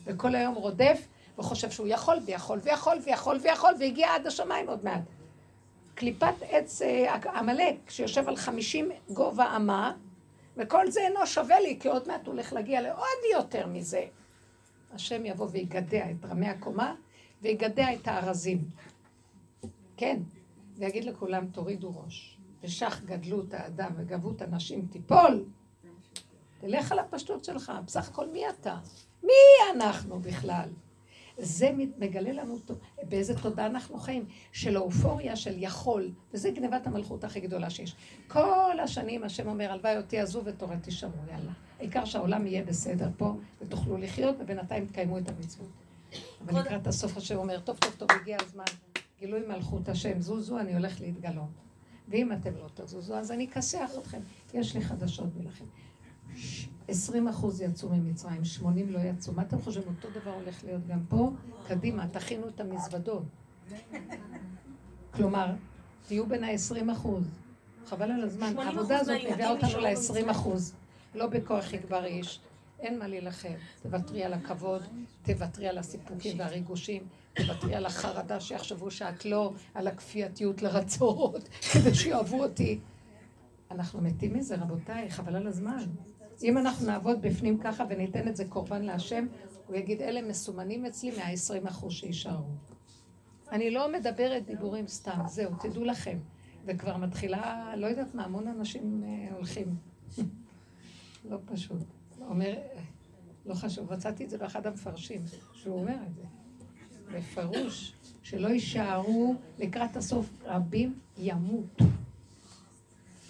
וכל 0.04 0.34
היום 0.34 0.54
רודף, 0.54 1.06
וחושב 1.38 1.70
שהוא 1.70 1.86
יכול 1.86 2.16
ויכול 2.26 2.60
ויכול 2.62 2.98
ויכול 3.04 3.38
ויכול, 3.42 3.72
והגיע 3.80 4.14
עד 4.14 4.26
השמיים 4.26 4.68
עוד 4.68 4.84
מעט. 4.84 5.02
קליפת 5.94 6.34
עץ 6.40 6.82
אה, 6.82 7.14
עמלק, 7.34 7.90
שיושב 7.90 8.28
על 8.28 8.36
חמישים 8.36 8.90
גובה 9.10 9.56
אמה, 9.56 9.92
וכל 10.56 10.90
זה 10.90 11.00
אינו 11.00 11.26
שווה 11.26 11.60
לי, 11.60 11.78
כי 11.80 11.88
עוד 11.88 12.08
מעט 12.08 12.26
הוא 12.26 12.32
הולך 12.32 12.52
להגיע 12.52 12.80
לעוד 12.80 13.18
יותר 13.32 13.66
מזה. 13.66 14.04
השם 14.92 15.26
יבוא 15.26 15.48
ויגדע 15.50 16.10
את 16.10 16.24
רמי 16.24 16.48
הקומה, 16.48 16.94
ויגדע 17.42 17.94
את 17.94 18.08
הארזים. 18.08 18.64
כן, 19.96 20.16
ויגיד 20.76 21.04
לכולם, 21.04 21.46
תורידו 21.46 21.92
ראש. 22.04 22.38
ושך 22.62 23.00
גדלות 23.04 23.54
האדם 23.54 23.90
וגבות 23.96 24.42
הנשים 24.42 24.86
תיפול. 24.90 25.44
תלך 26.60 26.92
על 26.92 26.98
הפשטות 26.98 27.44
שלך, 27.44 27.72
בסך 27.86 28.08
הכל 28.08 28.28
מי 28.28 28.48
אתה? 28.48 28.76
מי 29.22 29.32
אנחנו 29.74 30.20
בכלל? 30.20 30.68
זה 31.38 31.70
מגלה 31.98 32.32
לנו 32.32 32.58
באיזה 33.08 33.38
תודה 33.38 33.66
אנחנו 33.66 33.98
חיים, 33.98 34.24
של 34.52 34.76
האופוריה 34.76 35.36
של 35.36 35.54
יכול, 35.56 36.10
וזה 36.34 36.50
גנבת 36.50 36.86
המלכות 36.86 37.24
הכי 37.24 37.40
גדולה 37.40 37.70
שיש. 37.70 37.96
כל 38.28 38.80
השנים 38.82 39.24
השם 39.24 39.48
אומר, 39.48 39.72
הלוואי 39.72 39.96
אותי 39.96 40.20
עזו 40.20 40.42
ותורה 40.44 40.76
תשמעו, 40.82 41.12
יאללה. 41.30 41.52
העיקר 41.78 42.04
שהעולם 42.04 42.46
יהיה 42.46 42.64
בסדר 42.64 43.08
פה, 43.16 43.34
ותוכלו 43.60 43.96
לחיות, 43.96 44.36
ובינתיים 44.38 44.86
תקיימו 44.86 45.18
את 45.18 45.28
המצוות. 45.28 45.70
אבל 46.40 46.60
לקראת 46.60 46.86
הסוף 46.86 47.16
השם 47.16 47.36
אומר, 47.36 47.60
טוב, 47.60 47.78
טוב, 47.78 47.94
טוב, 47.98 48.08
הגיע 48.20 48.36
הזמן, 48.40 48.64
גילוי 49.20 49.40
מלכות 49.48 49.88
השם, 49.88 50.20
זוזו, 50.20 50.58
אני 50.58 50.74
הולך 50.74 51.00
להתגלות. 51.00 51.50
ואם 52.08 52.32
אתם 52.32 52.56
לא 52.56 52.68
תזוזו, 52.74 53.14
אז 53.14 53.32
אני 53.32 53.44
אכסח 53.44 53.90
אתכם. 53.98 54.20
יש 54.54 54.76
לי 54.76 54.82
חדשות 54.82 55.26
בשבילכם. 55.26 55.64
20 56.88 57.28
אחוז 57.28 57.60
יצאו 57.60 57.88
ממצרים, 57.88 58.44
80 58.44 58.92
לא 58.92 58.98
יצאו. 58.98 59.32
מה 59.32 59.42
אתם 59.42 59.60
חושבים? 59.60 59.88
אותו 59.96 60.20
דבר 60.20 60.30
הולך 60.30 60.64
להיות 60.64 60.86
גם 60.86 61.00
פה? 61.08 61.30
קדימה, 61.68 62.08
תכינו 62.08 62.48
את 62.48 62.60
המזוודות. 62.60 63.22
כלומר, 65.14 65.46
תהיו 66.06 66.26
בין 66.26 66.44
ה-20 66.44 66.92
אחוז. 66.92 67.24
חבל 67.86 68.10
על 68.10 68.24
הזמן. 68.24 68.58
העבודה 68.58 68.98
הזאת 69.00 69.20
מביאה 69.32 69.50
אותנו 69.50 69.80
ל-20 69.80 70.30
אחוז. 70.30 70.74
לא 71.14 71.26
בכוח 71.26 71.72
יגבר 71.72 72.04
איש. 72.04 72.40
אין 72.80 72.98
מה 72.98 73.08
להילחם. 73.08 73.52
תוותרי 73.82 74.24
על 74.24 74.32
הכבוד, 74.32 74.82
תוותרי 75.22 75.68
על 75.68 75.78
הסיפוקים 75.78 76.38
והריגושים, 76.38 77.02
תוותרי 77.34 77.74
על 77.74 77.86
החרדה 77.86 78.40
שיחשבו 78.40 78.90
שאת 78.90 79.24
לא, 79.24 79.52
על 79.74 79.88
הכפייתיות 79.88 80.62
לרצות, 80.62 81.48
כדי 81.72 81.94
שיאהבו 81.94 82.42
אותי. 82.42 82.78
אנחנו 83.70 84.00
מתים 84.00 84.34
מזה, 84.34 84.56
רבותיי, 84.56 85.10
חבל 85.10 85.36
על 85.36 85.46
הזמן. 85.46 85.84
אם 86.42 86.58
אנחנו 86.58 86.86
נעבוד 86.86 87.22
בפנים 87.22 87.58
ככה 87.58 87.84
וניתן 87.88 88.28
את 88.28 88.36
זה 88.36 88.44
קורבן 88.44 88.82
להשם, 88.82 89.26
הוא 89.66 89.76
יגיד, 89.76 90.02
אלה 90.02 90.22
מסומנים 90.22 90.86
אצלי 90.86 91.10
מה-20 91.10 91.68
אחוז 91.68 91.92
שישארו. 91.92 92.44
אני 93.52 93.70
לא 93.70 93.92
מדברת 93.92 94.46
דיבורים 94.46 94.88
סתם, 94.88 95.20
זהו, 95.26 95.50
תדעו 95.60 95.84
לכם. 95.84 96.18
וכבר 96.66 96.96
מתחילה, 96.96 97.74
לא 97.76 97.86
יודעת 97.86 98.14
מה, 98.14 98.24
המון 98.24 98.48
אנשים 98.48 99.04
אה, 99.04 99.34
הולכים. 99.34 99.76
לא 101.30 101.38
פשוט. 101.44 101.84
אומר, 102.20 102.54
לא 103.46 103.54
חשוב, 103.54 103.92
מצאתי 103.92 104.24
את 104.24 104.30
זה 104.30 104.38
באחד 104.38 104.66
המפרשים, 104.66 105.20
שהוא 105.52 105.80
אומר 105.80 105.96
את 106.06 106.14
זה. 106.14 106.22
בפירוש, 107.12 107.94
שלא 108.22 108.48
יישארו 108.48 109.34
לקראת 109.58 109.96
הסוף, 109.96 110.30
רבים 110.44 110.98
ימותו. 111.18 111.84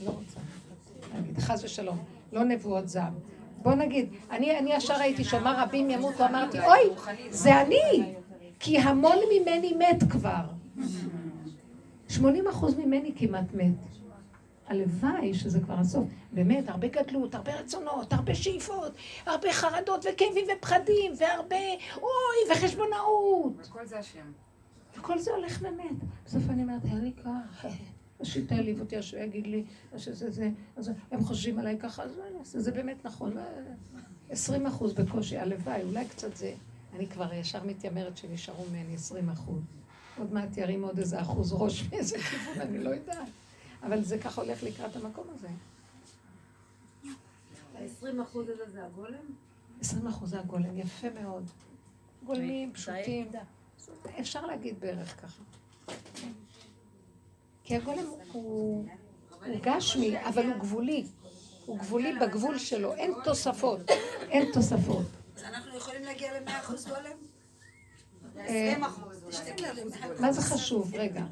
לא 0.05 0.11
רוצה 0.11 0.41
להגיד, 1.15 1.39
חס 1.39 1.65
ושלום, 1.65 2.05
לא 2.35 2.45
נבואות 2.45 2.89
זעם. 2.89 3.15
בוא 3.63 3.75
נגיד, 3.75 4.09
אני, 4.31 4.59
אני 4.59 4.73
ישר 4.73 4.95
הייתי 4.95 5.25
שומע 5.25 5.63
רבים 5.63 5.91
ימותו, 5.91 6.27
אמרתי, 6.27 6.59
אוי, 6.61 6.91
זה 7.31 7.61
אני, 7.63 8.15
כי 8.61 8.79
המון 8.79 9.17
ממני 9.33 9.73
מת 9.73 10.11
כבר. 10.11 10.45
80 12.09 12.49
אחוז 12.49 12.79
ממני 12.79 13.13
כמעט 13.17 13.55
מת. 13.55 13.75
הלוואי 14.67 15.35
שזה 15.35 15.61
כבר 15.61 15.75
הסוף. 15.75 16.09
באמת, 16.33 16.69
הרבה 16.69 16.89
גדלות, 16.89 17.35
הרבה 17.35 17.55
רצונות, 17.55 18.13
הרבה 18.13 18.35
שאיפות, 18.35 18.93
הרבה 19.27 19.53
חרדות 19.53 20.07
וכאבים 20.13 20.45
ופחדים, 20.59 21.13
והרבה 21.19 21.57
אוי, 21.97 22.53
וחשבונאות. 22.53 23.53
וכל 23.69 23.87
זה 23.87 23.99
השם. 23.99 24.33
וכל 24.99 25.19
זה 25.19 25.31
הולך 25.31 25.59
ומת. 25.63 25.97
בסוף 26.27 26.43
אני 26.51 26.63
אומרת, 26.63 26.85
אין 26.85 27.05
לי 27.05 27.13
כוח. 27.23 27.65
השם 28.21 28.47
תעליב 28.47 28.81
אותי, 28.81 28.97
השם 28.97 29.19
יגיד 29.19 29.47
לי, 29.47 29.65
שזה 29.97 30.31
זה, 30.31 30.51
אז 30.77 30.91
הם 31.11 31.25
חושבים 31.25 31.59
עליי 31.59 31.79
ככה, 31.79 32.03
אז 32.03 32.17
מה 32.17 32.23
אני 32.31 32.39
אעשה? 32.39 32.61
זה 32.61 32.71
באמת 32.71 33.05
נכון. 33.05 33.33
20 34.31 34.67
אחוז 34.67 34.93
בקושי, 34.93 35.39
הלוואי, 35.39 35.83
אולי 35.83 36.09
קצת 36.09 36.37
זה. 36.37 36.55
אני 36.95 37.07
כבר 37.07 37.33
ישר 37.33 37.65
מתיימרת 37.65 38.17
שנשארו 38.17 38.65
ממני 38.71 38.95
20 38.95 39.29
אחוז. 39.29 39.63
עוד 40.19 40.33
מעט 40.33 40.57
ירים 40.57 40.85
עוד 40.85 40.99
איזה 40.99 41.21
אחוז 41.21 41.53
ראש 41.53 41.83
מאיזה 41.91 42.19
כיוון, 42.19 42.61
אני 42.61 42.79
לא 42.79 42.91
יודעת. 42.91 43.29
אבל 43.83 44.03
זה 44.05 44.19
ככה 44.19 44.43
הולך 44.43 44.63
לקראת 44.63 44.97
המקום 44.97 45.27
הזה. 45.35 45.49
ה-20 47.75 48.23
אחוז 48.23 48.49
הזה 48.49 48.71
זה 48.73 48.85
הגולם? 48.87 49.25
20 49.81 50.07
אחוז 50.07 50.31
זה 50.31 50.41
הגולם, 50.41 50.79
יפה 50.79 51.11
מאוד. 51.23 51.51
גולמים, 52.27 52.73
פשוטים. 52.73 53.29
אפשר 54.21 54.47
להגיד 54.47 54.81
בערך 54.81 55.23
ככה. 55.23 55.43
כי 57.65 57.77
הגולם 57.77 58.05
הוא, 58.33 58.87
הוא 59.47 59.57
גשמי, 59.63 60.25
אבל 60.29 60.47
הוא 60.47 60.55
גבולי. 60.59 61.07
הוא 61.67 61.79
גבולי 61.79 62.13
בגבול 62.19 62.59
שלו, 62.59 62.95
אין 62.95 63.15
תוספות. 63.25 63.81
אין 64.31 64.53
תוספות. 64.53 65.07
אז 65.37 65.43
אנחנו 65.43 65.77
יכולים 65.77 66.03
להגיע 66.03 66.41
ל-100% 66.41 66.89
גולם? 66.89 67.11
אה, 68.39 68.75
מה 70.19 70.33
זה 70.33 70.41
חשוב? 70.43 70.95
רגע. 70.95 71.23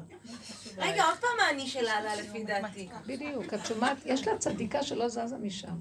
רגע, 0.77 1.03
עוד 1.05 1.17
פעם 1.17 1.39
האני 1.47 1.67
שלה 1.67 1.91
עלה 1.93 2.15
לפי 2.15 2.43
דעתי. 2.43 2.89
בדיוק, 3.07 3.53
את 3.53 3.65
שומעת? 3.65 3.97
יש 4.05 4.27
לה 4.27 4.37
צדיקה 4.37 4.83
שלא 4.83 5.09
זזה 5.09 5.37
משם. 5.41 5.75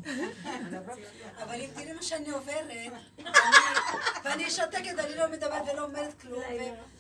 אבל 1.43 1.61
אם 1.61 1.69
תראי 1.75 1.93
מה 1.93 2.03
שאני 2.03 2.31
עוברת, 2.31 2.65
אני- 2.71 2.91
ואני 4.25 4.51
שותקת, 4.51 4.99
אני 4.99 5.17
לא 5.17 5.31
מדברת 5.33 5.63
ולא 5.73 5.85
אומרת 5.85 6.21
כלום, 6.21 6.43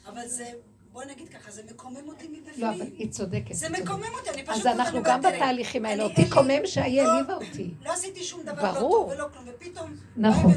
אבל 0.06 0.26
זה, 0.26 0.52
בוא 0.92 1.04
נגיד 1.04 1.28
ככה, 1.28 1.50
זה 1.50 1.62
מקומם 1.70 2.08
אותי 2.08 2.28
לא, 2.56 2.68
אבל 2.68 2.74
מבפנים. 2.76 2.94
היא 2.98 3.10
צודקת. 3.10 3.54
זה 3.54 3.66
היא 3.66 3.74
צודקת. 3.74 3.84
מקומם 3.90 4.14
אותי, 4.18 4.30
אני 4.30 4.42
פשוט... 4.46 4.60
אז 4.60 4.66
אנחנו 4.66 5.02
גם 5.02 5.20
בתהליכים 5.22 5.84
האלה, 5.86 6.02
אותי 6.02 6.30
קומם 6.30 6.66
שהיא 6.66 7.02
לא- 7.02 7.10
העליבה 7.12 7.34
אותי. 7.34 7.74
לא 7.82 7.92
עשיתי 7.92 8.24
שום 8.24 8.42
דבר 8.42 8.62
לא 8.62 8.72
ברור. 8.80 9.04
טוב 9.04 9.18
ולא 9.18 9.28
כלום, 9.32 9.44
ופתאום 9.48 9.96
נכון, 10.16 10.52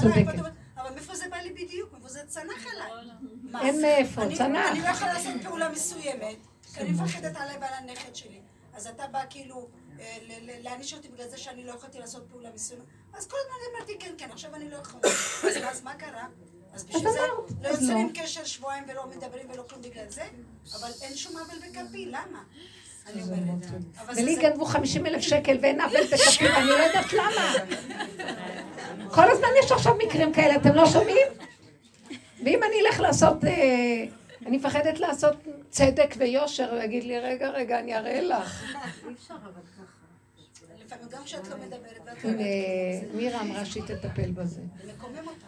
צודקת. 0.00 0.38
אבל 0.76 0.90
מאיפה 0.94 1.14
זה 1.14 1.24
בא 1.30 1.36
לי 1.36 1.50
בדיוק? 1.52 1.92
מאיפה 1.92 2.08
זה 2.08 2.20
צנח 2.26 2.66
עליי? 2.74 3.06
מה? 3.42 3.62
אין 3.62 3.80
מאיפה, 3.82 4.22
אני- 4.22 4.36
צנח. 4.36 4.70
אני 4.72 4.80
לא 4.80 4.88
יכולה 4.88 5.12
לעשות 5.14 5.32
פעולה 5.42 5.68
מסוימת, 5.68 6.36
כי 6.74 6.80
אני 6.80 6.90
מפחדת 6.90 7.36
עליי 7.36 7.56
ועל 7.60 7.74
הנכד 7.78 8.14
שלי. 8.14 8.40
אז 8.74 8.86
אתה 8.86 9.06
בא 9.06 9.20
כאילו 9.30 9.68
אה, 10.00 10.16
ל- 10.22 10.50
ל- 10.50 10.62
להעניש 10.62 10.94
אותי 10.94 11.08
בגלל 11.08 11.28
זה 11.28 11.38
שאני 11.38 11.64
לא 11.64 11.72
יכולתי 11.72 11.98
לעשות 11.98 12.26
פעולה 12.30 12.48
מסוימת. 12.54 12.82
אז 13.14 13.26
כל 13.26 13.36
הזמן 13.40 13.54
אמרתי, 13.78 13.98
כן, 13.98 14.14
כן, 14.18 14.28
עכשיו 14.32 14.54
אני 14.54 14.70
לא 14.70 14.76
יכולה. 14.76 15.02
אז- 15.04 15.56
אז 15.70 15.82
מה 15.82 15.94
קרה? 15.94 16.26
אז 16.74 16.84
בשביל 16.84 17.02
זה 17.12 17.18
לא 17.62 17.68
יוצרים 17.68 18.12
לא. 18.14 18.22
קשר 18.22 18.44
שבועיים 18.44 18.84
ולא 18.88 19.06
מדברים 19.16 19.50
ולא 19.54 19.62
כלום 19.68 19.82
בגלל 19.82 20.04
זה, 20.08 20.22
אבל 20.78 20.90
אין 21.02 21.16
שום 21.16 21.32
עוול 21.36 21.56
בכפי, 21.58 22.06
למה? 22.06 22.42
אני 23.06 23.22
אומרת. 23.22 23.66
אבל 23.98 24.14
זה- 24.14 24.22
ולי 24.22 24.36
גנבו 24.36 24.64
50 24.64 25.06
אלף 25.06 25.20
שקל 25.22 25.58
ואין 25.62 25.80
עוול 25.80 26.00
בכפי, 26.12 26.48
ואני 26.48 26.66
לא 26.68 26.74
יודעת 26.74 27.12
למה. 27.12 27.52
כל 29.14 29.30
הזמן 29.30 29.48
יש 29.64 29.72
עכשיו 29.72 29.94
מקרים 30.06 30.32
כאלה, 30.32 30.56
אתם 30.56 30.74
לא 30.74 30.86
שומעים? 30.86 31.26
ואם 32.44 32.60
אני 32.62 32.74
אלך 32.88 33.00
לעשות, 33.00 33.44
אה, 33.44 33.50
אני 34.46 34.56
מפחדת 34.56 34.98
לעשות 35.00 35.36
צדק 35.70 36.14
ויושר, 36.18 36.70
הוא 36.74 36.82
יגיד 36.82 37.04
לי, 37.04 37.18
רגע, 37.18 37.48
רגע, 37.50 37.78
אני 37.80 37.96
אראה 37.96 38.20
לך. 38.20 38.62
אי 39.08 39.12
אפשר 39.14 39.34
אבל 39.34 39.50
ככה. 39.52 39.82
לפעמים 40.84 41.06
גם 41.10 41.24
כשאת 41.24 41.48
לא 41.48 41.56
מדברת 41.56 42.00
ואת 42.06 42.24
לא 42.24 42.30
מירה 43.14 43.40
אמרה 43.40 43.64
שהיא 43.64 43.82
תטפל 43.82 44.30
בזה. 44.30 44.60
זה 44.84 44.92
מקומם 44.92 45.28
אותך. 45.28 45.44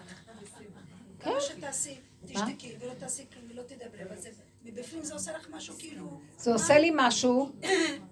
כן. 1.22 1.30
כמה 1.30 1.40
שתעשי, 1.40 1.94
תשתקי 2.26 2.72
ולא 2.80 2.92
תעשי 2.98 3.22
כלום 3.32 3.44
ולא 3.50 3.62
תדברי, 3.62 4.02
אבל 4.08 4.16
זה, 4.16 4.30
מבפנים 4.64 5.04
זה 5.04 5.14
עושה 5.14 5.32
לך 5.32 5.48
משהו 5.50 5.74
כאילו... 5.78 6.20
זה 6.38 6.52
עושה 6.52 6.78
לי 6.78 6.90
משהו, 6.94 7.50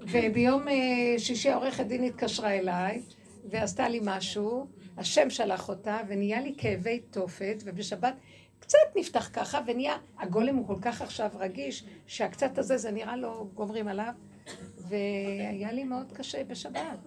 וביום 0.00 0.68
אה, 0.68 0.74
שישי 1.18 1.50
העורכת 1.50 1.86
דין 1.86 2.04
התקשרה 2.04 2.50
אליי, 2.50 3.02
ועשתה 3.50 3.88
לי 3.88 4.00
משהו, 4.02 4.66
השם 4.96 5.30
שלח 5.30 5.68
אותה, 5.68 5.98
ונהיה 6.08 6.40
לי 6.40 6.54
כאבי 6.58 7.00
תופת, 7.10 7.56
ובשבת 7.64 8.14
קצת 8.60 8.78
נפתח 8.96 9.30
ככה, 9.32 9.60
ונהיה, 9.66 9.96
הגולם 10.18 10.56
הוא 10.56 10.66
כל 10.66 10.76
כך 10.82 11.02
עכשיו 11.02 11.30
רגיש, 11.38 11.84
שהקצת 12.06 12.58
הזה, 12.58 12.76
זה 12.76 12.90
נראה 12.90 13.16
לו 13.16 13.48
גומרים 13.54 13.88
עליו, 13.88 14.12
והיה 14.78 15.72
לי 15.72 15.84
מאוד 15.84 16.12
קשה 16.12 16.44
בשבת. 16.44 16.98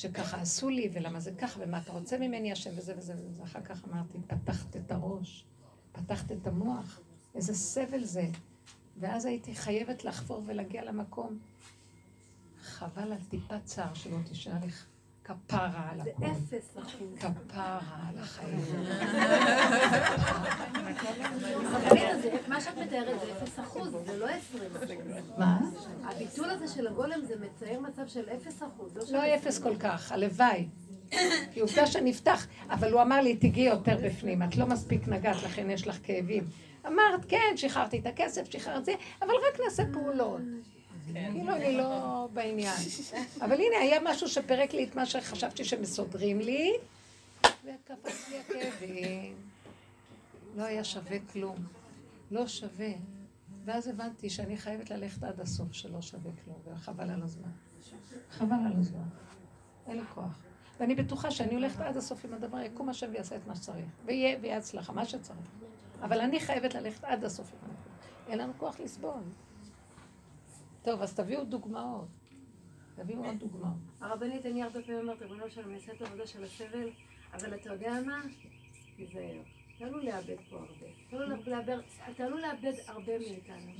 שככה 0.00 0.40
עשו 0.40 0.68
לי, 0.68 0.90
ולמה 0.92 1.20
זה 1.20 1.32
ככה, 1.38 1.60
ומה 1.62 1.78
אתה 1.78 1.92
רוצה 1.92 2.18
ממני 2.18 2.52
השם, 2.52 2.70
וזה 2.76 2.94
וזה 2.98 3.14
וזה. 3.14 3.44
אחר 3.44 3.60
כך 3.60 3.84
אמרתי, 3.88 4.18
פתחת 4.26 4.76
את 4.76 4.92
הראש, 4.92 5.44
פתחת 5.92 6.32
את 6.32 6.46
המוח, 6.46 7.00
איזה 7.34 7.54
סבל 7.54 8.04
זה. 8.04 8.28
ואז 8.96 9.24
הייתי 9.24 9.54
חייבת 9.54 10.04
לחפור 10.04 10.42
ולהגיע 10.46 10.84
למקום. 10.84 11.38
חבל 12.62 13.12
על 13.12 13.22
טיפת 13.30 13.64
צער 13.64 13.94
שלא 13.94 14.16
תישאר 14.28 14.66
לך 14.66 14.86
כפרה 15.46 15.88
על 15.92 16.00
זה 16.04 16.10
הכל. 16.16 16.26
אפס 16.26 16.76
אחוז. 16.78 17.18
כפרה 17.18 17.78
על 18.08 18.18
החיים. 18.18 18.60
זה- 22.22 22.36
מה 22.48 22.60
שאת 22.60 22.78
מתארת 22.78 23.20
זה 23.20 23.32
אפס 23.32 23.60
אחוז, 23.60 23.96
זה 24.06 24.18
לא 24.18 24.26
עשרים 24.28 24.70
אחוז. 24.76 24.88
מה? 25.38 25.58
הביטול 26.04 26.50
הזה 26.50 26.74
של 26.74 26.86
הגולם 26.86 27.20
זה 27.24 27.34
מצייר 27.40 27.80
מצב 27.80 28.02
של 28.06 28.24
אפס 28.36 28.62
אחוז, 28.62 29.12
לא 29.12 29.18
לא 29.18 29.34
אפס 29.34 29.58
כל 29.58 29.76
כך, 29.76 30.12
הלוואי. 30.12 30.66
כי 31.52 31.60
עובדה 31.60 31.86
שנפתח, 31.86 32.46
אבל 32.70 32.92
הוא 32.92 33.02
אמר 33.02 33.20
לי, 33.20 33.36
תגיעי 33.36 33.66
יותר 33.66 33.98
בפנים, 34.04 34.42
את 34.42 34.56
לא 34.56 34.66
מספיק 34.66 35.08
נגעת, 35.08 35.42
לכן 35.42 35.70
יש 35.70 35.86
לך 35.86 35.98
כאבים. 36.02 36.44
אמרת, 36.86 37.24
כן, 37.28 37.52
שחררתי 37.56 37.98
את 37.98 38.06
הכסף, 38.06 38.50
שחררת 38.50 38.84
זה, 38.84 38.92
אבל 39.22 39.30
רק 39.30 39.60
נעשה 39.64 39.82
פעולות. 39.92 40.40
כאילו 41.12 41.56
אני 41.56 41.76
לא 41.76 42.28
בעניין. 42.32 42.76
אבל 43.44 43.52
הנה, 43.52 43.76
היה 43.80 43.98
משהו 44.04 44.28
שפירק 44.28 44.72
לי 44.72 44.84
את 44.84 44.94
מה 44.94 45.06
שחשבתי 45.06 45.64
שמסודרים 45.64 46.40
לי, 46.40 46.72
וקפץ 47.64 48.28
לי 48.28 48.38
הכאבים. 48.38 49.36
לא 50.56 50.62
היה 50.62 50.84
שווה 50.84 51.18
כלום. 51.32 51.56
לא 52.30 52.48
שווה. 52.48 52.92
ואז 53.64 53.88
הבנתי 53.88 54.30
שאני 54.30 54.56
חייבת 54.56 54.90
ללכת 54.90 55.22
עד 55.22 55.40
הסוף 55.40 55.72
שלא 55.72 56.02
שווה 56.02 56.30
כלום, 56.44 56.56
וחבל 56.64 57.10
על 57.10 57.22
הזמן. 57.22 57.50
חבל 58.30 58.56
על 58.66 58.72
הזמן. 58.78 59.08
אין 59.86 59.96
לי 59.96 60.02
כוח. 60.14 60.42
ואני 60.80 60.94
בטוחה 60.94 61.30
שאני 61.30 61.54
הולכת 61.54 61.80
עד 61.80 61.96
הסוף 61.96 62.24
עם 62.24 62.34
הדבר, 62.34 62.60
יקום 62.60 62.88
השם 62.88 63.10
ויעשה 63.12 63.36
את 63.36 63.46
מה 63.46 63.54
שצריך. 63.54 63.84
ויהיה, 64.04 64.38
ויהיה 64.40 64.56
הצלחה, 64.56 64.92
מה 64.92 65.04
שצריך. 65.04 65.46
אבל 66.02 66.20
אני 66.20 66.40
חייבת 66.40 66.74
ללכת 66.74 67.04
עד 67.04 67.24
הסוף 67.24 67.52
עם 67.52 67.58
הדבר. 67.62 68.30
אין 68.32 68.38
לנו 68.38 68.52
כוח 68.58 68.80
לסבול. 68.80 69.20
טוב, 70.82 71.02
אז 71.02 71.14
תביאו 71.14 71.44
דוגמאות. 71.44 72.08
תביאו 72.94 73.24
עוד 73.24 73.38
דוגמאות. 73.38 73.76
הרבנית, 74.00 74.46
אני 74.46 74.62
הרבה 74.62 74.82
פעמים 74.82 75.00
אומרת, 75.00 75.22
ריבונו 75.22 75.50
שלום, 75.50 75.66
אני 75.66 75.74
אעשה 75.74 75.92
את 75.92 76.02
העבודה 76.02 76.26
של 76.26 76.44
הסבל, 76.44 76.88
אבל 77.34 77.54
אתה 77.54 77.72
יודע 77.72 77.92
מה? 78.06 78.22
תיזהר. 78.96 79.42
אתה 79.80 79.88
עלול 79.88 80.04
לאבד 80.04 80.36
פה 80.50 80.56
הרבה. 80.56 80.86
אתה 81.08 81.16
עלול 81.16 81.30
לאבד- 81.56 81.82
אתה 82.14 82.24
עלול 82.24 82.40
לאבד 82.40 82.78
הרבה 82.88 83.12
מאיתנו. 83.18 83.72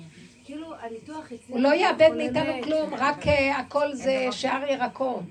כאילו, 0.44 0.74
הניתוח 0.74 1.24
אצלנו... 1.32 1.48
הוא 1.48 1.60
לא 1.60 1.74
יאבד 1.74 2.10
מאיתנו. 2.16 2.62
כלום, 2.64 2.94
רק 2.94 3.26
אה, 3.28 3.56
הכל 3.58 3.94
זה 3.94 4.26
שאר 4.30 4.62
ירקות. 4.70 5.22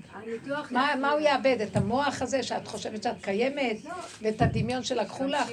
מה, 0.70 1.10
הוא 1.10 1.20
יאבד? 1.20 1.56
את 1.60 1.76
המוח 1.76 2.22
הזה 2.22 2.42
שאת 2.42 2.66
חושבת 2.68 3.02
שאת 3.02 3.22
קיימת? 3.22 3.84
לא. 3.84 3.90
ואת 4.22 4.42
הדמיון 4.42 4.82
שלקחו 4.82 5.24
לך, 5.24 5.48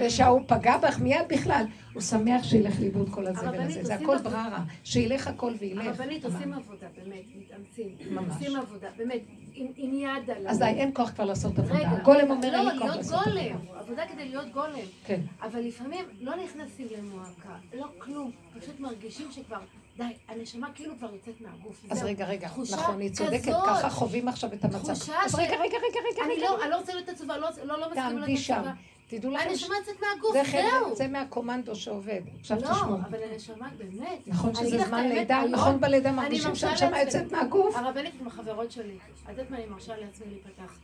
ושהוא 0.00 0.40
פגע 0.46 0.76
בך 0.76 0.98
מיד 1.00 1.28
בכלל. 1.28 1.64
הוא 1.94 2.02
שמח 2.02 2.44
שילך 2.44 2.80
לאיבוד 2.80 3.08
כל 3.10 3.26
הזבל 3.26 3.60
הזה, 3.60 3.84
זה 3.84 3.94
הכל. 3.94 4.18
בררה, 4.18 4.58
שילך 4.84 5.26
הכל 5.26 5.52
וילך. 5.58 5.86
הרבנית 5.86 6.24
עושים 6.24 6.52
עבודה, 6.52 6.86
באמת, 6.96 7.24
מתאמצים. 7.60 8.14
ממש. 8.14 8.34
עושים 8.34 8.56
עבודה, 8.56 8.88
באמת, 8.96 9.20
עם 9.54 9.66
עם 9.76 9.94
יד 9.94 10.30
על... 10.30 10.48
אז 10.48 10.62
אין 10.62 10.90
כוח 10.94 11.10
כבר 11.10 11.24
לעשות 11.24 11.58
עבודה. 11.58 11.74
רגע, 11.74 11.88
הגולם 11.90 12.30
אומר, 12.30 12.44
אין 12.44 12.52
לא, 12.52 12.72
לי 12.72 12.78
כוח 12.78 12.82
להיות 12.82 12.96
לעשות 12.96 13.24
גולם, 13.24 13.40
עבודה. 13.54 13.78
עבודה 13.80 14.02
כדי 14.12 14.28
להיות 14.28 14.48
גולם. 14.52 14.78
כן. 15.06 15.20
אבל 15.42 15.60
לפעמים 15.60 16.04
לא 16.20 16.32
נכנסים 16.36 16.86
למועקה, 16.98 17.56
לא 17.74 17.86
כלום, 17.98 18.30
פשוט 18.60 18.80
מרגישים 18.80 19.26
שכבר, 19.30 19.58
די, 19.96 20.04
הנשמה 20.28 20.68
כאילו 20.74 20.94
כבר 20.98 21.14
יוצאת 21.14 21.40
מהגוף. 21.40 21.84
אז. 21.90 22.02
רגע, 22.02 22.26
רגע, 22.26 22.48
נכון, 22.72 23.00
היא 23.00 23.10
צודקת. 23.10 23.52
ככה 23.66 23.90
חווים 23.90 24.28
עכשיו 24.28 24.52
את 24.52 24.64
המצב. 24.64 24.78
תחושה 24.78 25.12
אז 25.24 25.32
ש- 25.32 25.34
רגע, 25.34 25.54
רגע, 25.56 25.60
רגע, 25.60 26.00
רגע, 26.12 26.24
אני 26.24 26.34
רגע. 26.34 26.42
לא, 26.50 26.62
אני 26.62 26.70
לא 26.70 26.76
רוצה 26.76 26.94
להיות 26.94 27.08
עצובה, 27.08 27.36
לא, 27.38 27.48
לא, 27.64 27.80
לא 27.80 27.86
מסכימה 27.90 28.26
להיות. 28.26 28.40
עצובה. 28.40 28.72
תדעו 29.08 29.30
לכם, 29.30 29.48
הנשמה 29.48 29.74
יוצאת 29.76 29.96
מהגוף, 30.00 30.36
זהו. 30.52 30.96
זה 30.96 31.08
מהקומנדו 31.08 31.76
שעובד. 31.76 32.20
עכשיו 32.40 32.58
לא, 32.60 32.74
תשמעו. 32.74 32.96
אבל 32.96 33.18
הנשמה 33.22 33.68
באמת. 33.78 34.26
נכון 34.26 34.54
שזה 34.54 34.78
זמן 34.78 35.08
לידה, 35.08 35.38
היום 35.38 35.52
נכון 35.52 35.80
בלידה 35.80 36.12
מרגישים 36.12 36.54
שהנשמה 36.54 37.00
יוצאת 37.00 37.32
מהגוף. 37.32 37.76
הרבנית 37.76 38.14
עם 38.20 38.26
החברות 38.26 38.72
שלי, 38.72 38.98
את 39.24 39.28
יודעת 39.28 39.50
מה 39.50 39.56
אני 39.56 39.66
מרשה 39.66 39.96
לעצמי 39.96 40.26
להיפתח? 40.26 40.78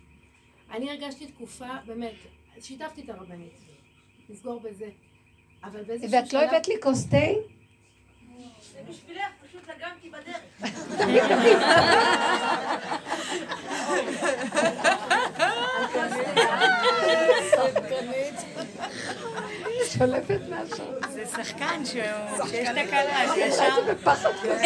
אני 0.73 0.91
הרגשתי 0.91 1.27
תקופה, 1.27 1.69
באמת, 1.87 2.13
שיתפתי 2.61 3.03
את 3.03 3.09
הרבנית, 3.09 3.53
נסגור 4.29 4.61
בזה. 4.61 4.89
אבל 5.65 5.83
באיזשהו 5.83 6.13
ואת 6.13 6.33
לא 6.33 6.43
הבאת 6.43 6.69
לי 6.69 6.75
כוס 6.83 7.07
תה? 7.07 7.17
בשבילך, 8.89 9.29
פשוט 9.49 9.63
לגמתי 9.69 10.11
בדרך. 10.11 10.41
שולפת 19.99 20.41
מהשעון. 20.51 20.95
זה 21.13 21.25
שחקן 21.27 21.85
שהוא- 21.85 22.47
שיש 22.49 22.69
תקלה, 22.69 23.35
שישר... 23.35 23.93
בפחד 23.93 24.31
כזה. 24.43 24.65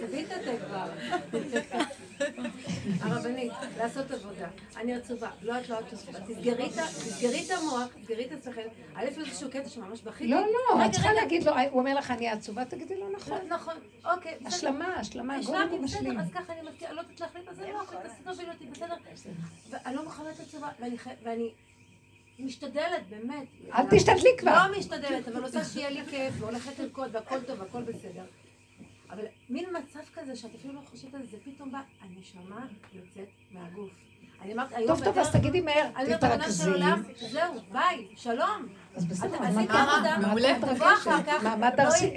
תביאי 0.00 0.24
את 0.24 0.30
התה 0.32 0.50
כבר. 0.66 0.86
הרבנית, 3.00 3.52
לעשות 3.78 4.10
עבודה. 4.10 4.46
אני 4.76 4.94
עצובה, 4.94 5.30
לא 5.42 5.60
את 5.60 5.68
לא 5.68 5.78
עצובה. 5.78 6.18
תסגרי 6.20 6.66
את 7.46 7.50
המוח, 7.50 7.86
תסגרי 8.02 8.24
את 8.26 8.32
עצמכם. 8.32 8.60
לפני 9.02 9.24
איזשהו 9.24 9.50
קטע 9.50 9.68
שממש 9.68 10.00
בכיתי. 10.02 10.30
לא, 10.30 10.40
לא, 10.40 10.86
את 10.86 10.90
צריכה. 10.92 11.12
להגיד 11.12 11.42
לו, 11.44 11.52
הוא 11.70 11.80
אומר 11.80 11.94
לך, 11.94 12.10
אני 12.10 12.28
עצובה, 12.28 12.64
תגידי 12.64 12.96
לו, 12.96 13.10
נכון. 13.16 13.38
נכון, 13.48 13.74
אוקיי. 14.04 14.34
השלמה, 14.46 14.94
השלמה, 14.96 15.36
הגולם 15.36 15.54
השלמתי, 15.56 15.74
הוא 15.76 15.84
משלים. 15.84 16.10
בסדר, 16.18 16.20
אז 16.20 16.44
ככה 16.44 16.52
אני 16.52 16.62
מסכימה, 16.70 16.92
לא 16.92 17.00
יודעת 17.00 17.20
להחליט, 17.20 17.48
אז 17.48 17.60
לא, 17.60 17.80
אז 18.04 18.10
תוביל 18.24 18.48
אותי, 18.50 18.66
בסדר. 18.66 18.94
ואני 19.70 19.96
לא 19.96 20.04
מוכנה 20.04 20.30
את 20.30 20.40
התשובה, 20.40 20.68
ואני 21.24 21.35
ואני 21.36 21.50
משתדלת, 22.38 23.08
באמת. 23.10 23.46
אל 23.74 23.84
תשתדלי 23.90 24.30
כבר. 24.38 24.68
לא 24.70 24.78
משתדלת, 24.78 25.28
אבל 25.28 25.44
רוצה 25.44 25.64
שיהיה 25.64 25.90
לי 25.90 26.00
כיף, 26.10 26.34
והולכת 26.38 26.78
לרקוד, 26.78 27.08
והכל 27.14 27.40
טוב, 27.46 27.60
והכל 27.60 27.82
בסדר. 27.82 28.22
אבל 29.10 29.24
מין 29.50 29.64
מצב 29.78 30.00
כזה 30.14 30.36
שאת 30.36 30.50
אפילו 30.60 30.74
לא 30.74 30.80
חושבת 30.90 31.14
על 31.14 31.22
זה, 31.30 31.36
פתאום 31.44 31.72
בא, 31.72 31.78
הנשמה 32.00 32.66
יוצאת 32.92 33.28
מהגוף. 33.52 33.90
אני 34.42 34.52
אמרת, 34.52 34.68
היום 34.72 34.88
טוב, 34.96 35.04
טוב, 35.04 35.18
אז 35.18 35.32
תגידי 35.32 35.60
מהר, 35.60 35.88
תתרכזי. 36.18 36.70
זהו, 37.30 37.54
ביי, 37.72 38.06
שלום. 38.16 38.66
אז 38.94 39.04
בסדר, 39.04 39.38
מה. 39.40 39.48
מה 40.18 40.34
מה- 41.42 41.56
מה 41.56 41.70
לא 41.70 41.76
תעשי? 41.76 42.10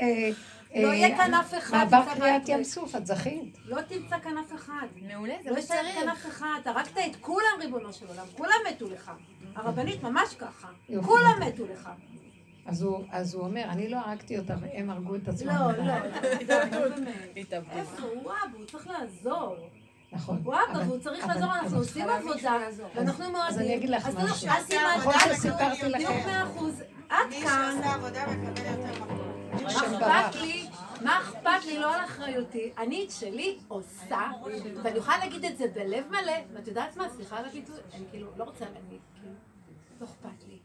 אה, 0.76 0.82
לא 0.82 0.88
יהיה 0.88 1.17
כאן 1.17 1.34
אף 1.34 1.57
אחד, 1.57 1.86
מעבר 1.91 2.15
קריאת. 2.15 2.49
ים 2.49 2.63
סוף, 2.63 2.95
את 2.95 3.05
זכית. 3.05 3.57
לא 3.65 3.82
תמצא 3.82 4.20
כאן 4.20 4.38
אף 4.38 4.53
אחד. 4.55 4.88
מעולה, 5.01 5.34
זה 5.43 5.49
לא 5.49 5.55
מה 5.55 5.61
ימצא 5.61 5.76
כאן 5.76 5.91
שצריך. 5.91 6.11
אף 6.11 6.28
אחד, 6.28 6.59
הרגת 6.65 6.97
את 6.97 7.15
כולם, 7.22 7.45
ריבונו 7.59 7.93
של 7.93 8.07
עולם, 8.07 8.26
כולם 8.38 8.59
מתו 8.70 8.89
לך. 8.89 9.11
הרבנית 9.55 10.03
ממש 10.03 10.36
ככה. 10.39 10.67
כולם 11.05 11.39
מתו 11.47 11.63
לך. 11.74 11.89
אז 12.65 12.82
הוא, 12.82 13.03
אז 13.11 13.34
הוא 13.34 13.43
אומר, 13.43 13.63
אני 13.63 13.89
לא 13.89 13.97
הרגתי 13.97 14.38
אותם, 14.38 14.57
הם 14.74 14.89
הרגו 14.89 15.15
את 15.15 15.28
עצמם. 15.28 15.47
לא, 15.47 15.72
לא, 15.78 15.86
לא. 15.86 15.93
התאבדות. 17.41 17.72
איפה 17.76 18.01
הוא 18.01 18.24
וואו, 18.24 18.36
הוא 18.53 18.65
צריך 18.65 18.88
לעזור. 18.88 19.55
נכון. 20.11 20.41
וואו, 20.43 20.76
והוא 20.76 20.99
צריך 20.99 21.28
לעזור, 21.28 21.55
אנחנו 21.55 21.78
עושים 21.78 22.09
עבודה, 22.09 22.57
ואנחנו 22.95 23.32
מאוד... 23.32 23.45
אז 23.47 23.59
אני 23.59 23.76
אגיד 23.76 23.89
לך 23.89 24.07
אז 24.07 24.15
משהו. 24.15 24.47
לא, 24.47 24.53
עשי 24.53 24.76
מה 24.76 24.97
נכון 24.97 25.13
את 25.13 25.36
שסיפרתי 25.36 25.89
בדיוק 25.89 26.11
לכם. 26.11 26.30
מאה 26.30 26.43
אחוז. 26.43 26.82
את 27.07 27.13
מי 27.30 27.41
כאן, 27.41 27.72
שעושה 27.74 27.93
עבודה 27.95 28.26
מקבל 28.28 28.65
יותר 28.65 29.03
מקום. 29.03 29.38
אכפת 29.54 30.36
לי? 30.41 30.70
מה 31.02 31.20
אכפת 31.20 31.66
לי? 31.66 31.80
לא 31.80 31.95
על 31.95 32.06
אחריותי. 32.06 32.72
אני 32.78 33.06
את 33.06 33.12
שלי 33.12 33.58
עושה, 33.68 34.32
ואני 34.84 34.97
יכולה 34.97 35.18
להגיד 35.18 35.45
את 35.45 35.58
זה 35.58 35.68
בלב 35.74 36.08
מלא, 36.10 36.34
ואת 36.54 36.68
יודעת 36.68 36.97
מה? 36.97 37.10
סליחה 37.10 37.38
על 37.38 37.45
הביטוי, 37.45 37.76
אני 37.93 38.06
כאילו 38.12 38.28
לא 38.38 38.43
רוצה, 38.43 38.66
אני 38.66 38.97
כאילו, 39.16 39.34
לא 40.02 40.06
אכפת 40.06 40.43
לי. 40.47 40.59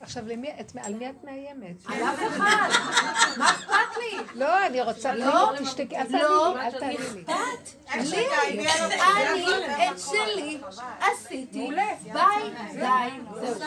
עכשיו, 0.00 0.24
על 0.26 0.36
מי 0.36 1.10
את 1.10 1.24
מאיימת? 1.24 1.86
על 1.86 2.02
אף 2.02 2.18
אחד. 2.28 2.68
מה 3.36 3.50
אכפת 3.50 3.96
לי? 3.98 4.18
לא, 4.34 4.66
אני 4.66 4.82
רוצה, 4.82 5.14
לא, 5.14 5.26
לא, 5.26 5.52
תשתקי, 5.58 5.96
אל 5.96 6.06
תעני 6.06 6.22
לא, 6.22 6.54
לי, 6.56 6.60
אל 6.66 6.70
תעני 6.70 6.96
לי. 6.96 7.22
אכפת 7.22 8.10
לי. 8.10 8.26
אני 9.26 9.88
את 9.92 9.98
שלי 9.98 10.60
עשיתי, 11.00 11.70
ביי, 12.74 13.20
זהו. 13.40 13.60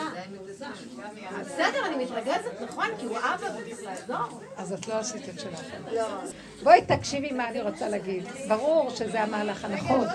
בסדר, 1.40 1.86
אני 1.86 2.04
מתרגזת, 2.04 2.60
נכון? 2.68 2.86
כי 2.98 3.06
הוא 3.06 3.18
אבא 3.18 3.46
וצריך 3.56 3.82
לעזור. 3.82 4.40
אז 4.56 4.72
את 4.72 4.88
לא 4.88 4.94
עשית 4.94 5.28
את 5.28 5.40
שלך. 5.40 5.60
לא. 5.92 6.06
בואי 6.62 6.82
תקשיבי 6.86 7.32
מה 7.32 7.48
אני 7.48 7.60
רוצה 7.62 7.88
להגיד. 7.88 8.24
ברור 8.48 8.90
שזה 8.90 9.22
המהלך 9.22 9.64
הנכון. 9.64 10.06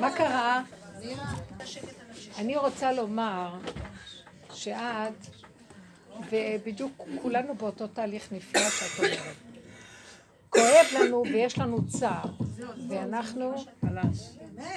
מה 0.00 0.10
קרה? 0.16 0.62
אני 2.38 2.56
רוצה 2.56 2.92
לומר 2.92 3.54
שאת, 4.54 5.26
ובדיוק 6.30 6.92
כולנו 7.22 7.54
באותו 7.54 7.86
תהליך 7.86 8.32
נפלא 8.32 8.70
שאת 8.70 8.98
אומרת. 8.98 9.36
כואב 10.50 10.86
לנו 11.00 11.22
ויש 11.32 11.58
לנו 11.58 11.88
צער, 11.88 12.24
ואנחנו, 12.88 13.64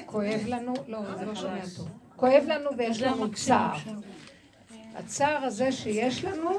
כואב 0.06 0.41
לנו, 0.47 0.74
לא, 0.88 0.99
זה 1.20 1.26
לא 1.26 1.36
שומע 1.36 1.62
טוב. 1.76 1.89
כואב 2.16 2.43
לנו 2.47 2.70
ויש 2.78 3.01
לנו 3.01 3.34
צער. 3.34 3.78
הצער 4.95 5.43
הזה 5.43 5.72
שיש 5.72 6.26
לנו, 6.26 6.51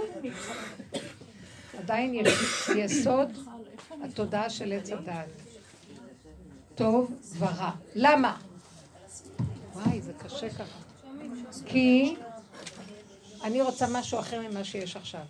עדיין 1.79 2.15
יש 2.15 2.29
יסוד 2.77 3.29
התודעה 4.05 4.51
של 4.51 4.73
עץ 4.73 4.91
הדעת. 4.91 5.29
טוב 6.75 7.11
ורע. 7.39 7.71
למה? 7.95 8.37
וואי, 9.75 10.01
זה 10.01 10.13
קשה 10.19 10.51
ככה. 10.51 10.86
כי 11.67 12.17
אני 13.45 13.63
רוצה 13.63 13.87
משהו 13.93 14.19
אחר 14.19 14.49
ממה 14.49 14.65
שיש 14.65 14.97
עכשיו. 14.97 15.25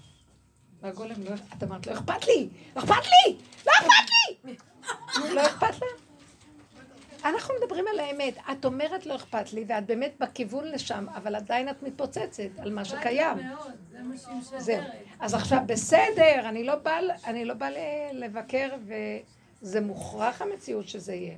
והגולם 0.83 1.23
לא... 1.25 1.35
את 1.59 1.63
אמרת, 1.63 1.87
לא 1.87 1.93
אכפת 1.93 2.27
לי! 2.27 2.49
לא 2.77 2.81
אכפת 2.81 3.05
לי! 3.07 3.37
לא 3.67 3.73
אכפת 3.81 4.11
לי! 4.45 4.57
לא 5.35 5.47
אכפת 5.47 5.81
לה? 5.83 5.87
אנחנו 7.25 7.55
מדברים 7.63 7.85
על 7.93 8.01
האמת. 8.01 8.35
את 8.53 8.65
אומרת 8.65 9.07
לא 9.07 9.17
אכפת 9.17 9.53
לי, 9.53 9.65
ואת 9.69 9.87
באמת 9.87 10.15
בכיוון 10.21 10.65
לשם, 10.65 11.07
אבל 11.15 11.35
עדיין 11.35 11.69
את 11.69 11.83
מתפוצצת 11.83 12.43
על 12.59 12.73
מה 12.75 12.85
שקיים. 12.85 13.37
זהו. 14.59 14.83
אז 15.21 15.35
עכשיו, 15.35 15.59
בסדר, 15.67 16.49
אני 16.49 16.65
לא 16.65 16.75
באה 16.75 17.01
לא 17.45 17.55
בא 17.55 17.69
לבקר, 18.13 18.69
וזה 19.63 19.81
מוכרח 19.81 20.43
המציאות 20.43 20.89
שזה 20.89 21.15
יהיה. 21.15 21.37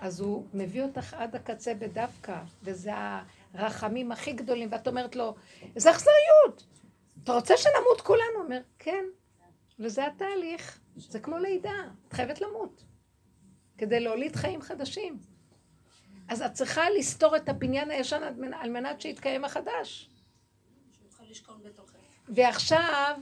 אז 0.00 0.20
הוא 0.20 0.44
מביא 0.54 0.82
אותך 0.82 1.14
עד 1.14 1.36
הקצה 1.36 1.74
בדווקא, 1.74 2.36
וזה 2.62 2.92
הרחמים 3.54 4.12
הכי 4.12 4.32
גדולים, 4.32 4.68
ואת 4.72 4.88
אומרת 4.88 5.16
לו, 5.16 5.34
איזה 5.76 5.90
אכזריות! 5.90 6.64
אתה 7.24 7.32
רוצה 7.32 7.56
שנמות 7.56 8.00
כולנו? 8.00 8.24
הוא 8.36 8.44
אומר, 8.44 8.60
כן. 8.78 9.04
וזה 9.78 10.06
התהליך, 10.06 10.80
זה 10.96 11.20
כמו 11.20 11.38
לידה, 11.38 11.74
את 12.08 12.12
חייבת 12.12 12.40
למות, 12.40 12.84
כדי 13.78 14.00
להוליד 14.00 14.36
חיים 14.36 14.62
חדשים. 14.62 15.18
אז 16.28 16.42
את 16.42 16.52
צריכה 16.52 16.90
לסתור 16.90 17.36
את 17.36 17.48
הבניין 17.48 17.90
הישן 17.90 18.22
על 18.22 18.34
מנ- 18.34 18.54
על 18.54 18.70
מנת 18.70 19.00
שיתקיים 19.00 19.44
החדש. 19.44 20.10
ועכשיו 22.28 23.14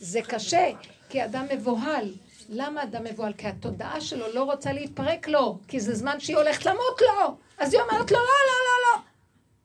זה 0.00 0.20
קשה, 0.22 0.70
כי 1.08 1.24
אדם 1.24 1.46
מבוהל. 1.52 2.14
למה 2.48 2.82
אדם 2.82 3.04
מבוהל? 3.04 3.32
כי 3.32 3.46
התודעה 3.46 4.00
שלו 4.00 4.34
לא 4.34 4.44
רוצה 4.44 4.72
להתפרק 4.72 5.28
לו, 5.28 5.58
כי 5.68 5.80
זה 5.80 5.94
זמן 5.94 6.20
שהיא 6.20 6.36
הולכת 6.36 6.66
למות 6.66 7.00
לו. 7.00 7.36
אז 7.58 7.74
היא 7.74 7.82
אומרת 7.82 8.10
לו, 8.10 8.16
לא, 8.18 8.24
לא, 8.24 8.56
לא, 8.66 8.76
לא. 8.86 8.89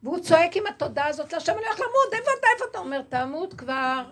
והוא 0.05 0.19
צועק 0.19 0.57
עם 0.57 0.63
התודעה 0.67 1.07
הזאת 1.07 1.33
להשם, 1.33 1.51
אני 1.51 1.65
הולך 1.65 1.79
למות, 1.79 2.13
איפה 2.13 2.31
אתה, 2.39 2.47
איפה 2.53 2.65
אתה? 2.71 2.79
אומר, 2.79 3.01
תמות 3.01 3.53
כבר. 3.53 4.03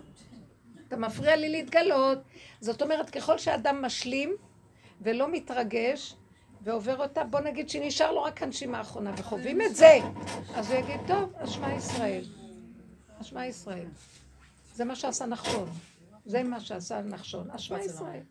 אתה 0.88 0.98
מפריע 0.98 1.36
לי 1.36 1.50
להתגלות. 1.50 2.18
זאת 2.60 2.82
אומרת, 2.82 3.10
ככל 3.10 3.38
שאדם 3.38 3.82
משלים 3.82 4.36
ולא 5.02 5.32
מתרגש, 5.32 6.16
ועובר 6.62 6.98
אותה, 6.98 7.24
בוא 7.24 7.40
נגיד 7.40 7.70
שנשאר 7.70 8.12
לו 8.12 8.24
רק 8.24 8.44
הנשימה 8.44 8.78
האחרונה, 8.78 9.12
וחווים 9.18 9.62
את 9.62 9.76
זה, 9.76 10.00
אז 10.56 10.72
הוא 10.72 10.80
יגיד, 10.80 11.00
טוב, 11.08 11.34
אשמה 11.36 11.74
ישראל. 11.74 12.24
אשמה 13.22 13.48
ישראל. 13.48 13.88
זה 14.74 14.86
מה 14.86 14.96
שעשה 14.96 15.26
נחשון. 15.26 15.70
זה 16.26 16.44
מה 16.44 16.60
שעשה 16.60 17.02
נחשון. 17.02 17.52
אשמה 17.52 17.82
ישראל. 17.82 18.22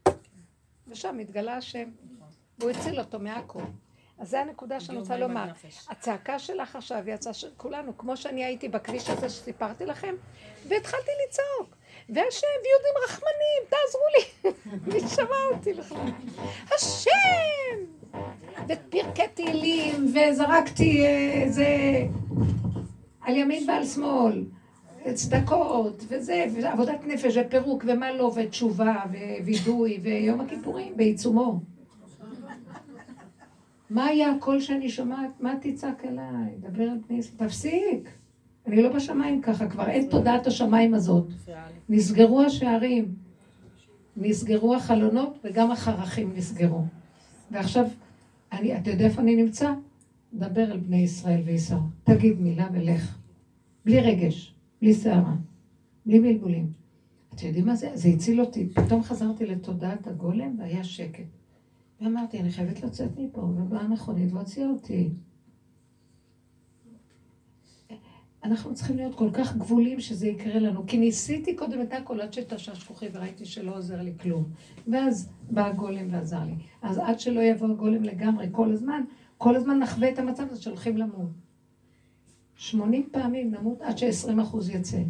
ושם 0.88 1.18
התגלה 1.18 1.56
השם. 1.56 1.90
והוא 2.58 2.70
הציל 2.70 3.00
אותו 3.00 3.18
מהכל. 3.18 3.62
אז 4.18 4.30
זה 4.30 4.40
הנקודה 4.40 4.80
שאני 4.80 4.98
רוצה 4.98 5.16
לומר. 5.16 5.44
הצעקה 5.88 6.38
שלך 6.38 6.76
עכשיו 6.76 7.02
יצאה 7.06 7.32
של 7.32 7.48
כולנו, 7.56 7.98
כמו 7.98 8.16
שאני 8.16 8.44
הייתי 8.44 8.68
בכביש 8.68 9.10
הזה 9.10 9.28
שסיפרתי 9.28 9.86
לכם, 9.86 10.14
והתחלתי 10.68 11.10
לצעוק. 11.26 11.76
והשם, 12.08 12.46
ויהודים 12.64 12.94
רחמנים, 13.04 13.62
תעזרו 13.68 14.02
לי. 14.16 14.50
מי 14.92 15.08
שמע 15.08 15.56
אותי 15.56 15.72
בכלל? 15.72 16.10
השם! 16.74 17.78
ופרקי 18.68 19.28
תהילים, 19.34 20.14
וזרקתי 20.14 21.06
איזה... 21.06 21.66
על 23.20 23.36
ימין 23.36 23.70
ועל 23.70 23.86
שמאל, 23.86 24.44
צדקות, 25.14 26.04
וזה, 26.08 26.46
ועבודת 26.54 27.06
נפש, 27.06 27.36
ופירוק, 27.36 27.84
ומה 27.86 28.12
לא, 28.12 28.32
ותשובה, 28.36 28.96
ווידוי, 29.44 29.98
ויום 30.02 30.40
הכיפורים 30.40 30.96
בעיצומו. 30.96 31.71
מה 33.92 34.04
היה 34.04 34.32
הקול 34.32 34.60
שאני 34.60 34.88
שומעת? 34.88 35.40
מה 35.40 35.54
תצעק 35.60 36.04
אליי? 36.04 36.54
דבר 36.60 36.82
על 36.82 36.98
פני 37.06 37.18
ישראל. 37.18 37.48
תפסיק. 37.48 38.08
אני 38.66 38.82
לא 38.82 38.92
בשמיים 38.92 39.42
ככה, 39.42 39.68
כבר 39.68 39.88
אין 39.88 40.08
תודעת 40.10 40.46
השמיים 40.46 40.94
הזאת. 40.94 41.26
נסגרו 41.88 42.42
השערים, 42.42 43.14
נסגרו 44.16 44.74
החלונות 44.74 45.38
וגם 45.44 45.70
החרכים 45.70 46.32
נסגרו. 46.36 46.84
ועכשיו, 47.50 47.86
אני, 48.52 48.78
אתה 48.78 48.90
יודע 48.90 49.04
איפה 49.04 49.20
אני 49.20 49.36
נמצא? 49.36 49.72
דבר 50.34 50.72
על 50.72 50.78
בני 50.78 51.00
ישראל 51.00 51.40
וייסעו. 51.44 51.80
תגיד 52.04 52.40
מילה 52.40 52.68
ולך. 52.72 53.18
בלי 53.84 54.00
רגש, 54.00 54.54
בלי 54.82 54.94
שערה, 54.94 55.34
בלי 56.06 56.20
בלבולים. 56.20 56.72
אתם 57.34 57.46
יודעים 57.46 57.66
מה 57.66 57.74
זה? 57.74 57.90
זה 57.94 58.08
הציל 58.08 58.40
אותי. 58.40 58.68
פתאום 58.68 59.02
חזרתי 59.02 59.46
לתודעת 59.46 60.06
הגולם 60.06 60.56
והיה 60.58 60.84
שקט. 60.84 61.41
ואמרתי, 62.02 62.40
אני 62.40 62.50
חייבת 62.50 62.82
לצאת 62.82 63.18
מפה, 63.18 63.40
ובאה 63.40 63.80
המכונית 63.80 64.32
והוציאה 64.32 64.68
אותי. 64.68 65.10
אנחנו 68.44 68.74
צריכים 68.74 68.96
להיות 68.96 69.14
כל 69.14 69.30
כך 69.32 69.56
גבולים 69.56 70.00
שזה 70.00 70.26
יקרה 70.26 70.58
לנו. 70.58 70.86
כי 70.86 70.98
ניסיתי 70.98 71.56
קודם 71.56 71.82
את 71.82 71.92
הכל 71.92 72.20
עד 72.20 72.32
שתשש 72.32 72.84
כוחי 72.84 73.06
וראיתי 73.12 73.44
שלא 73.44 73.76
עוזר 73.76 74.02
לי 74.02 74.12
כלום. 74.20 74.44
ואז 74.88 75.28
בא 75.50 75.66
הגולם 75.66 76.06
ועזר 76.10 76.44
לי. 76.44 76.54
אז 76.82 76.98
עד 76.98 77.20
שלא 77.20 77.40
יבוא 77.40 77.68
הגולם 77.68 78.02
לגמרי 78.02 78.46
כל 78.52 78.72
הזמן, 78.72 79.02
כל 79.38 79.56
הזמן 79.56 79.78
נחווה 79.78 80.10
את 80.10 80.18
המצב 80.18 80.46
הזה 80.50 80.62
שהולכים 80.62 80.96
למות. 80.96 81.30
שמונים 82.56 83.08
פעמים 83.12 83.50
נמות 83.50 83.82
עד 83.82 83.98
שעשרים 83.98 84.40
אחוז 84.40 84.70
יצא. 84.70 85.02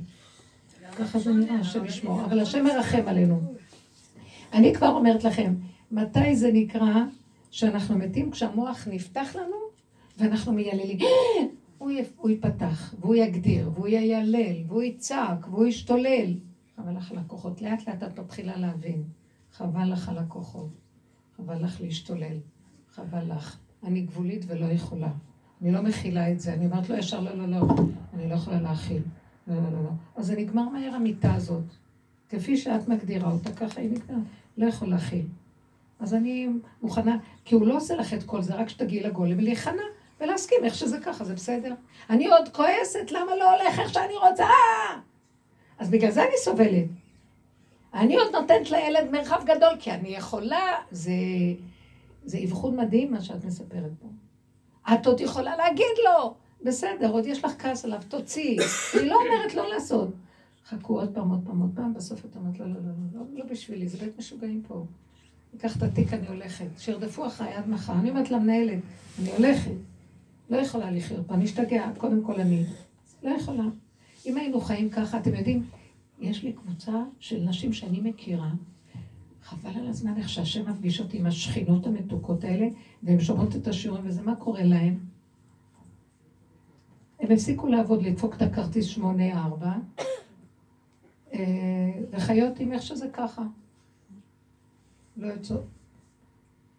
ככה 0.99 1.19
זה 1.19 1.33
נראה, 1.33 1.55
השם 1.55 1.85
ישמור. 1.85 2.25
אבל 2.25 2.41
השם 2.41 2.65
מרחם 2.65 3.03
עלינו. 3.07 3.41
אני 4.53 4.75
כבר 4.75 4.89
אומרת 4.89 5.25
לכם, 5.25 5.55
מתי 5.93 6.37
זה 6.37 6.51
נקרא 6.53 6.95
שאנחנו 7.51 7.99
מתים? 7.99 8.31
כשהמוח 8.31 8.89
נפתח 8.91 9.37
לנו 9.37 9.57
ואנחנו 10.19 10.53
מייללים. 10.53 10.99
הוא, 11.79 11.91
הוא 12.17 12.31
ייפתח, 12.31 12.95
והוא 13.01 13.15
יגדיר, 13.15 13.71
והוא 13.75 13.89
יילל, 13.89 14.65
והוא 14.69 14.83
יצעק, 14.83 15.49
והוא 15.51 15.67
ישתולל. 15.67 16.35
חבל 16.77 16.97
לך 16.97 17.11
על 17.11 17.19
הכוחות. 17.19 17.63
לאט 17.63 17.89
לאט 17.89 18.03
את 18.03 18.19
מתחילה 18.19 18.57
להבין. 18.57 19.03
חבל 19.53 19.93
לך 19.93 20.09
על 20.09 20.19
הכוחות. 20.19 20.71
חבל 21.37 21.65
לך 21.65 21.81
להשתולל. 21.81 22.37
חבל 22.95 23.33
לך. 23.33 23.57
אני 23.83 24.01
גבולית 24.01 24.45
ולא 24.49 24.67
יכולה. 24.67 25.13
אני 25.63 25.73
לא 25.73 25.83
מכילה 25.83 26.33
את 26.33 26.41
זה. 26.41 26.55
אני 26.55 26.67
אומרת 26.67 26.91
לו 26.91 26.97
ישר, 26.97 27.21
לא, 27.21 27.35
לא, 27.35 27.47
לא. 27.47 27.61
אני 28.15 28.29
לא 28.29 28.35
יכולה 28.35 28.61
להכיל. 28.61 29.03
לא, 29.47 29.55
לא, 29.55 29.73
לא, 29.73 29.85
לא. 29.85 29.91
אז 30.17 30.27
זה 30.27 30.37
נגמר 30.37 30.69
מהר 30.69 30.95
המיטה 30.95 31.35
הזאת. 31.35 31.65
כפי 32.29 32.57
שאת 32.57 32.89
מגדירה 32.89 33.33
אותה, 33.33 33.53
ככה 33.53 33.81
היא 33.81 33.91
נגמרת. 33.91 34.23
לא 34.57 34.67
יכול 34.67 34.89
להכיל. 34.89 35.27
אז 36.03 36.15
אני 36.15 36.49
מוכנה, 36.83 37.17
כי 37.45 37.55
הוא 37.55 37.67
לא 37.67 37.77
עושה 37.77 37.97
לך 37.97 38.15
את 38.15 38.23
כל 38.23 38.43
זה, 38.43 38.55
רק 38.55 38.69
שתגיעי 38.69 39.03
לגולם 39.03 39.39
ולהיכנע. 39.39 39.83
ולהסכים 40.21 40.59
איך 40.65 40.75
שזה 40.75 40.99
ככה, 41.01 41.25
זה 41.25 41.35
בסדר. 41.35 41.75
אני 42.11 42.27
עוד 42.27 42.49
כועסת, 42.49 43.11
למה 43.11 43.37
לא 43.37 43.55
הולך 43.55 43.79
איך 43.79 43.93
שאני 43.93 44.15
רוצה? 44.17 44.47
אז 45.79 45.91
בגלל 45.91 46.11
זה 46.11 46.23
אני 46.23 46.37
סובלת. 46.37 46.85
אני 47.95 48.17
עוד 48.17 48.33
נותנת 48.33 48.71
לילד 48.71 49.11
מרחב 49.11 49.43
גדול, 49.45 49.77
כי 49.79 49.91
אני 49.91 50.09
יכולה, 50.09 50.77
זה, 50.91 51.13
זה 52.25 52.39
אבחון 52.45 52.77
מדהים 52.77 53.13
מה 53.13 53.21
שאת 53.21 53.45
מספרת 53.45 53.91
פה. 54.01 54.09
את 54.95 55.07
עוד 55.07 55.21
יכולה 55.21 55.57
להגיד 55.57 55.97
לו, 56.05 56.35
בסדר, 56.63 57.11
עוד 57.11 57.27
יש 57.27 57.45
לך 57.45 57.53
כעס 57.59 57.85
עליו, 57.85 58.01
תוציאי. 58.09 58.57
אני 58.99 59.09
לא 59.09 59.17
אומרת 59.17 59.55
לא 59.55 59.69
לעשות. 59.69 60.09
חכו 60.69 61.01
עוד 61.01 61.15
פעם, 61.15 61.31
עוד 61.31 61.41
פעם, 61.47 61.61
עוד 61.61 61.71
פעם, 61.75 61.95
בסוף 61.95 62.25
את 62.25 62.37
אומרת, 62.37 62.61
לא, 62.61 62.67
לא, 62.67 62.73
לא, 62.75 62.81
לא, 63.15 63.21
לא, 63.21 63.39
לא 63.39 63.45
בשבילי, 63.45 63.89
זה 63.89 63.99
בית 63.99 64.19
משוגעים 64.19 64.63
פה. 64.69 64.85
אקח 65.57 65.77
את 65.77 65.83
התיק, 65.83 66.13
אני 66.13 66.29
הולכת. 66.29 66.67
שירדפו 66.79 67.27
אחריי 67.27 67.55
עד 67.55 67.69
מחר. 67.69 67.93
אני 67.93 68.11
אומרת 68.11 68.31
למנהלת, 68.31 68.79
אני 69.21 69.33
הולכת. 69.33 69.71
לא 70.51 70.57
יכולה 70.57 70.91
לחיות 70.91 71.27
פה, 71.27 71.35
אני 71.35 71.45
אשתגע, 71.45 71.91
קודם 71.99 72.25
כל 72.25 72.41
אני. 72.41 72.65
לא 73.23 73.31
יכולה. 73.31 73.65
אם 74.27 74.37
היינו 74.37 74.61
חיים 74.61 74.91
ככה, 74.91 75.19
אתם 75.19 75.35
יודעים, 75.35 75.67
יש 76.21 76.43
לי 76.43 76.53
קבוצה 76.53 76.93
של 77.21 77.43
נשים 77.49 77.73
שאני 77.73 78.01
מכירה, 78.01 78.51
חבל 79.43 79.71
על 79.81 79.89
הזמן 79.89 80.17
איך 80.17 80.29
שהשם 80.29 80.71
מפגיש 80.71 81.01
אותי 81.01 81.19
עם 81.19 81.27
השכינות 81.27 81.87
המתוקות 81.87 82.45
האלה, 82.45 82.67
והן 83.03 83.21
שומעות 83.21 83.57
את 83.57 83.69
השיעורים, 83.69 84.07
וזה 84.07 84.23
מה 84.23 84.37
קורה 84.37 84.63
להן? 84.63 84.99
הם 87.21 87.33
הפסיקו 87.33 87.67
לעבוד, 87.67 88.03
לדפוק 88.03 88.35
את 88.35 88.43
הכרטיס 88.43 88.87
שמונה 88.87 89.43
ארבע, 89.45 89.73
אה, 91.33 91.41
וחיות 92.11 92.61
עם 92.61 92.73
איך 92.73 92.83
שזה 92.83 93.09
ככה. 93.13 93.43
לא 95.17 95.27
יוצאות. 95.27 95.65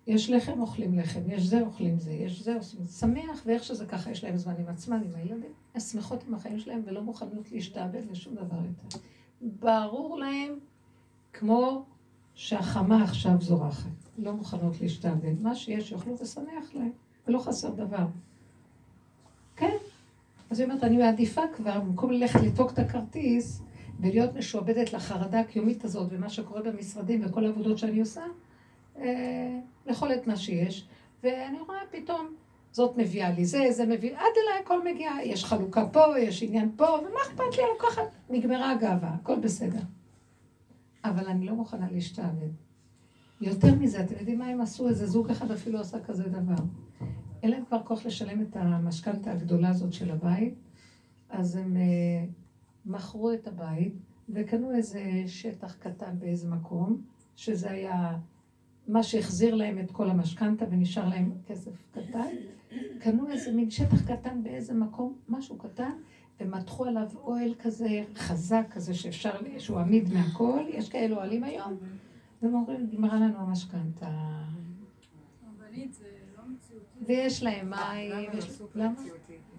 יש 0.08 0.30
לחם, 0.30 0.62
אוכלים 0.62 1.00
לחם, 1.00 1.20
יש 1.28 1.44
זה, 1.44 1.62
אוכלים 1.62 2.00
זה, 2.00 2.12
יש 2.12 2.42
זה, 2.42 2.56
עושים 2.56 2.88
שמח, 2.88 3.44
ואיך 3.46 3.64
שזה 3.64 3.86
ככה, 3.86 4.12
יש 4.12 4.24
להם 4.24 4.38
זמן 4.38 4.54
עם 4.60 4.68
עצמן, 4.68 5.02
עם 5.06 5.16
הילדים, 5.16 5.52
הן 5.74 5.80
שמחות 5.80 6.24
עם 6.28 6.34
החיים 6.34 6.60
שלהם 6.60 6.82
ולא 6.86 7.02
מוכנות 7.02 7.52
להשתעבד 7.52 8.12
לשום 8.12 8.36
דבר 8.36 8.58
יותר. 8.66 8.98
ברור 9.42 10.20
להם, 10.20 10.60
כמו 11.34 11.86
שהחמה 12.36 13.04
עכשיו 13.04 13.42
זורחת, 13.42 13.90
לא 14.18 14.34
מוכנות 14.34 14.82
להשתעבד. 14.82 15.42
מה 15.42 15.56
שיש, 15.56 15.92
יאכלו 15.92 16.20
ושמח 16.20 16.74
להם, 16.74 16.92
ולא 17.28 17.40
חסר 17.40 17.70
דבר. 17.70 18.06
כן. 19.56 19.78
אז 20.50 20.60
היא 20.60 20.68
אומרת, 20.68 20.84
אני 20.84 20.98
מעדיפה 20.98 21.42
כבר, 21.56 21.80
במקום 21.80 22.12
ללכת 22.12 22.40
לדפוק 22.42 22.72
את 22.72 22.80
הכרטיס, 22.80 23.62
ולהיות 24.00 24.36
משועבדת 24.36 24.94
לחרדה 24.94 25.40
הקיומית 25.40 25.86
הזאת, 25.86 26.08
ומה 26.12 26.30
שקורה 26.30 26.62
במשרדים 26.62 27.22
וכל 27.26 27.46
העבודות 27.46 27.78
שאני 27.78 28.00
עושה, 28.00 28.24
אה, 28.98 29.60
לאכול 29.86 30.14
את 30.14 30.28
מה 30.28 30.36
שיש, 30.36 30.88
ואני 31.24 31.60
רואה 31.60 31.80
פתאום, 31.92 32.28
זאת 32.72 32.98
מביאה 32.98 33.32
לי 33.32 33.46
זה, 33.46 33.72
זה 33.72 33.86
מביא, 33.86 34.12
עד 34.16 34.34
אליי 34.44 34.62
הכל 34.64 34.84
מגיע, 34.84 35.12
יש 35.24 35.46
חלוקה 35.46 35.86
פה, 35.86 36.20
יש 36.20 36.44
עניין 36.44 36.72
פה, 36.76 36.86
ומה 36.86 37.20
אכפת 37.22 37.58
לי, 37.58 37.64
לוקחת, 37.74 38.16
נגמרה 38.30 38.72
הגאווה, 38.72 39.10
הכל 39.10 39.40
בסדר. 39.40 39.82
אבל 41.06 41.26
אני 41.26 41.46
לא 41.46 41.54
מוכנה 41.56 41.88
להשתעבד. 41.92 42.50
יותר 43.42 43.76
מזה, 43.76 44.02
אתם 44.02 44.14
יודעים 44.20 44.40
מה 44.40 44.46
הם 44.46 44.62
עשו? 44.62 44.90
איזה 44.90 45.08
זוג 45.08 45.30
אחד 45.30 45.52
אפילו 45.52 45.80
עשה 45.80 46.00
כזה 46.00 46.24
דבר. 46.24 46.64
אין 47.44 47.52
להם 47.52 47.66
כבר 47.66 47.84
כוח 47.84 48.06
לשלם 48.06 48.42
את 48.42 48.56
המשכנתה 48.56 49.32
הגדולה 49.32 49.70
הזאת 49.70 49.94
של 49.94 50.12
הבית, 50.12 50.54
אז 51.30 51.56
הם 51.56 51.76
uh, 51.76 52.43
מכרו 52.86 53.34
את 53.34 53.48
הבית 53.48 53.94
וקנו 54.30 54.72
איזה 54.72 55.02
שטח 55.28 55.76
קטן 55.76 56.20
באיזה 56.20 56.48
מקום, 56.48 57.02
שזה 57.36 57.72
היה 57.72 58.18
מה 58.88 59.04
שהחזיר 59.04 59.56
להם 59.56 59.80
את 59.80 59.92
כל 59.92 60.10
המשכנתה 60.10 60.66
ונשאר 60.72 61.10
להם 61.10 61.32
כסף 61.48 61.72
קטן, 61.92 62.28
קנו 63.00 63.30
איזה 63.30 63.52
מין 63.52 63.70
שטח 63.70 64.12
קטן 64.12 64.44
באיזה 64.44 64.74
מקום, 64.74 65.14
משהו 65.30 65.58
קטן, 65.58 65.92
ומתחו 66.40 66.86
עליו 66.86 67.08
אוהל 67.16 67.54
כזה 67.60 68.04
חזק 68.16 68.66
כזה 68.72 68.94
שאפשר, 68.94 69.32
שהוא 69.58 69.80
עמיד 69.80 70.14
מהכל, 70.14 70.62
יש 70.70 70.90
כאלו 70.90 71.16
אוהלים 71.16 71.44
היום, 71.44 71.78
והם 72.42 72.54
אומרים, 72.56 72.82
נגמרה 72.82 73.16
לנו 73.16 73.38
המשכנתה. 73.40 74.10
ויש 77.06 77.44
להם 77.44 77.70
מים, 77.70 78.30
למה? 78.76 78.94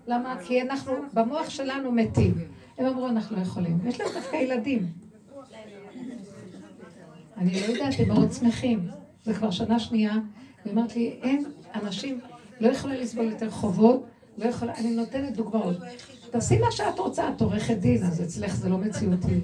למה? 0.07 0.37
כי 0.47 0.63
אנחנו, 0.63 0.93
במוח 1.15 1.51
שלנו 1.51 1.93
מתים. 1.93 2.35
הם 2.79 2.87
אמרו, 2.87 3.09
אנחנו 3.09 3.37
לא 3.37 3.43
יכולים. 3.43 3.79
יש 3.87 4.01
להם 4.01 4.09
דווקא 4.15 4.37
ילדים. 4.37 4.87
אני 7.37 7.61
לא 7.61 7.67
יודעת, 7.67 7.95
הם 7.99 8.09
מאוד 8.09 8.33
שמחים. 8.33 8.89
זה 9.25 9.35
כבר 9.35 9.51
שנה 9.51 9.79
שנייה, 9.79 10.13
היא 10.65 10.73
אמרת 10.73 10.97
לי, 10.97 11.19
אין, 11.23 11.45
אנשים 11.75 12.21
לא 12.61 12.69
יכולה 12.69 12.97
לסבול 12.97 13.25
יותר 13.25 13.51
חובות, 13.51 14.07
לא 14.39 14.45
יכולה, 14.45 14.75
אני 14.75 14.91
נותנת 14.91 15.37
דוגמאות. 15.37 15.77
תעשי 16.31 16.59
מה 16.59 16.73
שאת 16.73 16.99
רוצה, 16.99 17.29
את 17.29 17.41
עורכת 17.43 17.77
דין, 17.77 18.03
אז 18.03 18.23
אצלך 18.23 18.57
זה 18.57 18.69
לא 18.69 18.79
מציאותי. 18.79 19.41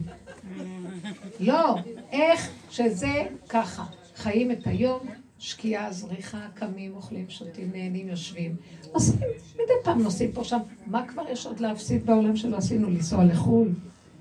לא, 1.40 1.76
איך 2.12 2.50
שזה 2.70 3.24
ככה. 3.48 3.84
חיים 4.16 4.50
את 4.50 4.66
היום, 4.66 5.00
שקיעה, 5.40 5.92
זריחה, 5.92 6.46
קמים, 6.54 6.96
אוכלים, 6.96 7.30
שותים, 7.30 7.70
נהנים, 7.72 8.08
יושבים. 8.08 8.56
עושים, 8.92 9.16
מדי 9.54 9.72
פעם 9.84 10.02
נוסעים 10.02 10.32
פה 10.32 10.44
שם. 10.44 10.58
מה 10.86 11.06
כבר 11.06 11.22
יש 11.28 11.46
עוד 11.46 11.60
להפסיד 11.60 12.06
בעולם 12.06 12.36
שלא 12.36 12.56
עשינו? 12.56 12.90
לנסוע 12.90 13.24
לחו"ל? 13.24 13.68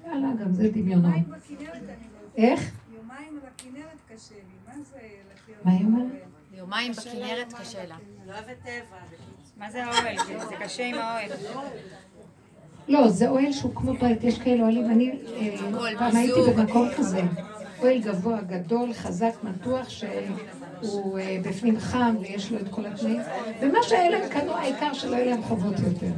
יאללה, 0.08 0.28
גם 0.42 0.54
זה 0.54 0.70
דמיונות. 0.72 1.14
איך? 2.38 2.72
יומיים 2.96 3.40
על 3.42 3.48
הכנרת 3.56 4.00
קשה 4.08 4.36
לי, 4.36 4.42
מה 4.68 4.84
זה? 4.84 5.00
מה 5.64 5.72
היא 5.72 5.86
אומרת? 5.86 6.08
יומיים 6.54 6.92
בכנרת 6.92 7.54
קשה 7.54 7.86
לה. 7.86 7.98
לא 8.28 8.34
אוהבת 8.34 8.58
טבע. 8.64 8.98
מה 9.58 9.72
זה 9.72 9.86
האוהל? 9.86 10.18
זה 10.50 10.56
קשה 10.60 10.86
עם 10.86 10.96
האוהל. 10.96 11.30
לא, 12.88 13.10
זה 13.10 13.30
אוהל 13.30 13.52
שהוא 13.52 13.76
כמו 13.76 13.94
בית, 13.94 14.24
יש 14.24 14.40
כאלה 14.40 14.64
אוהלים. 14.64 14.92
אני 14.92 15.12
אה, 15.12 16.00
פעם 16.00 16.16
הייתי 16.16 16.40
במקום 16.58 16.88
כזה. 16.98 17.22
אוהל 17.80 18.00
גבוה, 18.00 18.42
גדול, 18.42 18.94
חזק, 18.94 19.34
מתוח, 19.44 19.90
שהוא 19.90 20.10
אה, 20.84 21.38
בפנים 21.44 21.80
חם 21.80 22.16
ויש 22.22 22.52
לו 22.52 22.60
את 22.60 22.70
כל 22.70 22.86
התנאים. 22.86 23.22
ומה 23.62 23.80
שהיה 23.84 24.10
להם 24.10 24.30
קנו, 24.30 24.54
העיקר 24.54 24.94
שלא 24.94 25.16
יהיה 25.16 25.26
להם 25.26 25.44
חובות 25.44 25.80
יותר. 25.80 26.12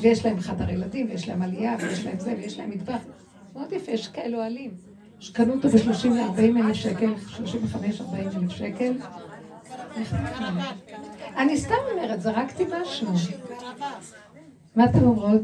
ויש 0.00 0.26
להם 0.26 0.40
חדר 0.40 0.70
ילדים, 0.70 1.06
ויש 1.10 1.28
להם 1.28 1.42
עלייה, 1.42 1.76
ויש 1.80 2.04
להם 2.04 2.18
זה, 2.18 2.34
ויש 2.38 2.58
להם 2.58 2.70
מטבח. 2.70 3.00
מאוד 3.54 3.72
יפה, 3.72 3.92
יש 3.92 4.08
כאלו 4.08 4.38
אוהלים. 4.38 4.70
שקנו 5.20 5.54
אותו 5.54 5.68
ב-30 5.68 6.08
ל-40 6.08 6.66
אלף 6.66 6.76
שקל, 6.76 7.14
35-40 7.36 7.44
אלף 8.36 8.50
שקל. 8.50 8.92
אני 11.36 11.56
סתם 11.56 11.74
אומרת, 11.92 12.20
זרקתי 12.20 12.64
משהו. 12.80 13.08
מה 14.76 14.84
אתם 14.84 15.02
אומרות? 15.02 15.40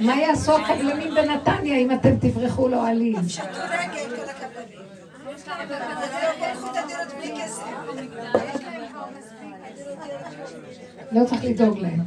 מה 0.00 0.16
יעשו 0.16 0.56
הקבלנים 0.56 1.14
בנתניה 1.14 1.76
אם 1.76 1.92
אתם 1.92 2.16
תברחו 2.20 2.68
לאוהלים? 2.68 3.16
שתו 3.28 3.42
רגל 3.44 4.16
כל 4.16 4.30
הקבלנים. 4.30 4.38
לקחו 4.38 4.54
את 4.54 4.56
הדירות 4.58 4.86
בלי 5.26 5.36
כסף. 5.36 5.37
לא 11.12 11.24
צריך 11.24 11.44
לדאוג 11.44 11.78
להם. 11.78 12.00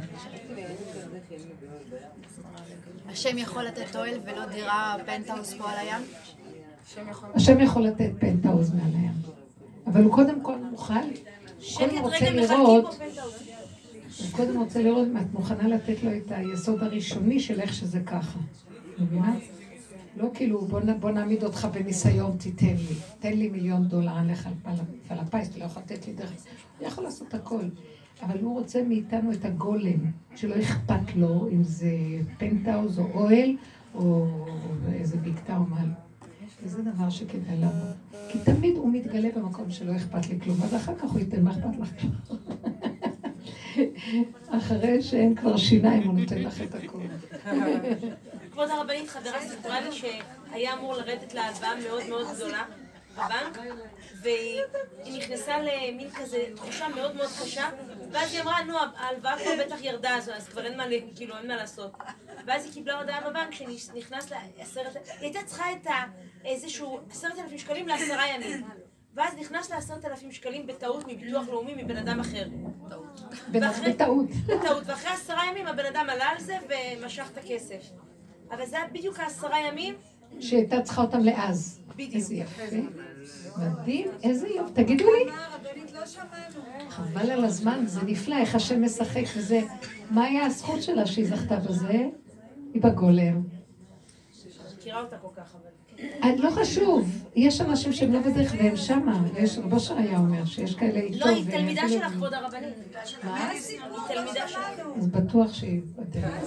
השם 3.08 3.38
יכול 3.38 3.62
לתת 3.62 3.96
אוהל 3.96 4.14
ולא 4.24 4.46
דירה 4.46 4.96
פנטהאוס 5.06 5.54
פה 5.54 5.70
על 5.70 5.78
הים? 5.78 6.02
השם 7.34 7.60
יכול 7.60 7.82
לתת 7.82 8.10
פנטהאוז 8.18 8.74
מעל 8.74 8.94
הים. 8.94 9.12
אבל 9.86 10.02
הוא 10.02 10.12
קודם 10.12 10.40
כל 10.40 10.56
מוכן, 10.70 11.08
קודם 11.78 11.98
רוצה 11.98 12.30
לראות, 12.30 12.94
פנטהאוז. 12.94 13.42
הוא 14.18 14.26
קודם 14.32 14.58
רוצה 14.58 14.82
לראות 14.82 15.08
אם 15.08 15.16
את 15.16 15.32
מוכנה 15.32 15.68
לתת 15.68 16.02
לו 16.02 16.10
את 16.16 16.30
היסוד 16.30 16.82
הראשוני 16.82 17.40
של 17.40 17.60
איך 17.60 17.74
שזה 17.74 18.00
ככה. 18.00 18.38
מבינה? 18.98 19.34
לא 20.16 20.30
כאילו, 20.34 20.66
בוא, 21.00 21.10
נעמיד 21.10 21.44
אותך 21.44 21.68
בניסיון, 21.72 22.36
תיתן 22.36 22.66
לי. 22.66 22.94
תן 23.18 23.32
לי 23.32 23.48
מיליון 23.48 23.88
דולר, 23.88 24.18
אני 24.18 24.32
אלך 24.32 24.48
על 25.08 25.18
הפיס, 25.18 25.48
אתה 25.48 25.58
לא 25.58 25.64
יכול 25.64 25.82
לתת 25.82 26.06
לי 26.06 26.12
דרך. 26.12 26.32
הוא 26.78 26.86
יכול 26.86 27.04
לעשות 27.04 27.34
הכל. 27.34 27.64
אבל 28.22 28.38
הוא 28.40 28.58
רוצה 28.58 28.82
מאיתנו 28.82 29.32
את 29.32 29.44
הגולם, 29.44 30.10
שלא 30.36 30.54
אכפת 30.60 31.16
לו 31.16 31.48
אם 31.52 31.62
זה 31.62 31.90
פנטהאוז 32.38 32.98
או 32.98 33.04
אוהל, 33.14 33.56
או 33.94 34.26
איזה 34.92 35.16
בקתה 35.16 35.56
או 35.56 35.62
מעל. 35.62 35.88
וזה 36.62 36.82
דבר 36.82 37.10
שכדאי 37.10 37.56
לעבוד. 37.60 37.92
כי 38.28 38.38
תמיד 38.38 38.76
הוא 38.76 38.92
מתגלה 38.92 39.28
במקום 39.36 39.70
שלא 39.70 39.96
אכפת 39.96 40.28
לי 40.28 40.40
כלום, 40.40 40.56
אז 40.62 40.74
אחר 40.74 40.94
כך 40.94 41.10
הוא 41.10 41.18
ייתן 41.18 41.44
מה 41.44 41.50
אכפת 41.50 41.78
לך 41.80 42.00
כלום. 42.00 42.38
אחרי 44.58 45.02
שאין 45.02 45.34
כבר 45.34 45.56
שיניים, 45.56 46.02
הוא 46.02 46.18
נותן 46.18 46.38
לך 46.38 46.62
את 46.62 46.74
הכול. 46.74 47.02
כבוד 48.62 48.78
הרבנית 48.78 49.10
חברה 49.10 49.40
סיפרה 49.40 49.80
לי 49.80 49.92
שהיה 49.92 50.72
אמור 50.74 50.94
לרדת 50.94 51.34
לה 51.34 51.42
הלוואה 51.42 51.74
מאוד 51.74 52.02
מאוד 52.08 52.26
גדולה 52.34 52.64
בבנק, 53.12 53.58
והיא 54.22 54.60
היא 55.04 55.18
נכנסה 55.18 55.58
למין 55.58 56.10
כזה 56.10 56.44
תחושה 56.56 56.88
מאוד 56.88 57.16
מאוד 57.16 57.28
קשה, 57.42 57.70
ואז 58.10 58.32
היא 58.32 58.42
אמרה, 58.42 58.62
נו, 58.64 58.78
ההלוואה 58.96 59.38
כבר 59.38 59.50
בטח 59.66 59.76
ירדה, 59.80 60.16
אז 60.16 60.48
כבר 60.48 60.66
אין 60.66 60.76
מה, 60.76 60.84
כאילו, 61.16 61.36
אין 61.38 61.48
מה 61.48 61.56
לעשות. 61.56 61.92
ואז 62.46 62.64
היא 62.64 62.72
קיבלה 62.72 62.98
הודעה 63.00 63.30
בבנק 63.30 63.50
שנכנס 63.52 64.30
לה 64.30 64.38
עשרת... 64.58 64.96
היא 64.96 65.04
הייתה 65.20 65.38
צריכה 65.46 65.72
את 65.72 65.86
ה... 65.86 65.92
איזשהו 66.44 67.00
עשרת 67.10 67.38
אלפים 67.38 67.58
שקלים 67.58 67.88
לעשרה 67.88 68.28
ימים. 68.28 68.66
ואז 69.14 69.34
נכנס 69.34 69.70
לה 69.70 69.76
עשרת 69.76 70.04
אלפים 70.04 70.32
שקלים 70.32 70.66
בטעות 70.66 71.04
מביטוח 71.08 71.48
לאומי 71.48 71.74
מבן 71.84 71.96
אדם 71.96 72.20
אחר. 72.20 72.44
ואחרי- 73.52 73.92
בטעות. 73.92 74.26
בטעות, 74.46 74.82
ואחרי 74.86 75.10
עשרה 75.10 75.46
ימים 75.46 75.66
הבן 75.66 75.86
אדם 75.86 76.06
עלה 76.10 76.24
על 76.24 76.40
זה 76.40 76.56
ומשך 76.68 77.28
את 77.32 77.38
הכסף. 77.38 77.82
אבל 78.52 78.66
זה 78.66 78.76
היה 78.76 78.86
בדיוק 78.92 79.18
העשרה 79.20 79.68
ימים, 79.68 79.94
שהייתה 80.40 80.82
צריכה 80.82 81.02
אותם 81.02 81.20
לאז. 81.20 81.80
בדיוק. 81.96 82.14
איזה 82.14 82.34
יפה. 82.34 82.62
מדהים, 83.58 84.08
איזה 84.22 84.48
יופי. 84.48 84.72
תגידו 84.72 85.04
לי, 85.04 85.24
לא. 85.24 86.06
חבל 86.90 87.30
על 87.30 87.44
הזמן, 87.44 87.84
זה 87.86 88.00
נפלא, 88.02 88.36
איך 88.36 88.54
השם 88.54 88.84
משחק 88.84 89.24
וזה. 89.36 89.60
מה 90.10 90.24
היה 90.24 90.46
הזכות 90.46 90.82
שלה 90.82 91.06
שהיא 91.06 91.26
זכתה 91.26 91.56
בזה? 91.56 92.08
היא 92.74 92.82
בגולם. 92.82 93.42
מכירה 94.78 95.00
אותה 95.00 95.18
כל 95.18 95.28
כך, 95.36 95.54
אבל... 95.54 95.71
אה, 96.24 96.36
לא 96.38 96.50
חשוב, 96.50 97.08
יש 97.36 97.60
אנשים 97.60 97.92
שהם 97.92 98.12
לא 98.12 98.20
בדרך 98.20 98.52
והם 98.58 98.76
שמה. 98.76 99.20
יש, 99.38 99.58
רבו 99.58 99.80
שר 99.80 99.96
היה 99.98 100.18
אומר 100.18 100.44
שיש 100.44 100.74
כאלה 100.74 101.00
איתו. 101.00 101.18
לא, 101.18 101.30
היא 101.30 101.50
תלמידה 101.50 101.88
שלך, 101.88 102.12
כבוד 102.12 102.34
הרבנית. 102.34 102.74
מה? 103.24 103.48
היא 103.50 103.60
תלמידה 104.08 104.48
שלך. 104.48 104.60
אז 104.98 105.06
בטוח 105.08 105.52
שהיא 105.54 105.80
בדרך. 105.96 106.44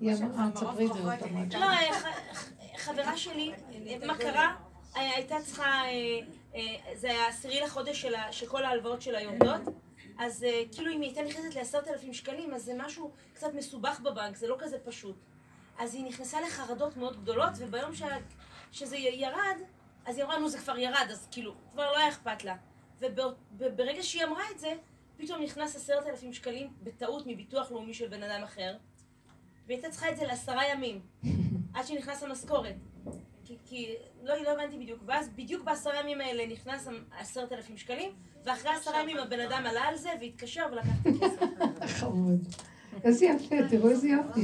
היא 0.00 0.12
אמרה, 0.14 0.50
תספרי 0.54 0.86
את 0.86 0.92
זה 0.92 0.98
עוד 1.00 1.14
פעם. 1.20 1.60
לא, 1.60 1.64
אה, 1.66 1.90
חברה 2.76 3.16
שלי, 3.16 3.52
מה 4.06 4.16
קרה? 4.16 4.54
אה, 4.96 5.10
הייתה 5.16 5.36
צריכה, 5.44 5.64
אה, 5.64 6.18
אה, 6.54 6.60
זה 6.94 7.10
היה 7.10 7.28
עשירי 7.28 7.60
לחודש 7.60 8.06
שכל 8.30 8.64
ההלוואות 8.64 9.02
שלה 9.02 9.20
יורדות, 9.20 9.60
אז 10.18 10.44
אה, 10.44 10.62
כאילו 10.72 10.92
אם 10.92 11.00
היא 11.00 11.10
הייתה 11.10 11.22
נכנסת 11.22 11.54
לעשרת 11.56 11.88
אלפים 11.88 12.12
שקלים, 12.14 12.54
אז 12.54 12.62
זה 12.64 12.72
משהו 12.86 13.10
קצת 13.34 13.54
מסובך 13.54 14.00
בבנק, 14.00 14.36
זה 14.36 14.48
לא 14.48 14.56
כזה 14.58 14.76
פשוט. 14.84 15.16
אז 15.78 15.94
היא 15.94 16.04
נכנסה 16.04 16.38
לחרדות 16.40 16.96
מאוד 16.96 17.22
גדולות, 17.22 17.50
וביום 17.58 17.94
שה- 17.94 18.06
שזה 18.76 18.96
ירד, 18.96 19.56
אז 20.06 20.16
היא 20.16 20.24
אמרה, 20.24 20.38
נו 20.38 20.48
זה 20.48 20.58
כבר 20.58 20.78
ירד, 20.78 21.06
אז 21.10 21.28
כאילו, 21.30 21.54
כבר 21.72 21.92
לא 21.92 21.98
היה 21.98 22.08
אכפת 22.08 22.44
לה. 22.44 22.56
וברגע 23.58 24.02
שהיא 24.02 24.24
אמרה 24.24 24.42
את 24.50 24.58
זה, 24.58 24.72
פתאום 25.16 25.42
נכנס 25.42 25.76
עשרת 25.76 26.06
אלפים 26.06 26.32
שקלים 26.32 26.72
בטעות 26.82 27.26
מביטוח 27.26 27.70
לאומי 27.70 27.94
של 27.94 28.08
בן 28.08 28.22
אדם 28.22 28.42
אחר, 28.42 28.76
והיא 29.66 29.76
הייתה 29.76 29.90
צריכה 29.90 30.10
את 30.10 30.16
זה 30.16 30.24
לעשרה 30.24 30.70
ימים, 30.72 31.00
עד 31.74 31.86
שנכנס 31.86 32.22
המשכורת. 32.22 32.74
כי, 33.44 33.56
כי 33.64 33.94
לא, 34.22 34.42
לא 34.42 34.52
הבנתי 34.52 34.78
בדיוק. 34.78 35.02
ואז 35.06 35.28
בדיוק 35.28 35.64
בעשרה 35.64 36.00
ימים 36.00 36.20
האלה 36.20 36.46
נכנס 36.46 36.88
עשרת 37.18 37.52
אלפים 37.52 37.76
שקלים, 37.76 38.10
ואחרי 38.44 38.70
עשרה 38.70 39.00
ימים 39.00 39.18
הבן 39.18 39.40
אדם 39.40 39.66
עלה 39.66 39.80
על 39.80 39.96
זה 39.96 40.10
והתקשר 40.20 40.66
ולקח 40.72 40.88
את 41.02 41.06
הכסף. 41.06 41.46
חמוד. 42.00 42.46
איזה 43.04 43.26
יפה, 43.26 43.56
תראו 43.70 43.90
איזה 43.90 44.08
יופי. 44.08 44.40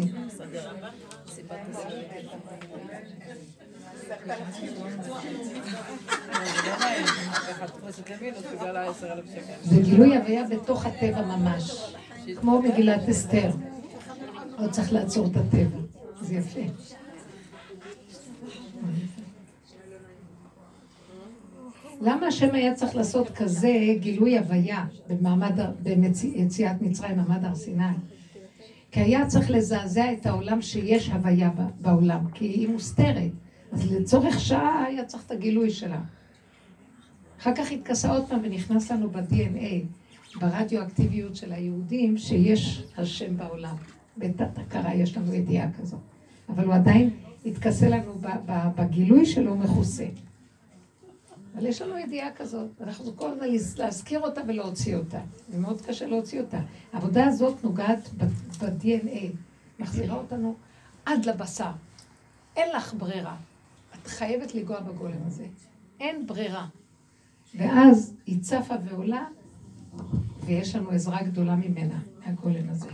זה 9.63 9.81
גילוי 9.83 10.17
הוויה 10.17 10.45
בתוך 10.49 10.87
הטבע 10.87 11.23
ממש, 11.23 11.95
כמו 12.41 12.63
מגילת 12.63 13.09
אסתר. 13.09 13.51
לא 14.59 14.69
צריך 14.69 14.93
לעצור 14.93 15.27
את 15.27 15.37
הטבע, 15.37 15.79
זה 16.21 16.35
יפה. 16.35 16.61
למה 22.01 22.27
השם 22.27 22.55
היה 22.55 22.75
צריך 22.75 22.97
לעשות 22.97 23.31
כזה 23.31 23.73
גילוי 24.01 24.39
הוויה 24.39 24.85
במעמד, 25.09 25.59
ביציאת 25.83 26.83
מצרים, 26.83 27.17
מעמד 27.17 27.45
הר 27.45 27.55
סיני? 27.55 27.85
כי 28.91 29.01
היה 29.01 29.27
צריך 29.27 29.51
לזעזע 29.51 30.13
את 30.13 30.27
העולם 30.27 30.63
שיש 30.63 31.09
הוויה 31.09 31.51
בעולם, 31.81 32.31
כי 32.35 32.45
היא 32.45 32.69
מוסתרת. 32.69 33.33
אז 33.73 33.93
לצורך 33.93 34.41
שעה 34.41 34.85
היה 34.85 35.05
צריך 35.05 35.27
את 35.27 35.31
הגילוי 35.31 35.71
שלה. 35.71 36.01
אחר 37.41 37.55
כך 37.57 37.71
התכסה 37.73 38.11
עוד 38.13 38.29
פעם 38.29 38.41
ונכנס 38.43 38.91
לנו 38.91 39.11
ב-DNA, 39.11 39.85
ברדיואקטיביות 40.41 41.37
של 41.37 41.53
היהודים, 41.53 42.19
שיש 42.19 42.85
השם 42.97 43.37
בעולם. 43.37 43.77
בתת 44.19 44.59
הכרה 44.59 44.95
יש 44.95 45.17
לנו 45.17 45.35
ידיעה 45.35 45.67
כזאת. 45.81 46.01
אבל 46.49 46.65
הוא 46.65 46.75
עדיין 46.75 47.11
התכסה 47.47 47.89
לנו 47.89 48.19
בגילוי 48.77 49.27
שלו 49.27 49.57
מכוסה. 49.57 50.07
אבל 51.55 51.67
יש 51.67 51.83
לנו 51.83 51.99
ידיעה 51.99 52.33
כזאת, 52.37 52.69
אנחנו 52.81 53.17
כל 53.17 53.31
הזמן 53.31 53.47
להז- 53.49 53.79
להזכיר 53.79 54.21
אותה 54.21 54.41
ולהוציא 54.49 54.97
אותה. 54.97 55.21
זה 55.49 55.59
מאוד 55.59 55.81
קשה 55.83 56.07
להוציא 56.07 56.41
אותה. 56.41 56.59
העבודה 56.93 57.27
הזאת 57.27 57.65
נוגעת 57.65 58.09
ב-DNA, 58.61 59.25
מחזירה 59.79 60.17
אותנו 60.17 60.55
עד 61.07 61.25
לבשר. 61.25 61.71
אין 62.57 62.69
לך 62.77 62.95
ברירה. 62.95 63.37
את 64.03 64.07
חייבת 64.07 64.55
לנגוע 64.55 64.81
בגולם 64.81 65.27
הזה. 65.27 65.47
אין 66.01 66.27
ברירה. 66.27 66.69
ואז 67.55 68.15
היא 68.27 68.41
צפה 68.41 68.75
ועולה, 68.85 69.27
ויש 70.45 70.77
לנו 70.77 70.91
עזרה 70.91 71.23
גדולה 71.23 71.57
ממנה, 71.57 72.01
מהגולם 72.27 72.69
הזה. 72.71 72.91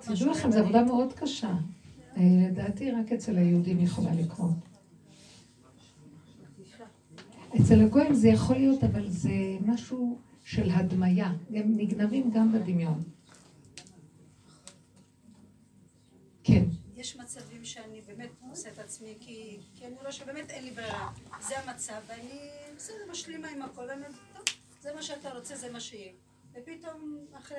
תדעו 0.00 0.30
לכם, 0.30 0.50
זו 0.50 0.58
עבודה 0.58 0.84
מאוד 0.84 1.12
קשה. 1.12 1.52
אה, 2.16 2.22
לדעתי 2.50 2.90
רק 2.90 3.12
אצל 3.12 3.36
היהודים 3.36 3.80
יכולה 3.80 4.14
לקרות. 4.14 4.54
אצל 7.60 7.80
הגויים 7.82 8.14
זה 8.14 8.28
יכול 8.28 8.56
להיות, 8.56 8.84
אבל 8.84 9.08
זה 9.08 9.30
משהו 9.66 10.18
של 10.44 10.70
הדמיה. 10.70 11.32
הם 11.50 11.72
נגנבים 11.76 12.30
גם 12.30 12.52
בדמיון. 12.52 13.02
כן. 16.44 16.64
יש 17.04 17.16
מצב 17.16 17.40
מצבים 17.40 17.64
שאני 17.64 18.00
באמת 18.06 18.28
עושה 18.50 18.68
את 18.68 18.78
עצמי, 18.78 19.14
כי, 19.20 19.56
כי 19.74 19.86
אני 19.86 19.94
רואה 20.00 20.12
שבאמת 20.12 20.50
אין 20.50 20.64
לי 20.64 20.70
ברירה. 20.70 21.10
זה 21.40 21.54
המצב, 21.58 21.94
ואני 22.06 22.38
בסדר, 22.76 22.96
משלימה 23.10 23.48
עם 23.48 23.62
הכל, 23.62 23.86
באמת, 23.86 24.06
טוב, 24.06 24.42
זה 24.82 24.90
מה 24.94 25.02
שאתה 25.02 25.34
רוצה, 25.34 25.56
זה 25.56 25.72
מה 25.72 25.80
שיהיה. 25.80 26.12
ופתאום, 26.52 27.18
אחרי 27.38 27.56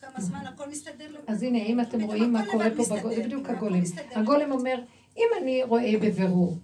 כמה 0.00 0.20
זמן, 0.20 0.38
הכל 0.46 0.68
מסתדר. 0.70 1.10
לו. 1.10 1.20
אז 1.26 1.42
הנה, 1.42 1.58
אם 1.58 1.80
אתם 1.80 2.00
רואים 2.02 2.32
מה 2.32 2.46
קורה 2.50 2.66
פה 2.76 2.82
בגולם, 2.96 3.14
זה 3.14 3.22
בדיוק 3.22 3.48
הגולם. 3.48 3.80
הגולם 4.14 4.52
אומר, 4.52 4.78
אם 5.16 5.28
אני 5.42 5.62
רואה 5.62 5.92
בבירור 6.02 6.58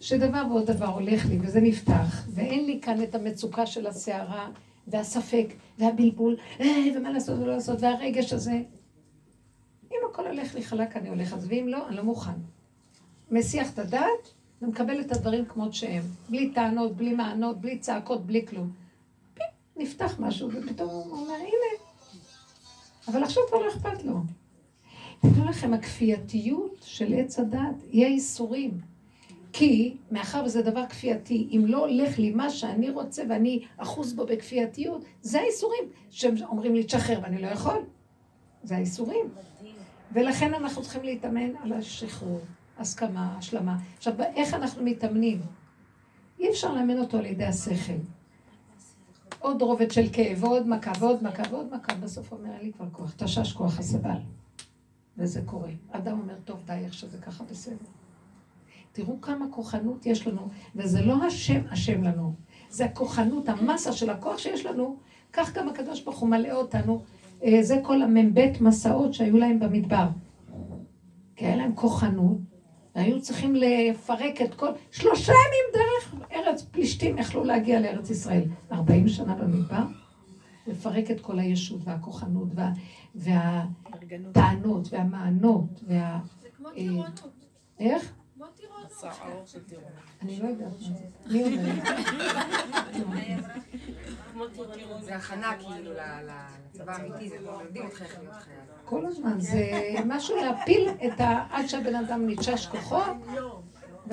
שדבר 0.00 0.42
ועוד 0.50 0.70
דבר 0.70 0.86
הולך 0.86 1.26
לי 1.26 1.38
וזה 1.42 1.60
נפתח, 1.60 2.26
ואין 2.34 2.66
לי 2.66 2.80
כאן 2.82 3.02
את 3.02 3.14
המצוקה 3.14 3.66
של 3.66 3.86
הסערה 3.86 4.50
והספק 4.86 5.46
והבלבול, 5.78 6.36
אה, 6.60 6.66
ומה 6.96 7.10
לעשות 7.10 7.38
ולא 7.38 7.54
לעשות, 7.54 7.78
והרגש 7.80 8.32
הזה, 8.32 8.62
הכל 10.12 10.26
הולך 10.26 10.54
לי 10.54 10.64
חלק 10.64 10.96
אני 10.96 11.08
הולך, 11.08 11.32
אז 11.32 11.46
ואם 11.48 11.68
לא, 11.68 11.88
אני 11.88 11.96
לא 11.96 12.02
מוכן. 12.02 12.32
מסיח 13.30 13.72
את 13.74 13.78
הדעת 13.78 14.32
ומקבל 14.62 15.00
את 15.00 15.12
הדברים 15.12 15.44
כמות 15.44 15.74
שהם, 15.74 16.02
בלי 16.28 16.50
טענות, 16.54 16.96
בלי 16.96 17.14
מענות, 17.14 17.60
בלי 17.60 17.78
צעקות, 17.78 18.26
בלי 18.26 18.46
כלום. 18.46 18.70
פי, 19.34 19.42
נפתח 19.76 20.16
משהו, 20.18 20.48
ופתאום 20.52 20.88
הוא 20.88 21.18
אומר, 21.18 21.34
הנה. 21.34 21.82
אבל 23.08 23.22
עכשיו 23.22 23.42
כבר 23.48 23.58
לא 23.58 23.68
אכפת 23.68 24.04
לו. 24.04 24.14
תדעו 25.20 25.44
לכם, 25.44 25.74
הכפייתיות 25.74 26.76
של 26.82 27.14
עץ 27.14 27.38
הדת 27.38 27.82
היא 27.90 28.04
האיסורים. 28.04 28.80
כי, 29.52 29.96
מאחר 30.10 30.42
וזה 30.44 30.62
דבר 30.62 30.86
כפייתי, 30.86 31.48
אם 31.52 31.64
לא 31.66 31.78
הולך 31.78 32.18
לי 32.18 32.30
מה 32.30 32.50
שאני 32.50 32.90
רוצה 32.90 33.22
ואני 33.28 33.64
אחוז 33.76 34.12
בו 34.12 34.26
בכפייתיות, 34.26 35.04
זה 35.22 35.40
האיסורים 35.40 35.84
שאומרים 36.10 36.74
לי 36.74 36.84
תשחרר 36.84 37.20
ואני 37.22 37.42
לא 37.42 37.46
יכול. 37.46 37.84
זה 38.62 38.76
האיסורים. 38.76 39.26
ולכן 40.14 40.54
אנחנו 40.54 40.82
צריכים 40.82 41.02
להתאמן 41.02 41.56
על 41.62 41.72
השחרור, 41.72 42.40
הסכמה, 42.78 43.36
השלמה. 43.38 43.78
עכשיו, 43.96 44.14
איך 44.22 44.54
אנחנו 44.54 44.84
מתאמנים? 44.84 45.40
אי 46.40 46.50
אפשר 46.50 46.74
לאמן 46.74 46.98
אותו 46.98 47.18
על 47.18 47.26
ידי 47.26 47.44
השכל. 47.44 47.98
עוד 49.38 49.62
רובד 49.62 49.90
של 49.90 50.08
כאב, 50.12 50.44
ועוד 50.44 50.68
מכה, 50.68 50.92
ועוד 50.98 51.22
מכה, 51.22 51.42
ועוד 51.50 51.74
מכה, 51.74 51.94
בסוף 51.94 52.32
אומר, 52.32 52.50
אין 52.52 52.62
לי 52.62 52.72
כבר 52.72 52.86
כוח, 52.92 53.12
תשש 53.16 53.52
כוח 53.52 53.78
הסבל. 53.78 54.18
וזה 55.18 55.42
קורה. 55.46 55.70
אדם 55.90 56.20
אומר, 56.20 56.34
טוב, 56.44 56.60
די, 56.66 56.72
איך 56.72 56.94
שזה 56.94 57.18
ככה 57.18 57.44
בסדר. 57.44 57.86
תראו 58.92 59.20
כמה 59.20 59.46
כוחנות 59.50 60.06
יש 60.06 60.26
לנו, 60.26 60.48
וזה 60.76 61.02
לא 61.02 61.24
השם 61.26 61.60
אשם 61.68 62.02
לנו, 62.02 62.34
זה 62.70 62.84
הכוחנות, 62.84 63.48
המסה 63.48 63.92
של 63.92 64.10
הכוח 64.10 64.38
שיש 64.38 64.66
לנו, 64.66 64.96
כך 65.32 65.52
גם 65.52 65.68
הקדוש 65.68 66.00
ברוך 66.00 66.18
הוא 66.18 66.28
מלא 66.28 66.52
אותנו. 66.52 67.02
אה, 67.44 67.62
זה 67.62 67.80
כל 67.82 68.02
המ"ב 68.02 68.40
מסעות 68.60 69.14
שהיו 69.14 69.38
להם 69.38 69.60
במדבר. 69.60 70.06
כי 71.36 71.46
היה 71.46 71.56
להם 71.56 71.72
כוחנות, 71.74 72.38
והיו 72.94 73.20
צריכים 73.20 73.54
לפרק 73.54 74.42
את 74.42 74.54
כל... 74.54 74.68
שלושה 74.90 75.32
ימים 75.32 75.72
דרך 75.72 76.26
ארץ 76.32 76.62
פלישתים 76.62 77.18
יכלו 77.18 77.44
להגיע 77.44 77.80
לארץ 77.80 78.10
ישראל. 78.10 78.44
40 78.72 79.08
שנה 79.08 79.34
במדבר, 79.34 79.82
לפרק 80.66 81.10
את 81.10 81.20
כל 81.20 81.38
הישות 81.38 81.80
והכוחנות 81.84 82.48
וה... 82.54 82.72
והטענות 83.14 84.88
והמענות 84.92 85.80
וה... 85.88 86.20
זה 86.42 86.48
כמו 86.56 86.68
אה, 86.68 86.74
טירונות. 86.74 87.22
איך? 87.78 88.12
טירונות. 89.66 89.92
אני 90.22 90.40
לא 90.40 90.48
יודעת 90.48 90.68
מה 90.68 90.78
זה. 90.78 91.04
מי 91.26 93.02
אומר? 93.02 94.50
זה 95.00 95.16
הכנה 95.16 95.52
כאילו 95.58 95.92
לצבא 95.92 96.92
האמיתי, 96.92 97.28
זה 97.28 97.38
כבר 97.38 97.58
מלמדים 97.58 97.84
אותך 97.84 98.02
איך 98.02 98.18
להיות 98.18 98.34
חייל. 98.34 98.56
כל 98.84 99.06
הזמן, 99.06 99.40
זה 99.40 99.70
משהו 100.06 100.36
להפיל 100.36 100.88
את 101.06 101.20
ה... 101.20 101.46
עד 101.50 101.66
שהבן 101.66 101.94
אדם 101.94 102.26
נתשש 102.26 102.66
כוחו, 102.66 103.00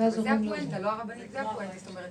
ואז 0.00 0.14
זה 0.14 0.20
אומרים 0.20 0.42
לו... 0.42 0.54
הפואנטה, 0.54 0.78
לא 0.78 0.88
הרבנית, 0.88 1.32
זה 1.32 1.40
הפואנטה, 1.40 1.78
זאת 1.78 1.88
אומרת. 1.88 2.10